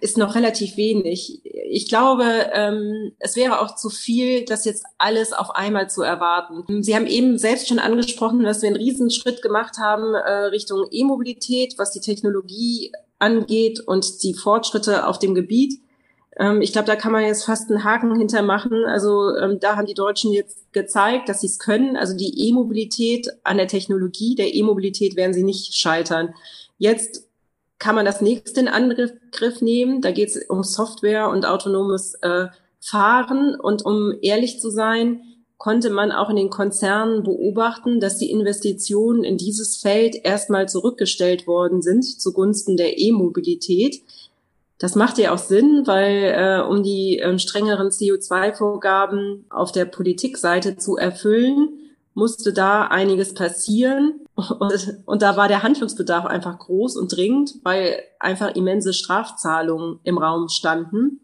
ist 0.00 0.18
noch 0.18 0.34
relativ 0.34 0.76
wenig. 0.76 1.42
Ich 1.44 1.88
glaube, 1.88 2.24
ähm, 2.52 3.12
es 3.18 3.36
wäre 3.36 3.60
auch 3.60 3.74
zu 3.74 3.90
viel, 3.90 4.44
das 4.44 4.64
jetzt 4.64 4.84
alles 4.98 5.32
auf 5.32 5.50
einmal 5.50 5.88
zu 5.90 6.02
erwarten. 6.02 6.82
Sie 6.82 6.94
haben 6.94 7.06
eben 7.06 7.38
selbst 7.38 7.68
schon 7.68 7.78
angesprochen, 7.78 8.42
dass 8.42 8.62
wir 8.62 8.68
einen 8.68 8.76
Riesenschritt 8.76 9.42
gemacht 9.42 9.78
haben 9.78 10.14
äh, 10.14 10.46
Richtung 10.46 10.86
E-Mobilität, 10.90 11.74
was 11.78 11.92
die 11.92 12.00
Technologie 12.00 12.92
angeht 13.18 13.80
und 13.80 14.22
die 14.22 14.34
Fortschritte 14.34 15.06
auf 15.06 15.18
dem 15.18 15.34
Gebiet. 15.34 15.80
Ähm, 16.38 16.60
ich 16.60 16.72
glaube, 16.72 16.86
da 16.86 16.96
kann 16.96 17.12
man 17.12 17.24
jetzt 17.24 17.44
fast 17.44 17.70
einen 17.70 17.84
Haken 17.84 18.16
hintermachen. 18.16 18.84
Also 18.84 19.34
ähm, 19.36 19.58
da 19.60 19.76
haben 19.76 19.86
die 19.86 19.94
Deutschen 19.94 20.32
jetzt 20.32 20.72
gezeigt, 20.72 21.28
dass 21.28 21.40
sie 21.40 21.46
es 21.46 21.58
können. 21.58 21.96
Also 21.96 22.16
die 22.16 22.48
E-Mobilität 22.48 23.28
an 23.42 23.56
der 23.56 23.68
Technologie 23.68 24.34
der 24.34 24.54
E-Mobilität 24.54 25.16
werden 25.16 25.34
sie 25.34 25.44
nicht 25.44 25.74
scheitern. 25.74 26.34
Jetzt 26.78 27.25
kann 27.78 27.94
man 27.94 28.06
das 28.06 28.20
nächste 28.20 28.60
in 28.60 28.68
Angriff 28.68 29.12
nehmen. 29.60 30.00
Da 30.00 30.10
geht 30.10 30.30
es 30.30 30.48
um 30.48 30.62
Software 30.62 31.28
und 31.28 31.46
autonomes 31.46 32.14
äh, 32.22 32.46
Fahren. 32.80 33.54
Und 33.60 33.84
um 33.84 34.14
ehrlich 34.22 34.60
zu 34.60 34.70
sein, 34.70 35.20
konnte 35.58 35.90
man 35.90 36.12
auch 36.12 36.30
in 36.30 36.36
den 36.36 36.50
Konzernen 36.50 37.22
beobachten, 37.22 38.00
dass 38.00 38.18
die 38.18 38.30
Investitionen 38.30 39.24
in 39.24 39.38
dieses 39.38 39.78
Feld 39.78 40.16
erstmal 40.22 40.68
zurückgestellt 40.68 41.46
worden 41.46 41.82
sind 41.82 42.04
zugunsten 42.04 42.76
der 42.76 42.98
E-Mobilität. 42.98 44.02
Das 44.78 44.94
macht 44.94 45.16
ja 45.16 45.32
auch 45.32 45.38
Sinn, 45.38 45.82
weil 45.86 46.34
äh, 46.36 46.60
um 46.60 46.82
die 46.82 47.18
äh, 47.18 47.38
strengeren 47.38 47.88
CO2-Vorgaben 47.88 49.46
auf 49.48 49.72
der 49.72 49.86
Politikseite 49.86 50.76
zu 50.76 50.96
erfüllen, 50.96 51.70
musste 52.12 52.52
da 52.52 52.82
einiges 52.82 53.32
passieren. 53.32 54.25
Und, 54.36 55.02
und 55.06 55.22
da 55.22 55.36
war 55.36 55.48
der 55.48 55.62
Handlungsbedarf 55.62 56.26
einfach 56.26 56.58
groß 56.58 56.96
und 56.96 57.16
dringend, 57.16 57.54
weil 57.62 57.98
einfach 58.20 58.54
immense 58.54 58.92
Strafzahlungen 58.92 59.98
im 60.04 60.18
Raum 60.18 60.48
standen. 60.48 61.20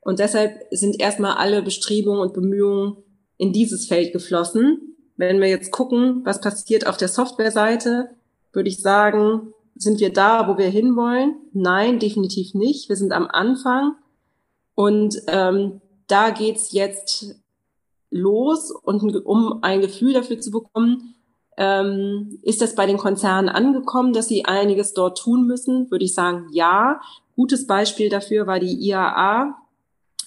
Und 0.00 0.18
deshalb 0.18 0.60
sind 0.70 1.00
erstmal 1.00 1.36
alle 1.36 1.62
Bestrebungen 1.62 2.20
und 2.20 2.34
Bemühungen 2.34 2.96
in 3.38 3.52
dieses 3.52 3.86
Feld 3.86 4.12
geflossen. 4.12 4.96
Wenn 5.16 5.40
wir 5.40 5.48
jetzt 5.48 5.70
gucken, 5.70 6.20
was 6.24 6.40
passiert 6.40 6.86
auf 6.86 6.98
der 6.98 7.08
Softwareseite, 7.08 8.10
würde 8.52 8.68
ich 8.68 8.80
sagen, 8.80 9.54
sind 9.74 10.00
wir 10.00 10.12
da, 10.12 10.46
wo 10.46 10.58
wir 10.58 10.68
hinwollen? 10.68 11.36
Nein, 11.52 11.98
definitiv 11.98 12.54
nicht. 12.54 12.90
Wir 12.90 12.96
sind 12.96 13.12
am 13.12 13.26
Anfang. 13.26 13.94
Und 14.74 15.16
ähm, 15.28 15.80
da 16.06 16.30
geht's 16.30 16.72
jetzt 16.72 17.36
los. 18.10 18.70
Und 18.70 19.24
um 19.24 19.62
ein 19.62 19.80
Gefühl 19.80 20.12
dafür 20.12 20.40
zu 20.40 20.50
bekommen, 20.50 21.14
ähm, 21.56 22.38
ist 22.42 22.62
das 22.62 22.74
bei 22.74 22.86
den 22.86 22.96
Konzernen 22.96 23.48
angekommen, 23.48 24.12
dass 24.12 24.28
sie 24.28 24.44
einiges 24.44 24.94
dort 24.94 25.18
tun 25.18 25.46
müssen? 25.46 25.90
Würde 25.90 26.04
ich 26.04 26.14
sagen, 26.14 26.46
ja. 26.52 27.00
Gutes 27.36 27.66
Beispiel 27.66 28.08
dafür 28.08 28.46
war 28.46 28.60
die 28.60 28.74
IAA 28.88 29.56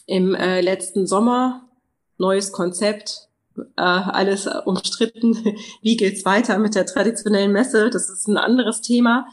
im 0.05 0.35
äh, 0.35 0.61
letzten 0.61 1.07
Sommer. 1.07 1.61
Neues 2.17 2.51
Konzept, 2.51 3.29
äh, 3.55 3.81
alles 3.81 4.47
umstritten. 4.65 5.35
Wie 5.81 5.97
geht's 5.97 6.25
weiter 6.25 6.57
mit 6.57 6.75
der 6.75 6.85
traditionellen 6.85 7.51
Messe? 7.51 7.89
Das 7.89 8.09
ist 8.09 8.27
ein 8.27 8.37
anderes 8.37 8.81
Thema. 8.81 9.27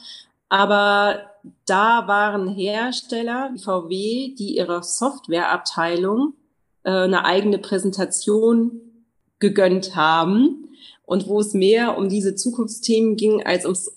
Aber 0.48 1.20
da 1.66 2.06
waren 2.06 2.48
Hersteller 2.48 3.50
wie 3.54 3.62
VW, 3.62 4.34
die 4.34 4.56
ihrer 4.56 4.82
Softwareabteilung 4.82 6.34
äh, 6.82 6.90
eine 6.90 7.24
eigene 7.24 7.58
Präsentation 7.58 8.80
gegönnt 9.38 9.96
haben 9.96 10.69
und 11.10 11.26
wo 11.26 11.40
es 11.40 11.54
mehr 11.54 11.98
um 11.98 12.08
diese 12.08 12.36
Zukunftsthemen 12.36 13.16
ging 13.16 13.42
als 13.42 13.64
ums 13.64 13.90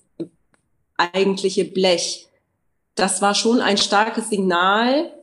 eigentliche 0.97 1.63
Blech. 1.63 2.27
Das 2.95 3.21
war 3.21 3.35
schon 3.35 3.61
ein 3.61 3.77
starkes 3.77 4.31
Signal, 4.31 5.13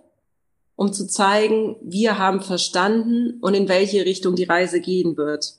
um 0.77 0.93
zu 0.93 1.09
zeigen, 1.09 1.75
wir 1.83 2.17
haben 2.17 2.43
verstanden 2.43 3.41
und 3.41 3.55
in 3.55 3.69
welche 3.69 4.05
Richtung 4.05 4.37
die 4.37 4.45
Reise 4.45 4.81
gehen 4.81 5.17
wird. 5.17 5.57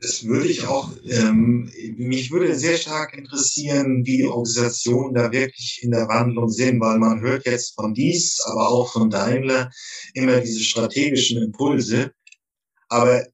Das 0.00 0.24
würde 0.26 0.46
ich 0.46 0.64
auch, 0.68 0.90
ähm, 1.08 1.72
mich 1.96 2.30
würde 2.30 2.54
sehr 2.54 2.76
stark 2.76 3.18
interessieren, 3.18 4.06
wie 4.06 4.18
die 4.18 4.26
Organisationen 4.26 5.14
da 5.14 5.32
wirklich 5.32 5.80
in 5.82 5.90
der 5.90 6.06
Wandlung 6.06 6.50
sind, 6.50 6.80
weil 6.80 6.98
man 6.98 7.20
hört 7.20 7.46
jetzt 7.46 7.74
von 7.74 7.94
dies, 7.94 8.40
aber 8.44 8.68
auch 8.68 8.92
von 8.92 9.10
Daimler 9.10 9.72
immer 10.14 10.40
diese 10.40 10.62
strategischen 10.62 11.42
Impulse. 11.42 12.12
Aber 12.88 13.24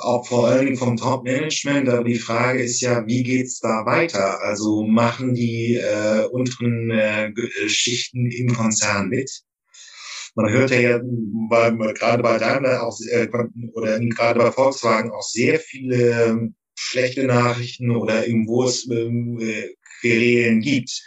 auch 0.00 0.26
vor 0.26 0.48
allen 0.48 0.66
Dingen 0.66 0.76
vom 0.76 0.96
Top-Management, 0.96 1.88
aber 1.88 2.04
die 2.04 2.18
Frage 2.18 2.62
ist 2.62 2.80
ja, 2.80 3.06
wie 3.06 3.22
geht's 3.22 3.60
da 3.60 3.84
weiter? 3.86 4.42
Also 4.42 4.82
machen 4.82 5.34
die 5.34 5.76
äh, 5.76 6.26
unteren 6.30 6.90
äh, 6.90 7.32
Schichten 7.66 8.26
im 8.30 8.54
Konzern 8.54 9.08
mit? 9.08 9.42
Man 10.34 10.50
hört 10.50 10.70
ja 10.70 11.00
bei, 11.02 11.70
gerade 11.70 12.22
bei 12.22 12.38
Daimler 12.38 12.82
auch, 12.82 12.98
äh, 13.10 13.28
oder 13.74 14.00
gerade 14.00 14.38
bei 14.38 14.50
Volkswagen 14.50 15.10
auch 15.10 15.22
sehr 15.22 15.60
viele 15.60 16.24
ähm, 16.24 16.54
schlechte 16.74 17.24
Nachrichten 17.24 17.90
oder 17.90 18.26
irgendwo 18.26 18.64
es 18.64 18.88
ähm, 18.90 19.38
äh, 19.40 19.74
Querelen 20.00 20.60
gibt. 20.60 21.02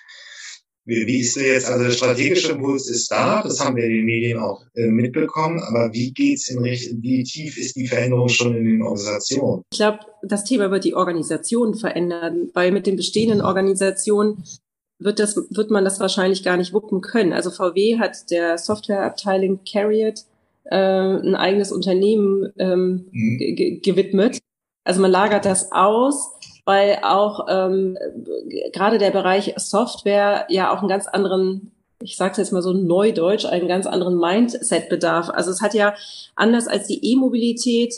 Wie, 0.86 1.08
wie 1.08 1.20
ist 1.20 1.36
jetzt, 1.36 1.68
also 1.68 1.84
der 1.84 1.92
strategische 1.92 2.52
Impuls 2.52 2.88
ist 2.90 3.12
da, 3.12 3.42
das 3.42 3.60
haben 3.60 3.76
wir 3.76 3.86
in 3.86 3.92
den 3.92 4.06
Medien 4.06 4.38
auch 4.38 4.64
äh, 4.76 4.86
mitbekommen, 4.86 5.60
aber 5.60 5.92
wie 5.94 6.12
geht's 6.14 6.50
in 6.50 6.60
Richtung, 6.60 7.02
wie 7.02 7.24
tief 7.24 7.58
ist 7.58 7.76
die 7.76 7.88
Veränderung 7.88 8.30
schon 8.30 8.56
in 8.56 8.66
den 8.66 8.82
Organisationen? 8.84 9.64
Ich 9.72 9.80
glaube, 9.80 10.00
das 10.22 10.44
Thema 10.44 10.70
wird 10.70 10.84
die 10.84 10.94
Organisation 10.94 11.74
verändern, 11.74 12.50
weil 12.54 12.72
mit 12.72 12.86
den 12.86 12.98
bestehenden 12.98 13.42
Organisationen 13.42 14.44
wird 15.00 15.20
das, 15.20 15.36
wird 15.36 15.72
man 15.72 15.84
das 15.84 16.00
wahrscheinlich 16.00 16.44
gar 16.44 16.58
nicht 16.58 16.72
wuppen 16.72 17.02
können. 17.02 17.34
Also 17.34 17.50
VW 17.50 17.98
hat 17.98 18.30
der 18.30 18.58
Softwareabteilung 18.58 19.62
Carriot 19.70 20.20
äh, 20.66 20.76
ein 20.76 21.36
eigenes 21.36 21.72
Unternehmen 21.72 22.52
ähm, 22.58 23.08
mhm. 23.12 23.82
gewidmet. 23.82 24.40
Also 24.84 25.02
man 25.02 25.12
lagert 25.12 25.46
das 25.46 25.72
aus, 25.72 26.35
weil 26.66 27.00
auch 27.04 27.46
ähm, 27.48 27.98
gerade 28.74 28.98
der 28.98 29.12
Bereich 29.12 29.54
Software 29.58 30.46
ja 30.50 30.74
auch 30.74 30.80
einen 30.80 30.90
ganz 30.90 31.08
anderen, 31.08 31.72
ich 32.02 32.18
sage 32.18 32.42
jetzt 32.42 32.52
mal 32.52 32.62
so 32.62 32.74
neudeutsch, 32.74 33.46
einen 33.46 33.68
ganz 33.68 33.86
anderen 33.86 34.18
Mindset 34.18 34.90
bedarf. 34.90 35.30
Also 35.30 35.52
es 35.52 35.62
hat 35.62 35.74
ja 35.74 35.94
anders 36.36 36.68
als 36.68 36.88
die 36.88 37.14
E-Mobilität 37.14 37.94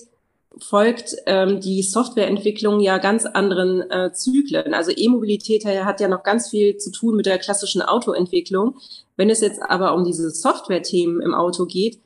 folgt 0.59 1.15
ähm, 1.25 1.59
die 1.59 1.83
Softwareentwicklung 1.83 2.79
ja 2.79 2.97
ganz 2.97 3.25
anderen 3.25 3.89
äh, 3.89 4.11
Zyklen. 4.13 4.73
Also 4.73 4.91
E-Mobilität 4.95 5.65
hat 5.65 5.99
ja 5.99 6.07
noch 6.07 6.23
ganz 6.23 6.49
viel 6.49 6.77
zu 6.77 6.91
tun 6.91 7.15
mit 7.15 7.25
der 7.25 7.37
klassischen 7.37 7.81
Autoentwicklung. 7.81 8.75
Wenn 9.15 9.29
es 9.29 9.41
jetzt 9.41 9.61
aber 9.61 9.93
um 9.93 10.03
diese 10.03 10.29
Software-Themen 10.29 11.21
im 11.21 11.33
Auto 11.33 11.65
geht, 11.65 11.99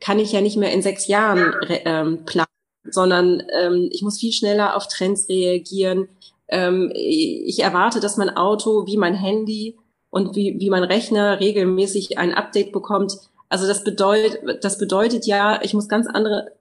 kann 0.00 0.18
ich 0.18 0.32
ja 0.32 0.40
nicht 0.40 0.56
mehr 0.56 0.72
in 0.72 0.82
sechs 0.82 1.06
Jahren 1.06 1.54
ähm, 1.68 2.24
planen, 2.24 2.48
sondern 2.90 3.42
ähm, 3.58 3.88
ich 3.90 4.02
muss 4.02 4.18
viel 4.18 4.32
schneller 4.32 4.76
auf 4.76 4.88
Trends 4.88 5.28
reagieren. 5.28 6.08
Ähm, 6.48 6.92
ich 6.94 7.60
erwarte, 7.60 8.00
dass 8.00 8.16
mein 8.16 8.36
Auto 8.36 8.86
wie 8.86 8.96
mein 8.96 9.14
Handy 9.14 9.76
und 10.10 10.36
wie, 10.36 10.56
wie 10.58 10.70
mein 10.70 10.84
Rechner 10.84 11.40
regelmäßig 11.40 12.18
ein 12.18 12.34
Update 12.34 12.72
bekommt. 12.72 13.16
Also 13.48 13.66
das 13.66 13.84
bedeutet, 13.84 14.64
das 14.64 14.78
bedeutet 14.78 15.26
ja, 15.26 15.60
ich 15.62 15.74
muss 15.74 15.88
ganz 15.88 16.06
andere, 16.06 16.52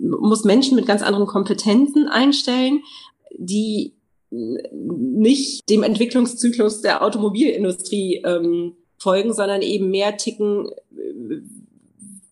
muss 0.00 0.44
Menschen 0.44 0.76
mit 0.76 0.86
ganz 0.86 1.02
anderen 1.02 1.26
Kompetenzen 1.26 2.08
einstellen, 2.08 2.82
die 3.36 3.94
nicht 4.30 5.68
dem 5.68 5.82
Entwicklungszyklus 5.82 6.80
der 6.80 7.02
Automobilindustrie 7.02 8.22
ähm, 8.24 8.76
folgen, 8.96 9.34
sondern 9.34 9.62
eben 9.62 9.90
mehr 9.90 10.16
ticken 10.16 10.70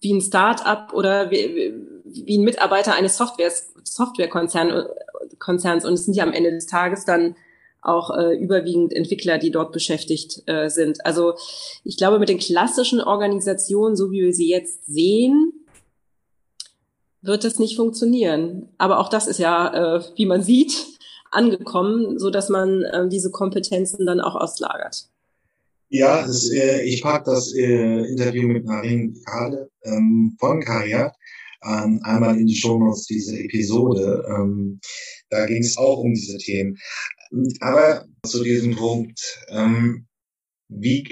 wie 0.01 0.15
ein 0.15 0.23
Start-up 0.23 0.95
oder 0.95 1.31
wie, 1.31 1.75
wie 2.13 2.39
ein 2.39 2.45
Mitarbeiter 2.45 2.95
eines 2.95 3.17
Softwares, 3.17 3.73
Softwarekonzerns 3.85 4.87
Konzerns. 5.39 5.85
und 5.85 5.95
es 5.95 6.05
sind 6.05 6.15
ja 6.15 6.25
am 6.25 6.33
Ende 6.33 6.51
des 6.51 6.67
Tages 6.67 7.05
dann 7.05 7.35
auch 7.83 8.11
äh, 8.17 8.37
überwiegend 8.37 8.93
Entwickler, 8.93 9.39
die 9.39 9.51
dort 9.51 9.73
beschäftigt 9.73 10.43
äh, 10.47 10.69
sind. 10.69 11.05
Also 11.07 11.35
ich 11.83 11.97
glaube, 11.97 12.19
mit 12.19 12.29
den 12.29 12.39
klassischen 12.39 13.01
Organisationen, 13.01 13.97
so 13.97 14.11
wie 14.11 14.21
wir 14.21 14.35
sie 14.35 14.51
jetzt 14.51 14.85
sehen, 14.87 15.53
wird 17.23 17.45
das 17.45 17.59
nicht 17.59 17.77
funktionieren. 17.77 18.69
Aber 18.79 18.99
auch 18.99 19.09
das 19.09 19.27
ist 19.27 19.39
ja, 19.39 19.97
äh, 19.97 20.03
wie 20.17 20.27
man 20.27 20.43
sieht, 20.43 20.87
angekommen, 21.31 22.19
so 22.19 22.31
dass 22.31 22.49
man 22.49 22.83
äh, 22.83 23.09
diese 23.09 23.31
Kompetenzen 23.31 24.05
dann 24.05 24.21
auch 24.21 24.35
auslagert. 24.35 25.07
Ja, 25.89 26.25
das, 26.25 26.51
äh, 26.51 26.83
ich 26.83 27.03
packe 27.03 27.31
das 27.31 27.55
äh, 27.55 28.05
Interview 28.05 28.47
mit 28.47 28.65
Narin 28.65 29.21
Kade 29.25 29.71
ähm, 29.83 30.37
von 30.39 30.61
Kariat 30.61 31.17
ähm, 31.65 32.01
einmal 32.03 32.39
in 32.39 32.47
die 32.47 32.57
Show 32.57 32.79
Notes 32.79 33.07
diese 33.07 33.39
Episode. 33.39 34.25
Ähm, 34.29 34.81
da 35.31 35.47
ging 35.47 35.63
es 35.63 35.77
auch 35.77 35.99
um 35.99 36.15
diese 36.15 36.39
Themen. 36.39 36.79
Aber 37.61 38.07
zu 38.27 38.43
diesem 38.43 38.75
Punkt, 38.77 39.21
ähm, 39.49 40.07
wie, 40.73 41.05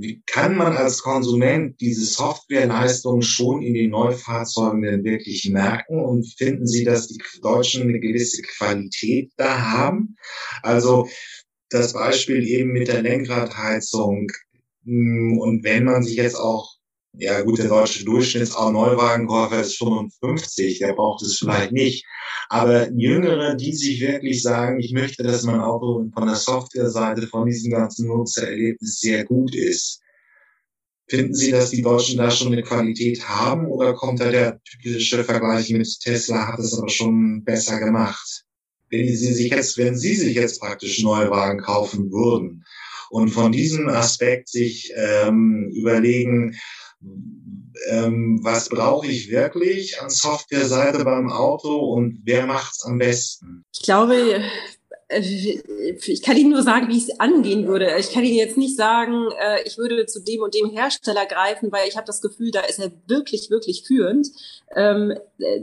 wie 0.00 0.22
kann 0.26 0.56
man 0.56 0.76
als 0.76 1.00
Konsument 1.00 1.80
diese 1.80 2.04
Softwareleistung 2.04 3.22
schon 3.22 3.62
in 3.62 3.72
den 3.72 3.90
Neufahrzeugen 3.90 4.82
denn 4.82 5.04
wirklich 5.04 5.48
merken 5.50 6.04
und 6.04 6.26
finden 6.36 6.66
Sie, 6.66 6.82
dass 6.82 7.06
die 7.06 7.22
Deutschen 7.40 7.82
eine 7.82 8.00
gewisse 8.00 8.42
Qualität 8.42 9.30
da 9.36 9.70
haben? 9.70 10.16
Also 10.62 11.08
das 11.70 11.92
Beispiel 11.92 12.46
eben 12.46 12.72
mit 12.72 12.88
der 12.88 13.02
Lenkradheizung. 13.02 14.32
Hm, 14.84 15.38
und 15.38 15.62
wenn 15.62 15.84
man 15.84 16.02
sich 16.02 16.16
jetzt 16.16 16.36
auch 16.36 16.73
ja 17.16 17.40
gut, 17.42 17.58
der 17.58 17.68
deutsche 17.68 18.04
Durchschnitts-Neuwagenkäufer 18.04 19.60
ist 19.60 19.78
55, 19.78 20.78
der 20.80 20.94
braucht 20.94 21.22
es 21.22 21.38
vielleicht 21.38 21.72
nicht. 21.72 22.04
Aber 22.48 22.90
Jüngere, 22.92 23.54
die 23.54 23.72
sich 23.72 24.00
wirklich 24.00 24.42
sagen, 24.42 24.80
ich 24.80 24.92
möchte, 24.92 25.22
dass 25.22 25.44
mein 25.44 25.60
Auto 25.60 26.10
von 26.12 26.26
der 26.26 26.36
Softwareseite 26.36 27.26
von 27.26 27.46
diesem 27.46 27.70
ganzen 27.70 28.08
Nutzererlebnis 28.08 29.00
sehr 29.00 29.24
gut 29.24 29.54
ist. 29.54 30.00
Finden 31.08 31.34
Sie, 31.34 31.50
dass 31.50 31.70
die 31.70 31.82
Deutschen 31.82 32.18
da 32.18 32.30
schon 32.30 32.52
eine 32.52 32.62
Qualität 32.62 33.28
haben 33.28 33.66
oder 33.66 33.92
kommt 33.94 34.20
da 34.20 34.30
der 34.30 34.60
typische 34.62 35.22
Vergleich 35.22 35.70
mit 35.70 35.88
Tesla, 36.00 36.48
hat 36.48 36.58
es 36.58 36.76
aber 36.76 36.88
schon 36.88 37.44
besser 37.44 37.78
gemacht? 37.78 38.44
Wenn 38.90 39.06
Sie 39.06 39.32
sich 39.32 39.50
jetzt, 39.50 39.76
wenn 39.76 39.96
Sie 39.96 40.14
sich 40.14 40.34
jetzt 40.34 40.60
praktisch 40.60 41.02
Neuwagen 41.02 41.60
kaufen 41.60 42.10
würden 42.10 42.64
und 43.10 43.28
von 43.30 43.52
diesem 43.52 43.88
Aspekt 43.88 44.48
sich 44.48 44.92
ähm, 44.96 45.70
überlegen, 45.74 46.56
ähm, 47.88 48.40
was 48.42 48.68
brauche 48.68 49.06
ich 49.06 49.30
wirklich 49.30 50.00
an 50.00 50.10
Softwareseite 50.10 51.04
beim 51.04 51.30
Auto 51.30 51.76
und 51.76 52.20
wer 52.24 52.46
macht's 52.46 52.84
am 52.84 52.98
besten? 52.98 53.64
Ich 53.74 53.82
glaube, 53.82 54.42
äh, 55.08 55.20
ich 55.20 56.22
kann 56.22 56.36
Ihnen 56.36 56.50
nur 56.50 56.62
sagen, 56.62 56.88
wie 56.88 56.96
ich 56.96 57.08
es 57.08 57.20
angehen 57.20 57.66
würde. 57.66 57.96
Ich 57.98 58.12
kann 58.12 58.24
Ihnen 58.24 58.36
jetzt 58.36 58.56
nicht 58.56 58.76
sagen, 58.76 59.28
äh, 59.40 59.62
ich 59.64 59.76
würde 59.76 60.06
zu 60.06 60.20
dem 60.20 60.42
und 60.42 60.54
dem 60.54 60.70
Hersteller 60.70 61.26
greifen, 61.26 61.72
weil 61.72 61.88
ich 61.88 61.96
habe 61.96 62.06
das 62.06 62.20
Gefühl, 62.20 62.50
da 62.50 62.60
ist 62.60 62.78
er 62.78 62.92
wirklich, 63.06 63.50
wirklich 63.50 63.84
führend. 63.86 64.28
Ähm, 64.74 65.12
äh, 65.38 65.60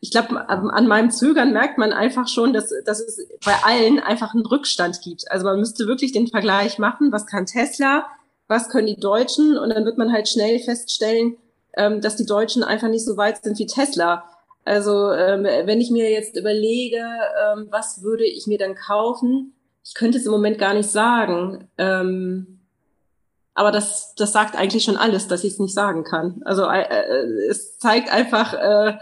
ich 0.00 0.10
glaube, 0.10 0.50
an 0.50 0.86
meinem 0.86 1.10
Zögern 1.10 1.54
merkt 1.54 1.78
man 1.78 1.90
einfach 1.94 2.28
schon, 2.28 2.52
dass, 2.52 2.70
dass 2.84 3.00
es 3.00 3.26
bei 3.42 3.54
allen 3.64 3.98
einfach 4.00 4.34
einen 4.34 4.44
Rückstand 4.44 5.00
gibt. 5.00 5.30
Also 5.30 5.46
man 5.46 5.58
müsste 5.58 5.86
wirklich 5.86 6.12
den 6.12 6.26
Vergleich 6.26 6.78
machen, 6.78 7.10
was 7.10 7.26
kann 7.26 7.46
Tesla, 7.46 8.06
was 8.48 8.68
können 8.68 8.86
die 8.86 9.00
Deutschen? 9.00 9.56
Und 9.56 9.70
dann 9.70 9.84
wird 9.84 9.98
man 9.98 10.12
halt 10.12 10.28
schnell 10.28 10.58
feststellen, 10.58 11.36
ähm, 11.76 12.00
dass 12.00 12.16
die 12.16 12.26
Deutschen 12.26 12.62
einfach 12.62 12.88
nicht 12.88 13.04
so 13.04 13.16
weit 13.16 13.42
sind 13.42 13.58
wie 13.58 13.66
Tesla. 13.66 14.24
Also 14.64 15.12
ähm, 15.12 15.44
wenn 15.44 15.80
ich 15.80 15.90
mir 15.90 16.10
jetzt 16.10 16.36
überlege, 16.36 16.98
ähm, 16.98 17.68
was 17.70 18.02
würde 18.02 18.24
ich 18.24 18.46
mir 18.46 18.58
dann 18.58 18.74
kaufen, 18.74 19.54
ich 19.84 19.94
könnte 19.94 20.18
es 20.18 20.24
im 20.24 20.32
Moment 20.32 20.58
gar 20.58 20.72
nicht 20.72 20.90
sagen. 20.90 21.68
Ähm, 21.76 22.60
aber 23.52 23.70
das, 23.70 24.14
das 24.16 24.32
sagt 24.32 24.56
eigentlich 24.56 24.84
schon 24.84 24.96
alles, 24.96 25.28
dass 25.28 25.44
ich 25.44 25.52
es 25.52 25.58
nicht 25.58 25.74
sagen 25.74 26.02
kann. 26.02 26.42
Also 26.44 26.64
äh, 26.64 26.82
äh, 26.82 27.48
es 27.48 27.78
zeigt 27.78 28.12
einfach, 28.12 28.54
äh, 28.54 28.98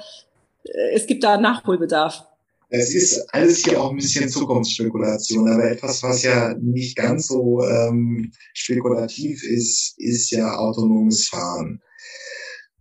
es 0.92 1.07
gibt 1.07 1.24
da 1.24 1.38
Nachholbedarf. 1.38 2.26
Es 2.74 2.94
ist 2.94 3.26
alles 3.35 3.58
hier 3.58 3.78
auch 3.78 3.90
ein 3.90 3.96
bisschen 3.96 4.30
Zukunftsspekulation, 4.30 5.46
aber 5.46 5.70
etwas, 5.70 6.02
was 6.02 6.22
ja 6.22 6.54
nicht 6.58 6.96
ganz 6.96 7.26
so 7.26 7.62
ähm, 7.62 8.32
spekulativ 8.54 9.44
ist, 9.44 9.92
ist 9.98 10.30
ja 10.30 10.56
autonomes 10.56 11.28
Fahren. 11.28 11.82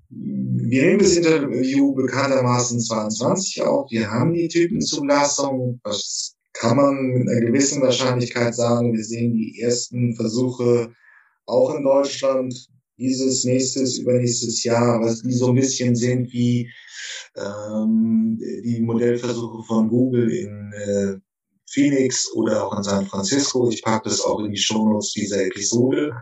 Wir 0.08 0.84
nehmen 0.84 0.99
das 0.99 1.17
Interview 1.17 1.93
bekanntermaßen 1.93 2.80
22 2.80 3.63
auf. 3.63 3.91
Wir 3.91 4.10
haben 4.10 4.34
die 4.34 4.47
Typenzulassung. 4.47 5.82
Das 5.84 6.38
kann 6.54 6.77
man 6.77 6.95
mit 7.08 7.27
einer 7.27 7.41
gewissen 7.41 7.82
Wahrscheinlichkeit 7.82 8.56
sagen. 8.56 8.93
Wir 8.93 9.04
sehen 9.04 9.34
die 9.34 9.60
ersten 9.60 10.15
Versuche 10.15 10.93
auch 11.45 11.75
in 11.75 11.84
Deutschland 11.84 12.69
dieses 13.02 13.44
nächstes, 13.44 13.98
übernächstes 13.98 14.64
Jahr, 14.64 15.02
was 15.02 15.22
die 15.22 15.34
so 15.34 15.50
ein 15.50 15.56
bisschen 15.56 15.96
sind 15.96 16.32
wie 16.32 16.72
ähm, 17.36 18.38
die 18.40 18.80
Modellversuche 18.82 19.64
von 19.64 19.90
Google 19.90 20.30
in 20.30 20.74
äh, 20.74 21.18
Phoenix 21.70 22.32
oder 22.34 22.66
auch 22.66 22.78
in 22.78 22.84
San 22.84 23.08
Francisco. 23.08 23.70
Ich 23.70 23.82
packe 23.82 24.10
das 24.10 24.22
auch 24.22 24.40
in 24.40 24.52
die 24.52 24.58
Shownotes 24.58 25.14
dieser 25.14 25.46
Episode. 25.46 26.14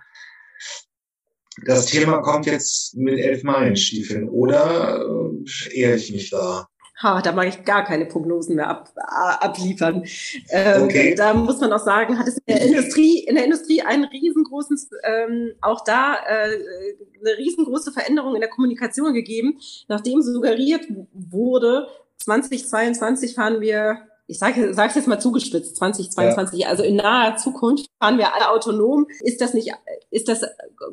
Das 1.65 1.87
Thema 1.87 2.21
kommt 2.21 2.45
jetzt 2.45 2.95
mit 2.95 3.19
elf 3.19 3.43
Meilenstiefeln 3.43 4.29
oder 4.29 5.01
äh, 5.01 5.77
eher 5.77 5.95
ich 5.95 6.11
mich 6.11 6.29
da? 6.29 6.68
Ha, 7.01 7.21
da 7.21 7.31
mag 7.31 7.47
ich 7.47 7.63
gar 7.63 7.83
keine 7.83 8.05
Prognosen 8.05 8.55
mehr 8.55 8.69
ab, 8.69 8.91
abliefern. 8.95 10.03
Ähm, 10.49 10.83
okay. 10.83 11.15
Da 11.15 11.33
muss 11.33 11.59
man 11.59 11.71
auch 11.71 11.83
sagen, 11.83 12.19
hat 12.19 12.27
es 12.27 12.37
in 12.37 12.55
der 12.55 12.61
Industrie, 12.61 13.19
in 13.19 13.35
der 13.35 13.45
Industrie 13.45 13.81
einen 13.81 14.03
riesengroßen, 14.05 14.77
ähm, 15.03 15.53
auch 15.61 15.83
da 15.83 16.15
äh, 16.15 16.57
eine 17.21 17.37
riesengroße 17.37 17.91
Veränderung 17.91 18.35
in 18.35 18.41
der 18.41 18.49
Kommunikation 18.49 19.13
gegeben, 19.13 19.59
nachdem 19.87 20.21
suggeriert 20.21 20.85
wurde, 21.13 21.87
2022 22.17 23.33
fahren 23.33 23.61
wir 23.61 23.99
ich 24.29 24.37
sage 24.37 24.63
es 24.63 24.95
jetzt 24.95 25.07
mal 25.07 25.19
zugespitzt, 25.19 25.77
2022, 25.77 26.59
ja. 26.59 26.67
also 26.67 26.83
in 26.83 26.97
naher 26.97 27.37
Zukunft 27.37 27.87
fahren 27.99 28.19
wir 28.19 28.35
alle 28.35 28.51
autonom. 28.51 29.07
Ist 29.21 29.41
das 29.41 29.55
nicht, 29.55 29.73
ist 30.11 30.27
das, 30.27 30.43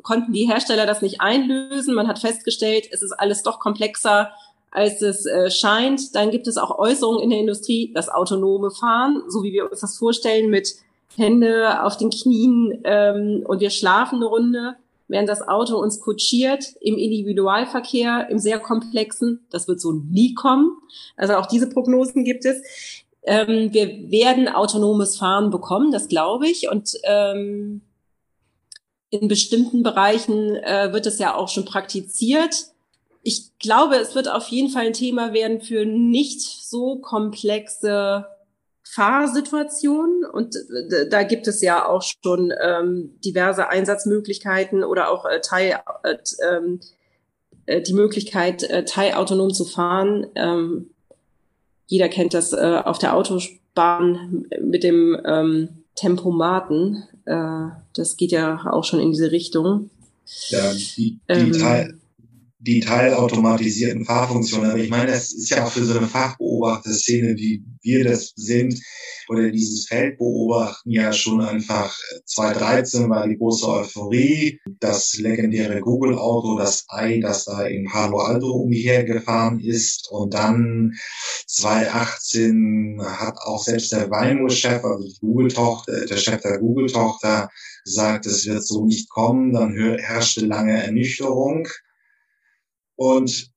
konnten 0.01 0.33
die 0.33 0.49
Hersteller 0.49 0.87
das 0.87 1.03
nicht 1.03 1.21
einlösen? 1.21 1.93
Man 1.93 2.07
hat 2.07 2.17
festgestellt, 2.17 2.89
es 2.91 3.03
ist 3.03 3.11
alles 3.11 3.43
doch 3.43 3.59
komplexer 3.59 4.31
als 4.71 5.01
es 5.01 5.25
äh, 5.25 5.49
scheint. 5.49 6.15
Dann 6.15 6.31
gibt 6.31 6.47
es 6.47 6.57
auch 6.57 6.77
Äußerungen 6.77 7.21
in 7.21 7.29
der 7.29 7.39
Industrie, 7.39 7.91
das 7.93 8.09
autonome 8.09 8.71
Fahren, 8.71 9.23
so 9.27 9.43
wie 9.43 9.53
wir 9.53 9.69
uns 9.69 9.81
das 9.81 9.97
vorstellen, 9.97 10.49
mit 10.49 10.75
Hände 11.15 11.83
auf 11.83 11.97
den 11.97 12.09
Knien 12.09 12.79
ähm, 12.83 13.43
und 13.47 13.59
wir 13.59 13.69
schlafen 13.69 14.17
eine 14.17 14.25
Runde, 14.25 14.75
während 15.07 15.29
das 15.29 15.47
Auto 15.47 15.77
uns 15.77 15.99
kutschiert 15.99 16.75
im 16.81 16.97
Individualverkehr, 16.97 18.29
im 18.29 18.39
sehr 18.39 18.59
komplexen. 18.59 19.45
Das 19.49 19.67
wird 19.67 19.81
so 19.81 19.93
nie 19.93 20.33
kommen. 20.33 20.77
Also 21.15 21.35
auch 21.35 21.47
diese 21.47 21.69
Prognosen 21.69 22.23
gibt 22.23 22.45
es. 22.45 22.61
Ähm, 23.23 23.73
wir 23.73 24.11
werden 24.11 24.47
autonomes 24.47 25.17
Fahren 25.17 25.49
bekommen, 25.49 25.91
das 25.91 26.07
glaube 26.07 26.47
ich. 26.47 26.69
Und 26.69 26.93
ähm, 27.03 27.81
in 29.09 29.27
bestimmten 29.27 29.83
Bereichen 29.83 30.55
äh, 30.55 30.91
wird 30.91 31.05
es 31.05 31.19
ja 31.19 31.35
auch 31.35 31.47
schon 31.47 31.65
praktiziert 31.65 32.67
ich 33.27 33.59
glaube, 33.59 33.97
es 33.97 34.15
wird 34.15 34.29
auf 34.31 34.47
jeden 34.47 34.69
Fall 34.69 34.85
ein 34.85 34.93
Thema 34.93 35.33
werden 35.33 35.59
für 35.59 35.85
nicht 35.85 36.39
so 36.39 36.99
komplexe 36.99 38.25
Fahrsituationen. 38.83 40.23
Und 40.23 40.55
äh, 40.55 41.09
da 41.09 41.23
gibt 41.23 41.45
es 41.45 41.61
ja 41.61 41.85
auch 41.85 42.01
schon 42.03 42.53
ähm, 42.63 43.19
diverse 43.25 43.67
Einsatzmöglichkeiten 43.67 44.81
oder 44.85 45.11
auch 45.11 45.25
äh, 45.25 45.41
Teil, 45.41 45.77
äh, 46.03 46.15
ähm, 46.49 46.79
äh, 47.65 47.81
die 47.81 47.93
Möglichkeit, 47.93 48.63
äh, 48.63 48.85
teilautonom 48.85 49.53
zu 49.53 49.65
fahren. 49.65 50.27
Ähm, 50.35 50.91
jeder 51.87 52.07
kennt 52.07 52.33
das 52.33 52.53
äh, 52.53 52.81
auf 52.85 52.97
der 52.97 53.13
Autobahn 53.13 54.45
mit 54.61 54.85
dem 54.85 55.19
ähm, 55.25 55.83
Tempomaten. 55.95 57.03
Äh, 57.25 57.75
das 57.93 58.15
geht 58.15 58.31
ja 58.31 58.71
auch 58.71 58.85
schon 58.85 59.01
in 59.01 59.11
diese 59.11 59.33
Richtung. 59.33 59.89
Ja, 60.47 60.71
die, 60.73 60.79
die, 60.95 61.19
ähm, 61.27 61.51
Teil, 61.51 61.97
die 62.59 62.79
teilautomatisierten 62.79 64.05
Fahrfunktionen. 64.05 64.71
Aber 64.71 64.79
ich 64.79 64.89
meine, 64.89 65.11
es 65.11 65.33
ist 65.33 65.49
ja 65.49 65.65
auch 65.65 65.71
für 65.71 65.85
so 65.85 65.97
eine 65.97 66.07
Fachbeobachterszene, 66.07 67.35
wie 67.35 67.63
wir 67.81 68.03
das 68.03 68.33
sind, 68.35 68.79
oder 69.29 69.51
dieses 69.51 69.87
Feld 69.87 70.17
beobachten, 70.17 70.89
ja 70.89 71.11
schon 71.11 71.41
einfach 71.41 71.95
2013 72.25 73.09
war 73.09 73.27
die 73.27 73.37
große 73.37 73.67
Euphorie, 73.67 74.59
das 74.79 75.17
legendäre 75.17 75.81
Google-Auto, 75.81 76.57
das 76.57 76.85
Ei, 76.87 77.19
das 77.19 77.45
da 77.45 77.65
in 77.67 77.85
Palo 77.85 78.19
Alto 78.19 78.51
umhergefahren 78.51 79.59
ist. 79.59 80.09
Und 80.11 80.33
dann 80.33 80.93
2018 81.47 83.01
hat 83.05 83.37
auch 83.43 83.63
selbst 83.63 83.91
der 83.91 84.09
Waymo-Chef, 84.09 84.83
also 84.83 85.05
die 85.05 85.19
Google-Tochter, 85.19 86.05
der 86.05 86.17
Chef 86.17 86.41
der 86.41 86.59
Google-Tochter, 86.59 87.49
gesagt, 87.83 88.25
es 88.25 88.45
wird 88.45 88.65
so 88.65 88.85
nicht 88.85 89.09
kommen. 89.09 89.53
Dann 89.53 89.75
herrschte 89.99 90.45
lange 90.45 90.83
Ernüchterung. 90.83 91.67
Und 92.97 93.51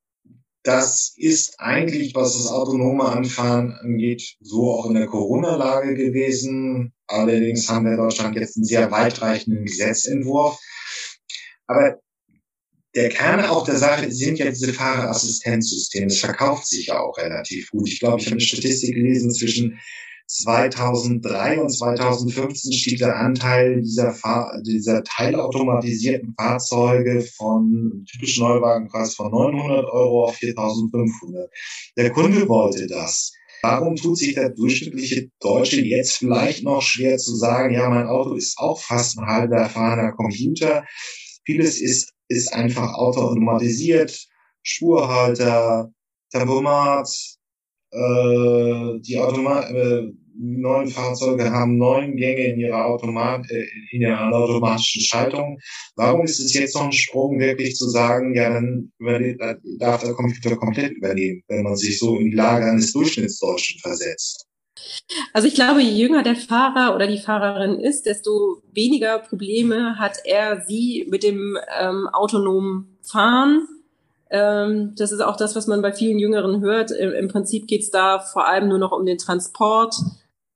das 0.62 1.14
ist 1.16 1.59
eigentlich, 1.59 2.14
was 2.14 2.35
das 2.35 2.46
autonome 2.46 3.05
Anfahren 3.05 3.72
angeht, 3.72 4.37
so 4.40 4.70
auch 4.70 4.87
in 4.87 4.94
der 4.94 5.07
Corona-Lage 5.07 5.94
gewesen. 5.94 6.92
Allerdings 7.07 7.68
haben 7.68 7.87
wir 7.87 7.92
in 7.92 7.98
Deutschland 7.98 8.37
jetzt 8.37 8.57
einen 8.57 8.66
sehr 8.66 8.90
weitreichenden 8.90 9.64
Gesetzentwurf. 9.64 10.59
Aber 11.66 11.98
der 12.94 13.09
Kern 13.09 13.44
auch 13.44 13.64
der 13.64 13.76
Sache 13.76 14.11
sind 14.12 14.38
ja 14.38 14.50
diese 14.50 14.72
Fahrerassistenzsysteme. 14.74 16.09
Das 16.09 16.18
verkauft 16.18 16.66
sich 16.66 16.87
ja 16.87 17.00
auch 17.00 17.16
relativ 17.16 17.70
gut. 17.70 17.88
Ich 17.88 18.00
glaube, 18.00 18.20
ich 18.20 18.26
habe 18.26 18.33
eine 18.33 18.40
Statistik 18.40 18.94
gelesen 18.94 19.31
zwischen 19.31 19.81
2003 20.31 21.61
und 21.61 21.71
2015 21.71 22.73
stieg 22.73 22.99
der 22.99 23.16
Anteil 23.16 23.81
dieser, 23.81 24.12
Fahr 24.12 24.61
dieser 24.62 25.03
teilautomatisierten 25.03 26.35
Fahrzeuge 26.38 27.23
von 27.37 28.05
typischen 28.11 28.45
Neuwagenpreis 28.45 29.16
von 29.16 29.33
900 29.33 29.87
Euro 29.87 30.27
auf 30.27 30.37
4.500. 30.37 31.49
Der 31.97 32.11
Kunde 32.12 32.49
wollte 32.49 32.87
das. 32.87 33.33
Warum 33.62 33.97
tut 33.97 34.19
sich 34.19 34.35
der 34.35 34.51
durchschnittliche 34.51 35.31
Deutsche 35.40 35.81
jetzt 35.81 36.19
vielleicht 36.19 36.62
noch 36.62 36.81
schwer 36.81 37.19
zu 37.19 37.35
sagen, 37.35 37.75
ja, 37.75 37.90
mein 37.90 38.07
Auto 38.07 38.35
ist 38.35 38.57
auch 38.59 38.81
fast 38.81 39.19
ein 39.19 39.27
halber 39.27 39.57
erfahrener 39.57 40.12
Computer. 40.12 40.87
Vieles 41.45 41.81
ist, 41.81 42.12
ist 42.29 42.53
einfach 42.55 42.95
automatisiert, 42.95 44.29
Spurhalter, 44.62 45.90
Tempomat, 46.31 47.09
äh, 47.90 49.01
die 49.01 49.19
Automat 49.19 49.71
äh, 49.71 50.12
neuen 50.38 50.88
Fahrzeuge 50.88 51.51
haben 51.51 51.77
neun 51.77 52.16
Gänge 52.16 52.53
in 52.53 52.61
ihrer 52.61 52.87
Automat 52.87 53.49
äh, 53.51 53.66
in 53.90 54.03
ihrer 54.03 54.33
automatischen 54.33 55.03
Schaltung. 55.03 55.59
Warum 55.97 56.25
ist 56.25 56.40
es 56.40 56.55
jetzt 56.55 56.75
noch 56.75 56.85
ein 56.85 56.93
Sprung, 56.93 57.38
wirklich 57.38 57.77
zu 57.77 57.88
sagen, 57.88 58.35
ja, 58.35 58.51
dann 58.51 58.93
darf 59.79 60.03
der 60.03 60.14
Computer 60.14 60.57
komplett 60.57 60.93
übernehmen, 60.93 61.43
wenn 61.49 61.62
man 61.62 61.77
sich 61.77 61.99
so 61.99 62.16
in 62.16 62.31
die 62.31 62.37
Lage 62.37 62.66
eines 62.66 62.93
Durchschnittsdeutschen 62.93 63.81
versetzt? 63.81 64.47
Also 65.33 65.49
ich 65.49 65.55
glaube, 65.55 65.83
je 65.83 65.90
jünger 65.90 66.23
der 66.23 66.37
Fahrer 66.37 66.95
oder 66.95 67.07
die 67.07 67.19
Fahrerin 67.19 67.79
ist, 67.79 68.07
desto 68.07 68.62
weniger 68.73 69.19
Probleme 69.19 69.99
hat 69.99 70.19
er 70.25 70.64
sie 70.66 71.07
mit 71.09 71.23
dem 71.23 71.59
ähm, 71.81 72.09
autonomen 72.12 72.99
Fahren 73.03 73.66
das 74.31 75.11
ist 75.11 75.21
auch 75.21 75.37
das, 75.37 75.57
was 75.57 75.66
man 75.66 75.83
bei 75.83 75.93
vielen 75.93 76.21
Jüngeren 76.21 76.61
hört. 76.61 76.93
Im, 76.93 77.29
Prinzip 77.29 77.66
geht 77.66 77.83
es 77.83 77.90
da 77.90 78.21
vor 78.21 78.47
allem 78.47 78.69
nur 78.69 78.79
noch 78.79 78.93
um 78.93 79.05
den 79.05 79.19
Transport 79.19 79.97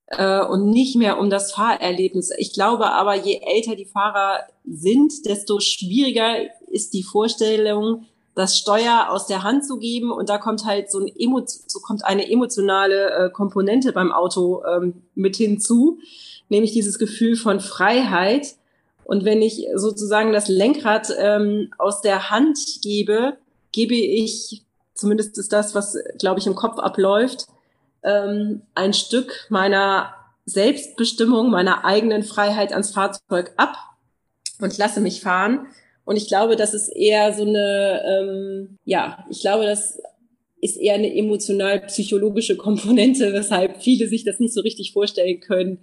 äh, 0.07 0.45
und 0.45 0.71
nicht 0.71 0.97
mehr 0.97 1.19
um 1.19 1.29
das 1.29 1.53
Fahrerlebnis. 1.53 2.31
Ich 2.39 2.53
glaube 2.53 2.93
aber, 2.93 3.17
je 3.17 3.41
älter 3.45 3.75
die 3.75 3.85
Fahrer 3.85 4.41
sind, 4.65 5.27
desto 5.27 5.59
schwieriger 5.59 6.37
ist 6.69 6.95
die 6.95 7.03
Vorstellung, 7.03 8.07
das 8.35 8.59
Steuer 8.59 9.09
aus 9.11 9.27
der 9.27 9.43
Hand 9.43 9.65
zu 9.67 9.79
geben. 9.79 10.13
Und 10.13 10.29
da 10.29 10.39
kommt 10.39 10.65
halt 10.65 10.91
so, 10.91 11.01
ein 11.01 11.09
Emo 11.09 11.43
so 11.45 11.81
kommt 11.81 12.05
eine 12.05 12.31
emotionale 12.31 13.11
äh, 13.11 13.31
Komponente 13.31 13.93
beim 13.93 14.13
Auto 14.13 14.63
ähm, 14.65 15.03
mit 15.15 15.37
hinzu, 15.37 15.99
nämlich 16.49 16.73
dieses 16.73 16.99
Gefühl 16.99 17.37
von 17.37 17.61
Freiheit. 17.61 18.55
Und 19.05 19.25
wenn 19.25 19.43
ich 19.43 19.67
sozusagen 19.75 20.33
das 20.33 20.49
Lenkrad 20.49 21.13
ähm, 21.19 21.71
aus 21.79 22.01
der 22.01 22.31
Hand 22.31 22.59
gebe, 22.83 23.37
gebe 23.75 23.95
ich, 23.95 24.63
zumindest 24.95 25.37
ist 25.39 25.53
das, 25.53 25.75
was, 25.75 25.99
glaube 26.19 26.41
ich, 26.41 26.47
im 26.47 26.55
Kopf 26.55 26.79
abläuft, 26.79 27.47
ähm, 28.03 28.63
ein 28.75 28.95
Stück 28.95 29.47
meiner 29.51 30.15
Selbstbestimmung, 30.47 31.51
meiner 31.51 31.85
eigenen 31.85 32.23
Freiheit 32.23 32.73
ans 32.73 32.93
Fahrzeug 32.93 33.53
ab 33.57 33.77
und 34.61 34.77
lasse 34.79 35.01
mich 35.01 35.21
fahren. 35.21 35.67
Und 36.05 36.17
ich 36.17 36.29
glaube, 36.29 36.57
das 36.57 36.75
ist 36.75 36.89
eher 36.89 37.33
so 37.33 37.43
eine, 37.43 38.03
ähm, 38.07 38.79
ja, 38.85 39.25
ich 39.31 39.41
glaube, 39.41 39.65
das 39.65 39.99
ist 40.61 40.77
eher 40.77 40.95
eine 40.95 41.15
emotional-psychologische 41.15 42.57
Komponente, 42.57 43.33
weshalb 43.33 43.83
viele 43.83 44.09
sich 44.09 44.25
das 44.25 44.39
nicht 44.39 44.55
so 44.55 44.61
richtig 44.61 44.93
vorstellen 44.93 45.41
können, 45.41 45.79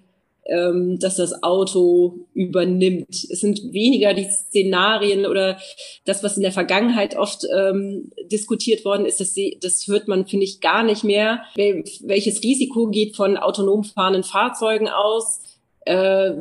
ähm, 0.52 1.00
dass 1.00 1.16
das 1.16 1.44
Auto 1.44 2.26
übernimmt. 2.34 3.08
Es 3.10 3.40
sind 3.40 3.72
weniger 3.72 4.14
die 4.14 4.30
Szenarien 4.30 5.26
oder 5.26 5.58
das, 6.06 6.24
was 6.24 6.36
in 6.36 6.44
der 6.44 6.52
Vergangenheit 6.52 7.16
oft 7.16 7.46
ähm, 7.56 8.12
diskutiert 8.32 8.84
worden 8.84 9.06
ist, 9.06 9.22
das, 9.22 9.36
das 9.62 9.88
hört 9.88 10.08
man, 10.08 10.28
finde 10.28 10.46
ich, 10.46 10.60
gar 10.60 10.84
nicht 10.84 11.04
mehr. 11.04 11.44
Welches 11.56 12.44
Risiko 12.44 12.88
geht 12.88 13.16
von 13.16 13.38
autonom 13.38 13.84
fahrenden 13.84 14.24
Fahrzeugen 14.24 14.90
aus? 14.90 15.40
Äh, 15.86 16.34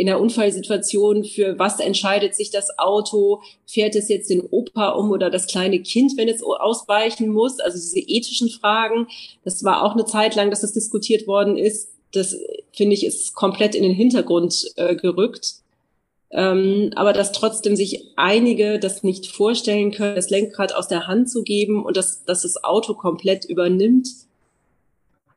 in 0.00 0.06
der 0.06 0.20
Unfallsituation, 0.20 1.22
für 1.24 1.58
was 1.58 1.78
entscheidet 1.78 2.34
sich 2.34 2.50
das 2.50 2.78
Auto? 2.78 3.42
Fährt 3.66 3.94
es 3.94 4.08
jetzt 4.08 4.30
den 4.30 4.40
Opa 4.40 4.90
um 4.90 5.12
oder 5.12 5.30
das 5.30 5.46
kleine 5.46 5.80
Kind, 5.82 6.16
wenn 6.16 6.28
es 6.28 6.42
ausweichen 6.42 7.28
muss? 7.28 7.60
Also 7.60 7.78
diese 7.78 8.00
ethischen 8.00 8.48
Fragen, 8.48 9.06
das 9.44 9.62
war 9.62 9.84
auch 9.84 9.92
eine 9.92 10.04
Zeit 10.04 10.34
lang, 10.34 10.50
dass 10.50 10.62
das 10.62 10.72
diskutiert 10.72 11.28
worden 11.28 11.56
ist 11.56 11.97
das 12.12 12.36
finde 12.72 12.94
ich 12.94 13.04
ist 13.04 13.34
komplett 13.34 13.74
in 13.74 13.82
den 13.82 13.94
Hintergrund 13.94 14.72
äh, 14.76 14.96
gerückt. 14.96 15.56
Ähm, 16.30 16.90
aber 16.94 17.14
dass 17.14 17.32
trotzdem 17.32 17.74
sich 17.74 18.04
einige 18.16 18.78
das 18.78 19.02
nicht 19.02 19.26
vorstellen 19.28 19.92
können, 19.92 20.16
das 20.16 20.28
Lenkrad 20.28 20.74
aus 20.74 20.88
der 20.88 21.06
Hand 21.06 21.30
zu 21.30 21.42
geben 21.42 21.84
und 21.84 21.96
dass, 21.96 22.24
dass 22.24 22.42
das 22.42 22.62
Auto 22.62 22.94
komplett 22.94 23.46
übernimmt, 23.46 24.08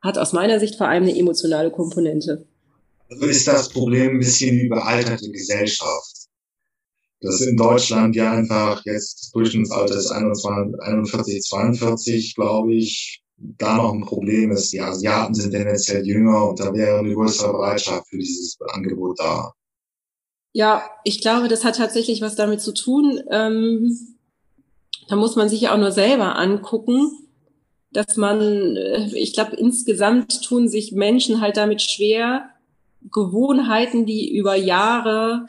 hat 0.02 0.18
aus 0.18 0.32
meiner 0.32 0.60
Sicht 0.60 0.76
vor 0.76 0.88
allem 0.88 1.04
eine 1.04 1.16
emotionale 1.16 1.70
Komponente. 1.70 2.44
Also 3.08 3.26
ist 3.26 3.48
das 3.48 3.70
Problem 3.70 4.12
ein 4.12 4.18
bisschen 4.18 4.58
überalterte 4.58 5.30
Gesellschaft. 5.30 6.28
Das 7.20 7.40
in 7.40 7.56
Deutschland 7.56 8.16
ja 8.16 8.32
einfach 8.32 8.84
jetzt 8.84 9.30
Durchschnittsalter 9.34 9.94
ist 9.94 10.10
21, 10.10 10.80
41, 10.82 11.42
42, 11.42 12.34
glaube 12.34 12.74
ich 12.74 13.21
da 13.58 13.76
noch 13.76 13.92
ein 13.92 14.04
Problem 14.04 14.52
ist, 14.52 14.72
die 14.72 14.80
Asiaten 14.80 15.34
sind 15.34 15.50
tendenziell 15.50 16.06
jünger 16.06 16.48
und 16.48 16.60
da 16.60 16.72
wäre 16.72 16.98
eine 16.98 17.12
größere 17.12 17.52
Bereitschaft 17.52 18.08
für 18.08 18.18
dieses 18.18 18.58
Angebot 18.72 19.18
da. 19.18 19.52
Ja, 20.52 20.82
ich 21.04 21.20
glaube, 21.20 21.48
das 21.48 21.64
hat 21.64 21.76
tatsächlich 21.76 22.20
was 22.20 22.36
damit 22.36 22.60
zu 22.60 22.72
tun. 22.72 23.20
Ähm, 23.30 24.16
da 25.08 25.16
muss 25.16 25.34
man 25.34 25.48
sich 25.48 25.62
ja 25.62 25.74
auch 25.74 25.78
nur 25.78 25.92
selber 25.92 26.36
angucken, 26.36 27.10
dass 27.90 28.16
man, 28.16 28.76
äh, 28.76 29.10
ich 29.14 29.32
glaube, 29.32 29.56
insgesamt 29.56 30.42
tun 30.44 30.68
sich 30.68 30.92
Menschen 30.92 31.40
halt 31.40 31.56
damit 31.56 31.82
schwer, 31.82 32.50
Gewohnheiten, 33.10 34.06
die 34.06 34.36
über 34.36 34.54
Jahre 34.54 35.46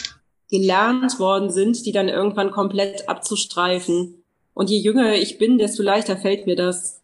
gelernt 0.50 1.20
worden 1.20 1.52
sind, 1.52 1.86
die 1.86 1.92
dann 1.92 2.10
irgendwann 2.10 2.52
komplett 2.52 3.08
abzustreifen. 3.08 4.24
Und 4.54 4.70
je 4.70 4.80
jünger 4.80 5.16
ich 5.16 5.38
bin, 5.38 5.58
desto 5.58 5.84
leichter 5.84 6.18
fällt 6.18 6.46
mir 6.46 6.56
das. 6.56 7.03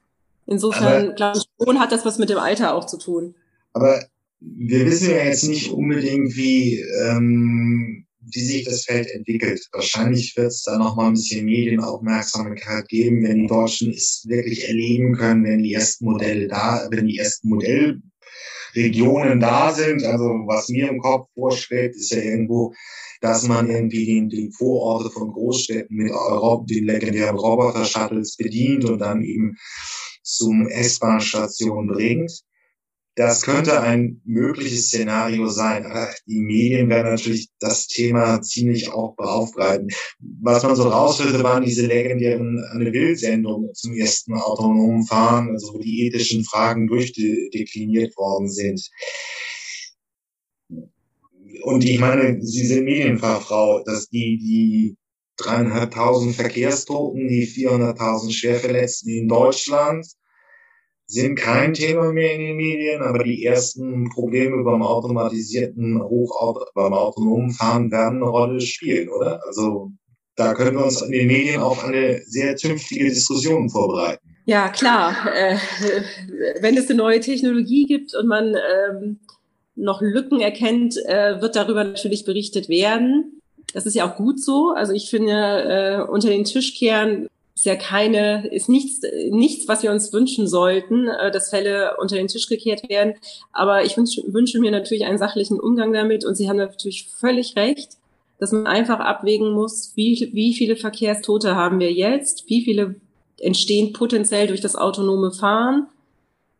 Insofern, 0.50 1.16
glaube 1.16 1.38
ich, 1.38 1.46
schon 1.64 1.80
hat 1.80 1.92
das 1.92 2.06
was 2.06 2.18
mit 2.18 2.30
dem 2.30 2.40
Alter 2.40 2.74
auch 2.74 2.86
zu 2.86 2.98
tun. 2.98 3.36
Aber 3.74 4.04
wir 4.40 4.86
wissen 4.86 5.12
ja 5.12 5.26
jetzt 5.26 5.48
nicht 5.48 5.72
unbedingt, 5.72 6.36
wie, 6.36 6.80
ähm, 6.80 8.06
wie 8.22 8.40
sich 8.40 8.66
das 8.66 8.86
Feld 8.86 9.12
entwickelt. 9.12 9.62
Wahrscheinlich 9.74 10.36
wird 10.36 10.48
es 10.48 10.64
da 10.64 10.78
noch 10.78 10.96
mal 10.96 11.08
ein 11.08 11.14
bisschen 11.14 11.46
Medienaufmerksamkeit 11.46 12.88
geben, 12.88 13.24
wenn 13.24 13.42
die 13.42 13.48
Deutschen 13.48 13.92
es 13.92 14.24
wirklich 14.28 14.68
erleben 14.68 15.16
können, 15.16 15.44
wenn 15.44 15.62
die 15.62 15.74
ersten 15.74 16.06
Modelle 16.06 16.48
da, 16.48 16.88
wenn 16.90 17.06
die 17.06 17.20
ersten 17.20 17.50
Modellregionen 17.50 19.40
da 19.40 19.72
sind. 19.72 20.04
Also 20.04 20.24
was 20.48 20.70
mir 20.70 20.90
im 20.90 21.00
Kopf 21.00 21.30
vorschwebt, 21.36 21.96
ist 21.96 22.12
ja 22.12 22.22
irgendwo, 22.22 22.74
dass 23.22 23.48
man 23.48 23.70
irgendwie 23.70 24.06
den, 24.06 24.30
die 24.30 24.52
Vororte 24.52 25.12
von 25.12 25.32
Großstädten 25.32 25.96
mit 25.96 26.12
Europa, 26.12 26.66
den 26.68 26.86
legendären 26.86 27.38
Roboter-Shuttles 27.38 28.38
bedient 28.38 28.86
und 28.86 29.00
dann 29.00 29.22
eben 29.22 29.58
zum 30.22 30.68
S-Bahn-Station 30.68 31.88
bringt. 31.88 32.44
Das 33.16 33.42
könnte 33.42 33.82
ein 33.82 34.22
mögliches 34.24 34.88
Szenario 34.88 35.48
sein. 35.48 35.86
Die 36.26 36.40
Medien 36.40 36.88
werden 36.88 37.12
natürlich 37.12 37.50
das 37.60 37.88
Thema 37.88 38.42
ziemlich 38.42 38.94
auch 38.94 39.18
aufgreifen. 39.18 39.90
Was 40.42 40.64
man 40.64 40.78
so 40.78 40.84
raushörte, 40.88 41.44
waren 41.44 41.66
diese 41.66 41.86
legendären 41.86 42.64
eine 42.72 42.92
Bildsendung 42.92 43.74
zum 43.74 43.94
ersten 43.94 44.36
autonomen 44.36 45.06
Fahren, 45.06 45.50
also 45.50 45.74
wo 45.74 45.80
die 45.80 46.06
ethischen 46.06 46.46
Fragen 46.46 46.88
durchdekliniert 46.88 48.16
worden 48.16 48.48
sind. 48.48 48.90
Und 51.64 51.84
ich 51.84 52.00
meine, 52.00 52.42
Sie 52.42 52.66
sind 52.66 52.86
Medienfachfrau, 52.86 53.84
dass 53.84 54.08
die, 54.08 54.38
die 54.38 54.96
dreieinhalbtausend 55.40 56.36
Verkehrstoten, 56.36 57.28
die 57.28 57.48
400.000 57.48 58.32
Schwerverletzten 58.32 59.12
in 59.12 59.28
Deutschland, 59.28 60.06
sind 61.06 61.36
kein 61.36 61.74
Thema 61.74 62.14
mehr 62.14 62.36
in 62.36 62.42
den 62.42 62.58
Medien, 62.58 63.02
aber 63.02 63.24
die 63.24 63.44
ersten 63.44 64.10
Probleme 64.10 64.64
beim 64.64 64.84
automatisierten 64.84 66.00
Hochauto, 66.04 66.66
beim 66.76 66.94
autonomen 66.94 67.52
Fahren 67.52 67.92
werden 67.92 68.22
eine 68.22 68.30
Rolle 68.30 68.62
spielen, 68.62 69.10
oder? 69.10 69.42
Also 69.48 69.92
da 70.36 70.54
können 70.54 70.78
wir 70.78 70.86
uns 70.86 71.02
in 71.02 71.12
den 71.12 71.28
Medien 71.28 71.62
auf 71.62 71.84
eine 71.84 72.22
sehr 72.26 72.56
zünftige 72.56 73.06
Diskussion 73.06 73.70
vorbereiten. 73.70 74.36
Ja, 74.46 74.70
klar. 74.70 75.16
Äh, 75.34 75.58
wenn 76.62 76.78
es 76.78 76.90
eine 76.90 76.98
neue 76.98 77.20
Technologie 77.20 77.86
gibt 77.86 78.16
und 78.16 78.28
man 78.28 78.56
ähm, 78.56 79.20
noch 79.76 80.02
Lücken 80.02 80.42
erkennt, 80.42 80.96
äh, 81.08 81.42
wird 81.42 81.56
darüber 81.56 81.84
natürlich 81.84 82.24
berichtet 82.24 82.70
werden. 82.70 83.39
Das 83.74 83.86
ist 83.86 83.96
ja 83.96 84.10
auch 84.10 84.16
gut 84.16 84.42
so. 84.42 84.70
Also 84.70 84.94
ich 84.94 85.10
finde, 85.10 85.34
äh, 85.34 86.12
unter 86.12 86.30
den 86.30 86.44
Tisch 86.44 86.76
kehren 86.76 87.28
ist 87.60 87.66
ja 87.66 87.76
keine, 87.76 88.48
ist 88.48 88.70
nichts, 88.70 89.02
nichts, 89.32 89.68
was 89.68 89.84
wir 89.84 89.92
uns 89.92 90.14
wünschen 90.14 90.48
sollten, 90.48 91.10
äh, 91.10 91.30
dass 91.30 91.50
Fälle 91.50 91.98
unter 91.98 92.16
den 92.16 92.28
Tisch 92.28 92.48
gekehrt 92.48 92.88
werden. 92.90 93.16
Aber 93.52 93.84
ich 93.84 93.98
wünsch, 93.98 94.22
wünsche 94.28 94.60
mir 94.60 94.72
natürlich 94.72 95.06
einen 95.06 95.18
sachlichen 95.18 95.60
Umgang 95.60 95.92
damit 95.92 96.24
und 96.24 96.36
Sie 96.36 96.48
haben 96.48 96.56
natürlich 96.56 97.10
völlig 97.10 97.58
recht, 97.58 97.98
dass 98.40 98.54
man 98.54 98.66
einfach 98.66 99.00
abwägen 99.00 99.52
muss, 99.52 99.92
wie, 99.96 100.30
wie 100.32 100.54
viele 100.54 100.78
Verkehrstote 100.78 101.56
haben 101.56 101.80
wir 101.80 101.92
jetzt, 101.92 102.50
wie 102.50 102.64
viele 102.64 102.96
entstehen 103.40 103.92
potenziell 103.92 104.48
durch 104.48 104.62
das 104.62 104.78
autonome 104.78 105.32
Fahren, 105.32 105.88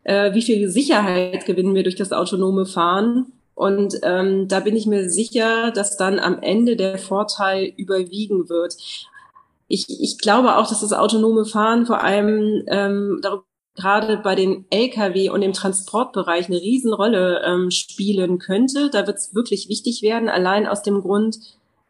äh, 0.04 0.34
wie 0.34 0.42
viel 0.42 0.70
Sicherheit 0.70 1.46
gewinnen 1.46 1.76
wir 1.76 1.84
durch 1.84 1.96
das 1.96 2.12
autonome 2.12 2.66
Fahren. 2.66 3.32
Und 3.60 4.00
ähm, 4.04 4.48
da 4.48 4.62
bin 4.62 4.76
ich 4.76 4.86
mir 4.86 5.10
sicher, 5.10 5.72
dass 5.72 5.98
dann 5.98 6.18
am 6.20 6.42
Ende 6.42 6.76
der 6.76 6.98
Vorteil 6.98 7.74
überwiegen 7.78 8.50
wird 8.50 8.76
ich, 9.70 9.86
ich 9.88 10.18
glaube 10.18 10.58
auch, 10.58 10.68
dass 10.68 10.82
das 10.82 10.94
autonome 10.94 11.46
Fahren 11.46 11.86
vor 11.86 12.04
allem 12.04 12.64
ähm, 12.68 13.20
darüber 13.22 13.46
gerade 13.76 14.18
bei 14.18 14.36
den 14.36 14.66
Lkw 14.72 15.30
und 15.30 15.42
im 15.42 15.54
Transportbereich 15.54 16.48
eine 16.48 16.60
Riesenrolle 16.60 17.42
ähm, 17.46 17.72
spielen 17.72 18.38
könnte. 18.38 18.90
Da 18.90 19.08
wird 19.08 19.18
es 19.18 19.34
wirklich 19.34 19.70
wichtig 19.70 20.02
werden, 20.02 20.28
allein 20.28 20.68
aus 20.68 20.82
dem 20.84 21.00
Grund, 21.00 21.38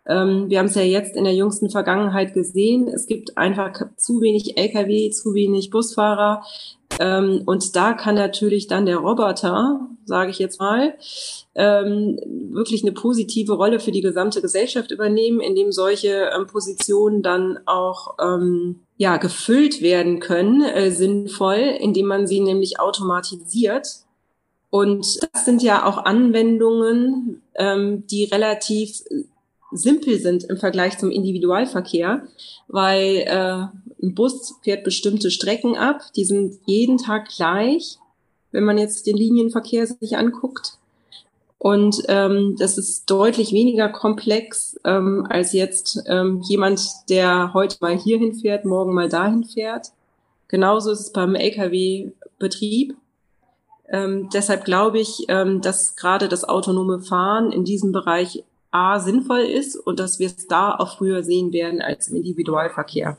ähm, 0.10 0.50
wir 0.50 0.58
haben 0.58 0.66
es 0.66 0.76
ja 0.76 0.82
jetzt 0.82 1.16
in 1.16 1.24
der 1.24 1.36
jüngsten 1.36 1.70
Vergangenheit 1.70 2.34
gesehen, 2.34 2.88
es 2.88 3.06
gibt 3.06 3.38
einfach 3.38 3.72
zu 3.96 4.22
wenig 4.22 4.58
Lkw, 4.58 5.12
zu 5.12 5.36
wenig 5.36 5.70
Busfahrer. 5.70 6.44
Ähm, 7.00 7.44
und 7.46 7.76
da 7.76 7.94
kann 7.94 8.16
natürlich 8.16 8.66
dann 8.66 8.88
der 8.88 8.98
Roboter, 8.98 9.88
sage 10.06 10.32
ich 10.32 10.40
jetzt 10.40 10.60
mal, 10.60 10.96
ähm, 11.54 12.20
wirklich 12.52 12.84
eine 12.84 12.92
positive 12.92 13.54
Rolle 13.54 13.80
für 13.80 13.92
die 13.92 14.02
gesamte 14.02 14.42
Gesellschaft 14.42 14.90
übernehmen, 14.90 15.40
indem 15.42 15.72
solche 15.72 16.32
ähm, 16.36 16.48
Positionen 16.48 17.22
dann 17.22 17.60
auch 17.68 18.16
ähm, 18.20 18.82
ja, 18.98 19.18
gefüllt 19.18 19.84
werden 19.84 20.20
können, 20.20 20.64
äh, 20.64 20.90
sinnvoll, 20.90 21.78
indem 21.80 22.08
man 22.08 22.26
sie 22.26 22.40
nämlich 22.40 22.80
automatisiert. 22.80 23.88
Und 24.72 25.20
das 25.34 25.46
sind 25.46 25.62
ja 25.62 25.86
auch 25.86 26.00
Anwendungen, 26.00 27.44
ähm, 27.56 28.08
die 28.08 28.26
relativ 28.26 29.04
simpel 29.72 30.20
sind 30.20 30.44
im 30.46 30.58
Vergleich 30.58 30.98
zum 30.98 31.12
Individualverkehr, 31.12 32.24
weil 32.68 33.24
äh, 33.28 33.68
ein 34.02 34.16
Bus 34.16 34.56
fährt 34.64 34.84
bestimmte 34.84 35.32
Strecken 35.32 35.78
ab, 35.78 36.02
die 36.16 36.26
sind 36.26 36.60
jeden 36.66 36.98
Tag 36.98 37.30
gleich, 37.30 37.98
wenn 38.52 38.64
man 38.64 38.78
jetzt 38.78 39.06
den 39.08 39.18
Linienverkehr 39.18 39.86
sich 39.86 40.18
anguckt. 40.18 40.80
Und 41.60 42.04
ähm, 42.08 42.56
das 42.58 42.78
ist 42.78 43.10
deutlich 43.10 43.52
weniger 43.52 43.90
komplex 43.90 44.80
ähm, 44.86 45.28
als 45.30 45.52
jetzt 45.52 46.02
ähm, 46.08 46.42
jemand, 46.48 46.82
der 47.10 47.54
heute 47.54 47.78
mal 47.82 47.98
hierhin 47.98 48.34
fährt, 48.34 48.64
morgen 48.64 48.94
mal 48.94 49.10
dahin 49.10 49.44
fährt. 49.44 49.88
Genauso 50.48 50.90
ist 50.92 51.02
es 51.02 51.12
beim 51.12 51.36
Lkw-Betrieb. 51.36 52.96
Ähm, 53.90 54.30
deshalb 54.34 54.64
glaube 54.64 55.00
ich, 55.00 55.26
ähm, 55.28 55.60
dass 55.62 55.98
gerade 55.98 56.30
das 56.30 56.46
autonome 56.46 57.02
Fahren 57.02 57.52
in 57.52 57.66
diesem 57.66 57.92
Bereich 57.92 58.44
A 58.72 59.00
sinnvoll 59.00 59.42
ist 59.42 59.76
und 59.76 60.00
dass 60.00 60.20
wir 60.20 60.28
es 60.28 60.48
da 60.48 60.76
auch 60.76 60.98
früher 60.98 61.24
sehen 61.24 61.52
werden 61.52 61.82
als 61.82 62.10
im 62.10 62.18
Individualverkehr. 62.18 63.18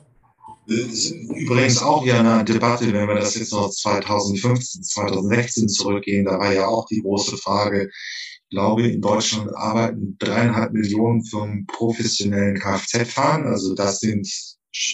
Übrigens 0.67 1.83
auch 1.83 2.05
ja 2.05 2.21
eine 2.21 2.45
Debatte, 2.45 2.93
wenn 2.93 3.09
wir 3.09 3.17
das 3.17 3.35
jetzt 3.35 3.53
noch 3.53 3.71
2015, 3.71 4.85
2016 4.85 5.69
zurückgehen, 5.69 6.25
da 6.25 6.39
war 6.39 6.53
ja 6.53 6.69
auch 6.69 6.87
die 6.87 7.03
große 7.03 7.37
Frage, 7.39 7.89
ich 7.89 8.57
glaube, 8.57 8.87
in 8.87 9.01
Deutschland 9.01 9.55
arbeiten 9.57 10.17
dreieinhalb 10.19 10.73
Millionen 10.73 11.25
Firmen 11.25 11.67
professionellen 11.67 12.59
Kfz-Fahren, 12.59 13.47
also 13.47 13.75
das 13.75 13.99
sind 14.01 14.29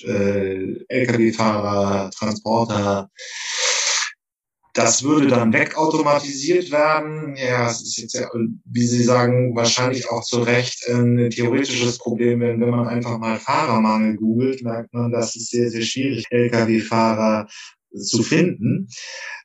äh, 0.04 0.84
Lkw-Fahrer, 0.88 2.10
Transporter, 2.10 3.10
das 4.76 5.02
würde 5.02 5.26
dann 5.28 5.54
wegautomatisiert 5.54 6.70
werden. 6.70 7.34
Ja, 7.36 7.70
es 7.70 7.80
ist 7.80 7.96
jetzt, 7.96 8.14
ja, 8.14 8.28
wie 8.66 8.86
Sie 8.86 9.02
sagen, 9.02 9.56
wahrscheinlich 9.56 10.10
auch 10.10 10.22
zu 10.22 10.42
Recht 10.42 10.86
ein 10.90 11.30
theoretisches 11.30 11.96
Problem, 11.96 12.40
wenn, 12.40 12.60
wenn 12.60 12.70
man 12.70 12.86
einfach 12.86 13.18
mal 13.18 13.38
Fahrermangel 13.38 14.16
googelt, 14.16 14.62
merkt 14.62 14.92
man, 14.92 15.10
dass 15.10 15.34
es 15.34 15.48
sehr, 15.48 15.70
sehr 15.70 15.80
schwierig 15.80 16.26
Lkw-Fahrer 16.28 17.48
zu 17.94 18.22
finden. 18.22 18.88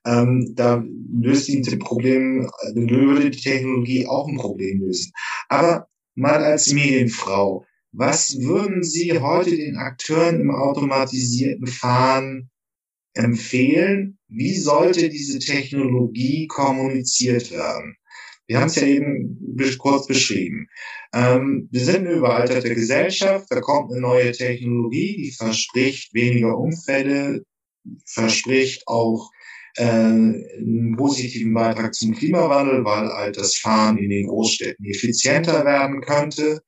Ähm, 0.05 0.51
da 0.53 0.84
löst 1.13 1.47
die 1.47 1.61
Problem, 1.77 2.51
würde 2.73 3.29
die 3.29 3.41
Technologie 3.41 4.07
auch 4.07 4.27
ein 4.27 4.38
Problem 4.38 4.82
lösen. 4.82 5.13
Aber 5.47 5.88
mal 6.13 6.43
als 6.43 6.73
Medienfrau, 6.73 7.65
was 7.93 8.38
würden 8.38 8.84
Sie 8.84 9.17
heute 9.17 9.55
den 9.55 9.77
Akteuren 9.77 10.41
im 10.41 10.51
automatisierten 10.51 11.67
Fahren 11.67 12.49
empfehlen, 13.13 14.17
wie 14.32 14.55
sollte 14.55 15.09
diese 15.09 15.39
Technologie 15.39 16.47
kommuniziert 16.47 17.51
werden? 17.51 17.95
Wir 18.47 18.59
haben 18.59 18.67
es 18.67 18.75
ja 18.75 18.84
eben 18.84 19.38
kurz 19.77 20.07
beschrieben. 20.07 20.67
Ähm, 21.13 21.67
wir 21.71 21.82
sind 21.82 22.07
eine 22.07 22.13
überalterte 22.13 22.73
Gesellschaft, 22.73 23.47
da 23.49 23.61
kommt 23.61 23.91
eine 23.91 24.01
neue 24.01 24.32
Technologie, 24.32 25.15
die 25.17 25.32
verspricht 25.32 26.13
weniger 26.13 26.57
Unfälle, 26.57 27.43
verspricht 28.05 28.88
auch 28.88 29.29
äh, 29.77 29.84
einen 29.86 30.95
positiven 30.97 31.53
Beitrag 31.53 31.93
zum 31.93 32.13
Klimawandel, 32.13 32.84
weil 32.84 33.09
halt 33.09 33.38
das 33.38 33.55
Fahren 33.55 33.97
in 33.97 34.09
den 34.09 34.27
Großstädten 34.27 34.86
effizienter 34.86 35.65
werden 35.65 36.01
könnte. 36.01 36.61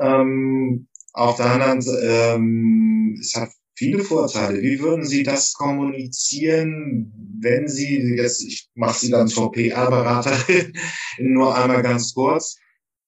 Ähm, 0.00 0.86
auf 1.12 1.36
der 1.36 1.46
anderen 1.46 1.80
Seite, 1.80 2.06
ähm, 2.06 3.18
es 3.20 3.34
hat 3.34 3.50
viele 3.78 4.02
Vorteile. 4.02 4.60
Wie 4.60 4.80
würden 4.80 5.04
Sie 5.04 5.22
das 5.22 5.54
kommunizieren, 5.54 7.12
wenn 7.40 7.68
Sie, 7.68 8.16
jetzt, 8.16 8.44
ich 8.44 8.68
mache 8.74 8.98
Sie 8.98 9.10
dann 9.10 9.28
zur 9.28 9.52
PR-Beraterin, 9.52 10.72
nur 11.18 11.56
einmal 11.56 11.82
ganz 11.82 12.12
kurz, 12.12 12.56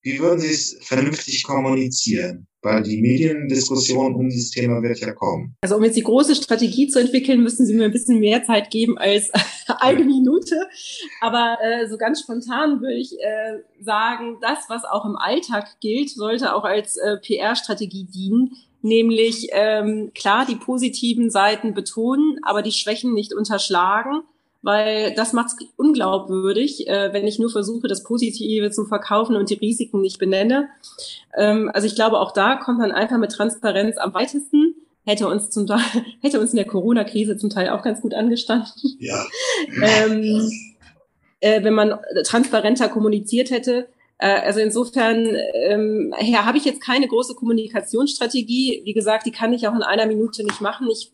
wie 0.03 0.19
würden 0.21 0.39
Sie 0.39 0.53
es 0.53 0.79
vernünftig 0.81 1.43
kommunizieren? 1.43 2.47
Weil 2.63 2.83
die 2.83 3.01
Mediendiskussion 3.01 4.15
um 4.15 4.29
dieses 4.29 4.51
Thema 4.51 4.83
wird 4.83 5.01
ja 5.01 5.13
kommen. 5.13 5.57
Also 5.63 5.77
um 5.77 5.85
jetzt 5.85 5.97
die 5.97 6.03
große 6.03 6.35
Strategie 6.37 6.89
zu 6.89 7.01
entwickeln, 7.01 7.43
müssen 7.43 7.67
Sie 7.67 7.75
mir 7.75 7.87
ein 7.87 7.93
bisschen 7.93 8.21
mehr 8.21 8.45
Zeit 8.45 8.71
geben 8.71 8.97
als 8.97 9.31
eine 9.67 10.05
Minute. 10.05 10.69
Aber 11.21 11.59
äh, 11.63 11.89
so 11.89 11.97
ganz 11.97 12.21
spontan 12.21 12.81
würde 12.81 12.97
ich 12.97 13.13
äh, 13.15 13.59
sagen, 13.83 14.37
das, 14.41 14.59
was 14.69 14.85
auch 14.85 15.05
im 15.05 15.17
Alltag 15.17 15.81
gilt, 15.81 16.11
sollte 16.11 16.55
auch 16.55 16.65
als 16.65 16.97
äh, 16.97 17.17
PR-Strategie 17.17 18.05
dienen 18.05 18.53
nämlich 18.83 19.49
ähm, 19.53 20.13
klar 20.15 20.47
die 20.47 20.57
positiven 20.57 21.31
Seiten 21.31 21.75
betonen, 21.75 22.39
aber 22.43 22.63
die 22.63 22.73
Schwächen 22.73 23.13
nicht 23.13 23.35
unterschlagen, 23.35 24.23
weil 24.63 25.15
das 25.15 25.33
macht 25.33 25.49
es 25.49 25.67
unglaubwürdig, 25.77 26.87
äh, 26.89 27.13
wenn 27.13 27.27
ich 27.27 27.39
nur 27.39 27.51
versuche, 27.51 27.89
das 27.89 28.05
Positive 28.05 28.71
zu 28.71 28.85
verkaufen 28.85 29.37
und 29.37 29.51
die 29.51 29.55
Risiken 29.55 30.01
nicht 30.01 30.19
benenne. 30.19 30.69
Ähm, 31.37 31.71
also 31.73 31.87
ich 31.87 31.95
glaube, 31.95 32.21
auch 32.21 32.33
da 32.33 32.57
kommt 32.57 32.79
man 32.79 32.93
einfach 32.93 33.19
mit 33.19 33.33
Transparenz 33.33 33.97
am 33.97 34.13
weitesten. 34.15 34.75
Hätte 35.07 35.29
uns 35.29 35.51
zum 35.51 35.67
Teil, 35.67 35.81
hätte 36.21 36.41
uns 36.41 36.51
in 36.51 36.57
der 36.57 36.67
Corona-Krise 36.67 37.37
zum 37.37 37.51
Teil 37.51 37.71
auch 37.71 37.83
ganz 37.83 38.01
gut 38.01 38.15
angestanden. 38.15 38.97
Ja. 38.99 39.25
ähm, 39.83 40.51
äh, 41.41 41.65
wenn 41.65 41.75
man 41.75 41.99
transparenter 42.25 42.89
kommuniziert 42.89 43.51
hätte. 43.51 43.89
Äh, 44.21 44.41
also 44.43 44.61
insofern 44.61 45.27
ähm, 45.55 46.15
ja, 46.21 46.45
habe 46.45 46.59
ich 46.59 46.65
jetzt 46.65 46.81
keine 46.81 47.09
große 47.09 47.35
Kommunikationsstrategie. 47.35 48.83
Wie 48.85 48.93
gesagt, 48.93 49.27
die 49.27 49.33
kann 49.33 49.53
ich 49.53 49.67
auch 49.67 49.75
in 49.75 49.83
einer 49.83 50.07
Minute 50.07 50.45
nicht 50.45 50.61
machen. 50.61 50.89
Ich 50.91 51.11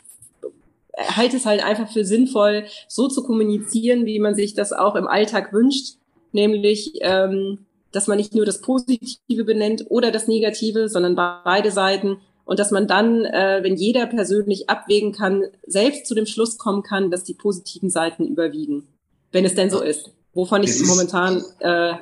halte 0.96 1.36
es 1.36 1.46
halt 1.46 1.64
einfach 1.64 1.90
für 1.90 2.04
sinnvoll, 2.04 2.64
so 2.88 3.08
zu 3.08 3.22
kommunizieren, 3.22 4.06
wie 4.06 4.18
man 4.18 4.34
sich 4.34 4.54
das 4.54 4.72
auch 4.72 4.96
im 4.96 5.06
Alltag 5.06 5.52
wünscht, 5.52 5.96
nämlich 6.32 6.94
ähm, 7.00 7.66
dass 7.92 8.08
man 8.08 8.16
nicht 8.16 8.34
nur 8.34 8.44
das 8.44 8.60
Positive 8.60 9.44
benennt 9.44 9.86
oder 9.88 10.10
das 10.10 10.26
Negative, 10.26 10.88
sondern 10.88 11.14
beide 11.14 11.70
Seiten 11.70 12.18
und 12.44 12.58
dass 12.58 12.70
man 12.70 12.86
dann, 12.86 13.24
äh, 13.24 13.60
wenn 13.62 13.76
jeder 13.76 14.06
persönlich 14.06 14.68
abwägen 14.68 15.12
kann, 15.12 15.44
selbst 15.66 16.06
zu 16.06 16.14
dem 16.14 16.26
Schluss 16.26 16.58
kommen 16.58 16.82
kann, 16.82 17.10
dass 17.10 17.24
die 17.24 17.34
positiven 17.34 17.90
Seiten 17.90 18.26
überwiegen, 18.26 18.88
wenn 19.32 19.44
es 19.44 19.54
denn 19.54 19.70
so 19.70 19.82
ist, 19.82 20.12
wovon 20.32 20.62
ich 20.62 20.78
momentan 20.84 21.42
äh, 21.60 21.94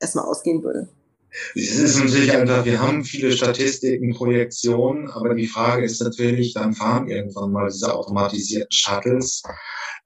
erstmal 0.00 0.24
ausgehen 0.24 0.62
würde. 0.62 0.88
Es 1.54 1.78
ist 1.78 1.98
natürlich 1.98 2.32
einfach, 2.32 2.64
wir 2.64 2.80
haben 2.80 3.04
viele 3.04 3.32
Statistiken, 3.32 4.14
Projektionen, 4.14 5.10
aber 5.10 5.34
die 5.34 5.46
Frage 5.46 5.84
ist 5.84 6.00
natürlich, 6.00 6.54
dann 6.54 6.74
fahren 6.74 7.08
irgendwann 7.08 7.52
mal 7.52 7.68
diese 7.70 7.94
automatisierten 7.94 8.72
Shuttles. 8.72 9.42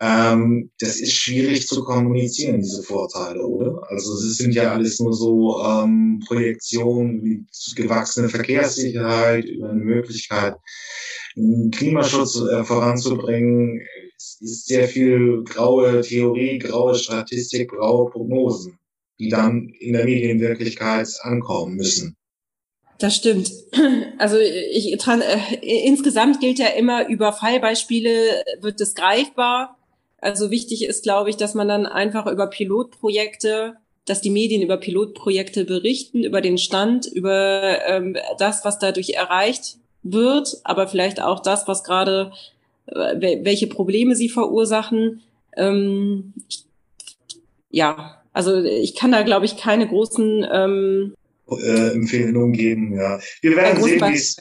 Ähm, 0.00 0.70
das 0.80 0.96
ist 1.00 1.12
schwierig 1.12 1.66
zu 1.68 1.84
kommunizieren, 1.84 2.60
diese 2.60 2.82
Vorteile, 2.82 3.46
oder? 3.46 3.88
Also 3.88 4.14
es 4.14 4.36
sind 4.36 4.54
ja 4.54 4.72
alles 4.72 4.98
nur 4.98 5.12
so 5.12 5.62
ähm, 5.64 6.20
Projektionen 6.26 7.22
wie 7.22 7.46
gewachsene 7.76 8.28
Verkehrssicherheit 8.28 9.44
über 9.44 9.70
eine 9.70 9.80
Möglichkeit, 9.80 10.56
Klimaschutz 11.34 12.36
äh, 12.40 12.64
voranzubringen. 12.64 13.80
Es 14.16 14.38
ist 14.40 14.66
sehr 14.66 14.88
viel 14.88 15.44
graue 15.44 16.00
Theorie, 16.00 16.58
graue 16.58 16.96
Statistik, 16.96 17.70
graue 17.70 18.10
Prognosen 18.10 18.78
die 19.18 19.28
dann 19.28 19.68
in 19.68 19.92
der 19.92 20.04
Medienwirklichkeit 20.04 21.08
ankommen 21.22 21.76
müssen. 21.76 22.16
Das 22.98 23.16
stimmt. 23.16 23.50
Also 24.18 24.38
ich, 24.38 24.92
äh, 24.92 25.86
insgesamt 25.86 26.38
gilt 26.38 26.60
ja 26.60 26.68
immer, 26.68 27.08
über 27.08 27.32
Fallbeispiele 27.32 28.44
wird 28.60 28.80
es 28.80 28.94
greifbar. 28.94 29.76
Also 30.20 30.52
wichtig 30.52 30.84
ist, 30.84 31.02
glaube 31.02 31.28
ich, 31.30 31.36
dass 31.36 31.54
man 31.54 31.66
dann 31.66 31.86
einfach 31.86 32.28
über 32.28 32.46
Pilotprojekte, 32.46 33.74
dass 34.04 34.20
die 34.20 34.30
Medien 34.30 34.62
über 34.62 34.76
Pilotprojekte 34.76 35.64
berichten, 35.64 36.22
über 36.22 36.40
den 36.40 36.56
Stand, 36.56 37.06
über 37.06 37.84
ähm, 37.84 38.16
das, 38.38 38.64
was 38.64 38.78
dadurch 38.78 39.10
erreicht 39.10 39.78
wird, 40.04 40.58
aber 40.62 40.86
vielleicht 40.86 41.20
auch 41.20 41.40
das, 41.40 41.66
was 41.66 41.82
gerade, 41.82 42.30
äh, 42.86 43.40
welche 43.42 43.66
Probleme 43.66 44.14
sie 44.14 44.28
verursachen. 44.28 45.22
Ähm, 45.56 46.32
ja, 47.70 48.21
also 48.32 48.62
ich 48.62 48.94
kann 48.94 49.12
da, 49.12 49.22
glaube 49.22 49.46
ich, 49.46 49.56
keine 49.56 49.86
großen 49.86 50.46
ähm, 50.50 51.14
äh, 51.50 51.92
Empfehlungen 51.92 52.52
geben. 52.52 52.96
Ja, 52.96 53.20
wir 53.40 53.56
werden 53.56 53.82
sehen, 53.82 54.00
wie 54.00 54.14
es 54.14 54.36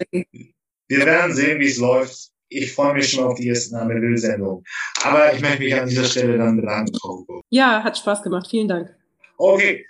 wir 0.88 1.06
werden 1.06 1.34
sehen, 1.34 1.60
wie 1.60 1.68
es 1.68 1.78
läuft. 1.78 2.32
Ich 2.50 2.74
freue 2.74 2.94
mich 2.94 3.10
schon 3.10 3.24
auf 3.24 3.36
die 3.36 3.48
erste 3.48 3.76
Name-Sendung. 3.76 4.66
Aber 5.04 5.34
ich 5.34 5.40
möchte 5.40 5.60
mich 5.60 5.74
an 5.74 5.88
dieser 5.88 6.04
Stelle 6.04 6.38
dann 6.38 6.58
bedanken, 6.58 6.94
Frau 7.00 7.26
Ja, 7.50 7.82
hat 7.82 7.98
Spaß 7.98 8.22
gemacht. 8.24 8.48
Vielen 8.50 8.68
Dank. 8.68 8.94
Okay, 9.38 9.86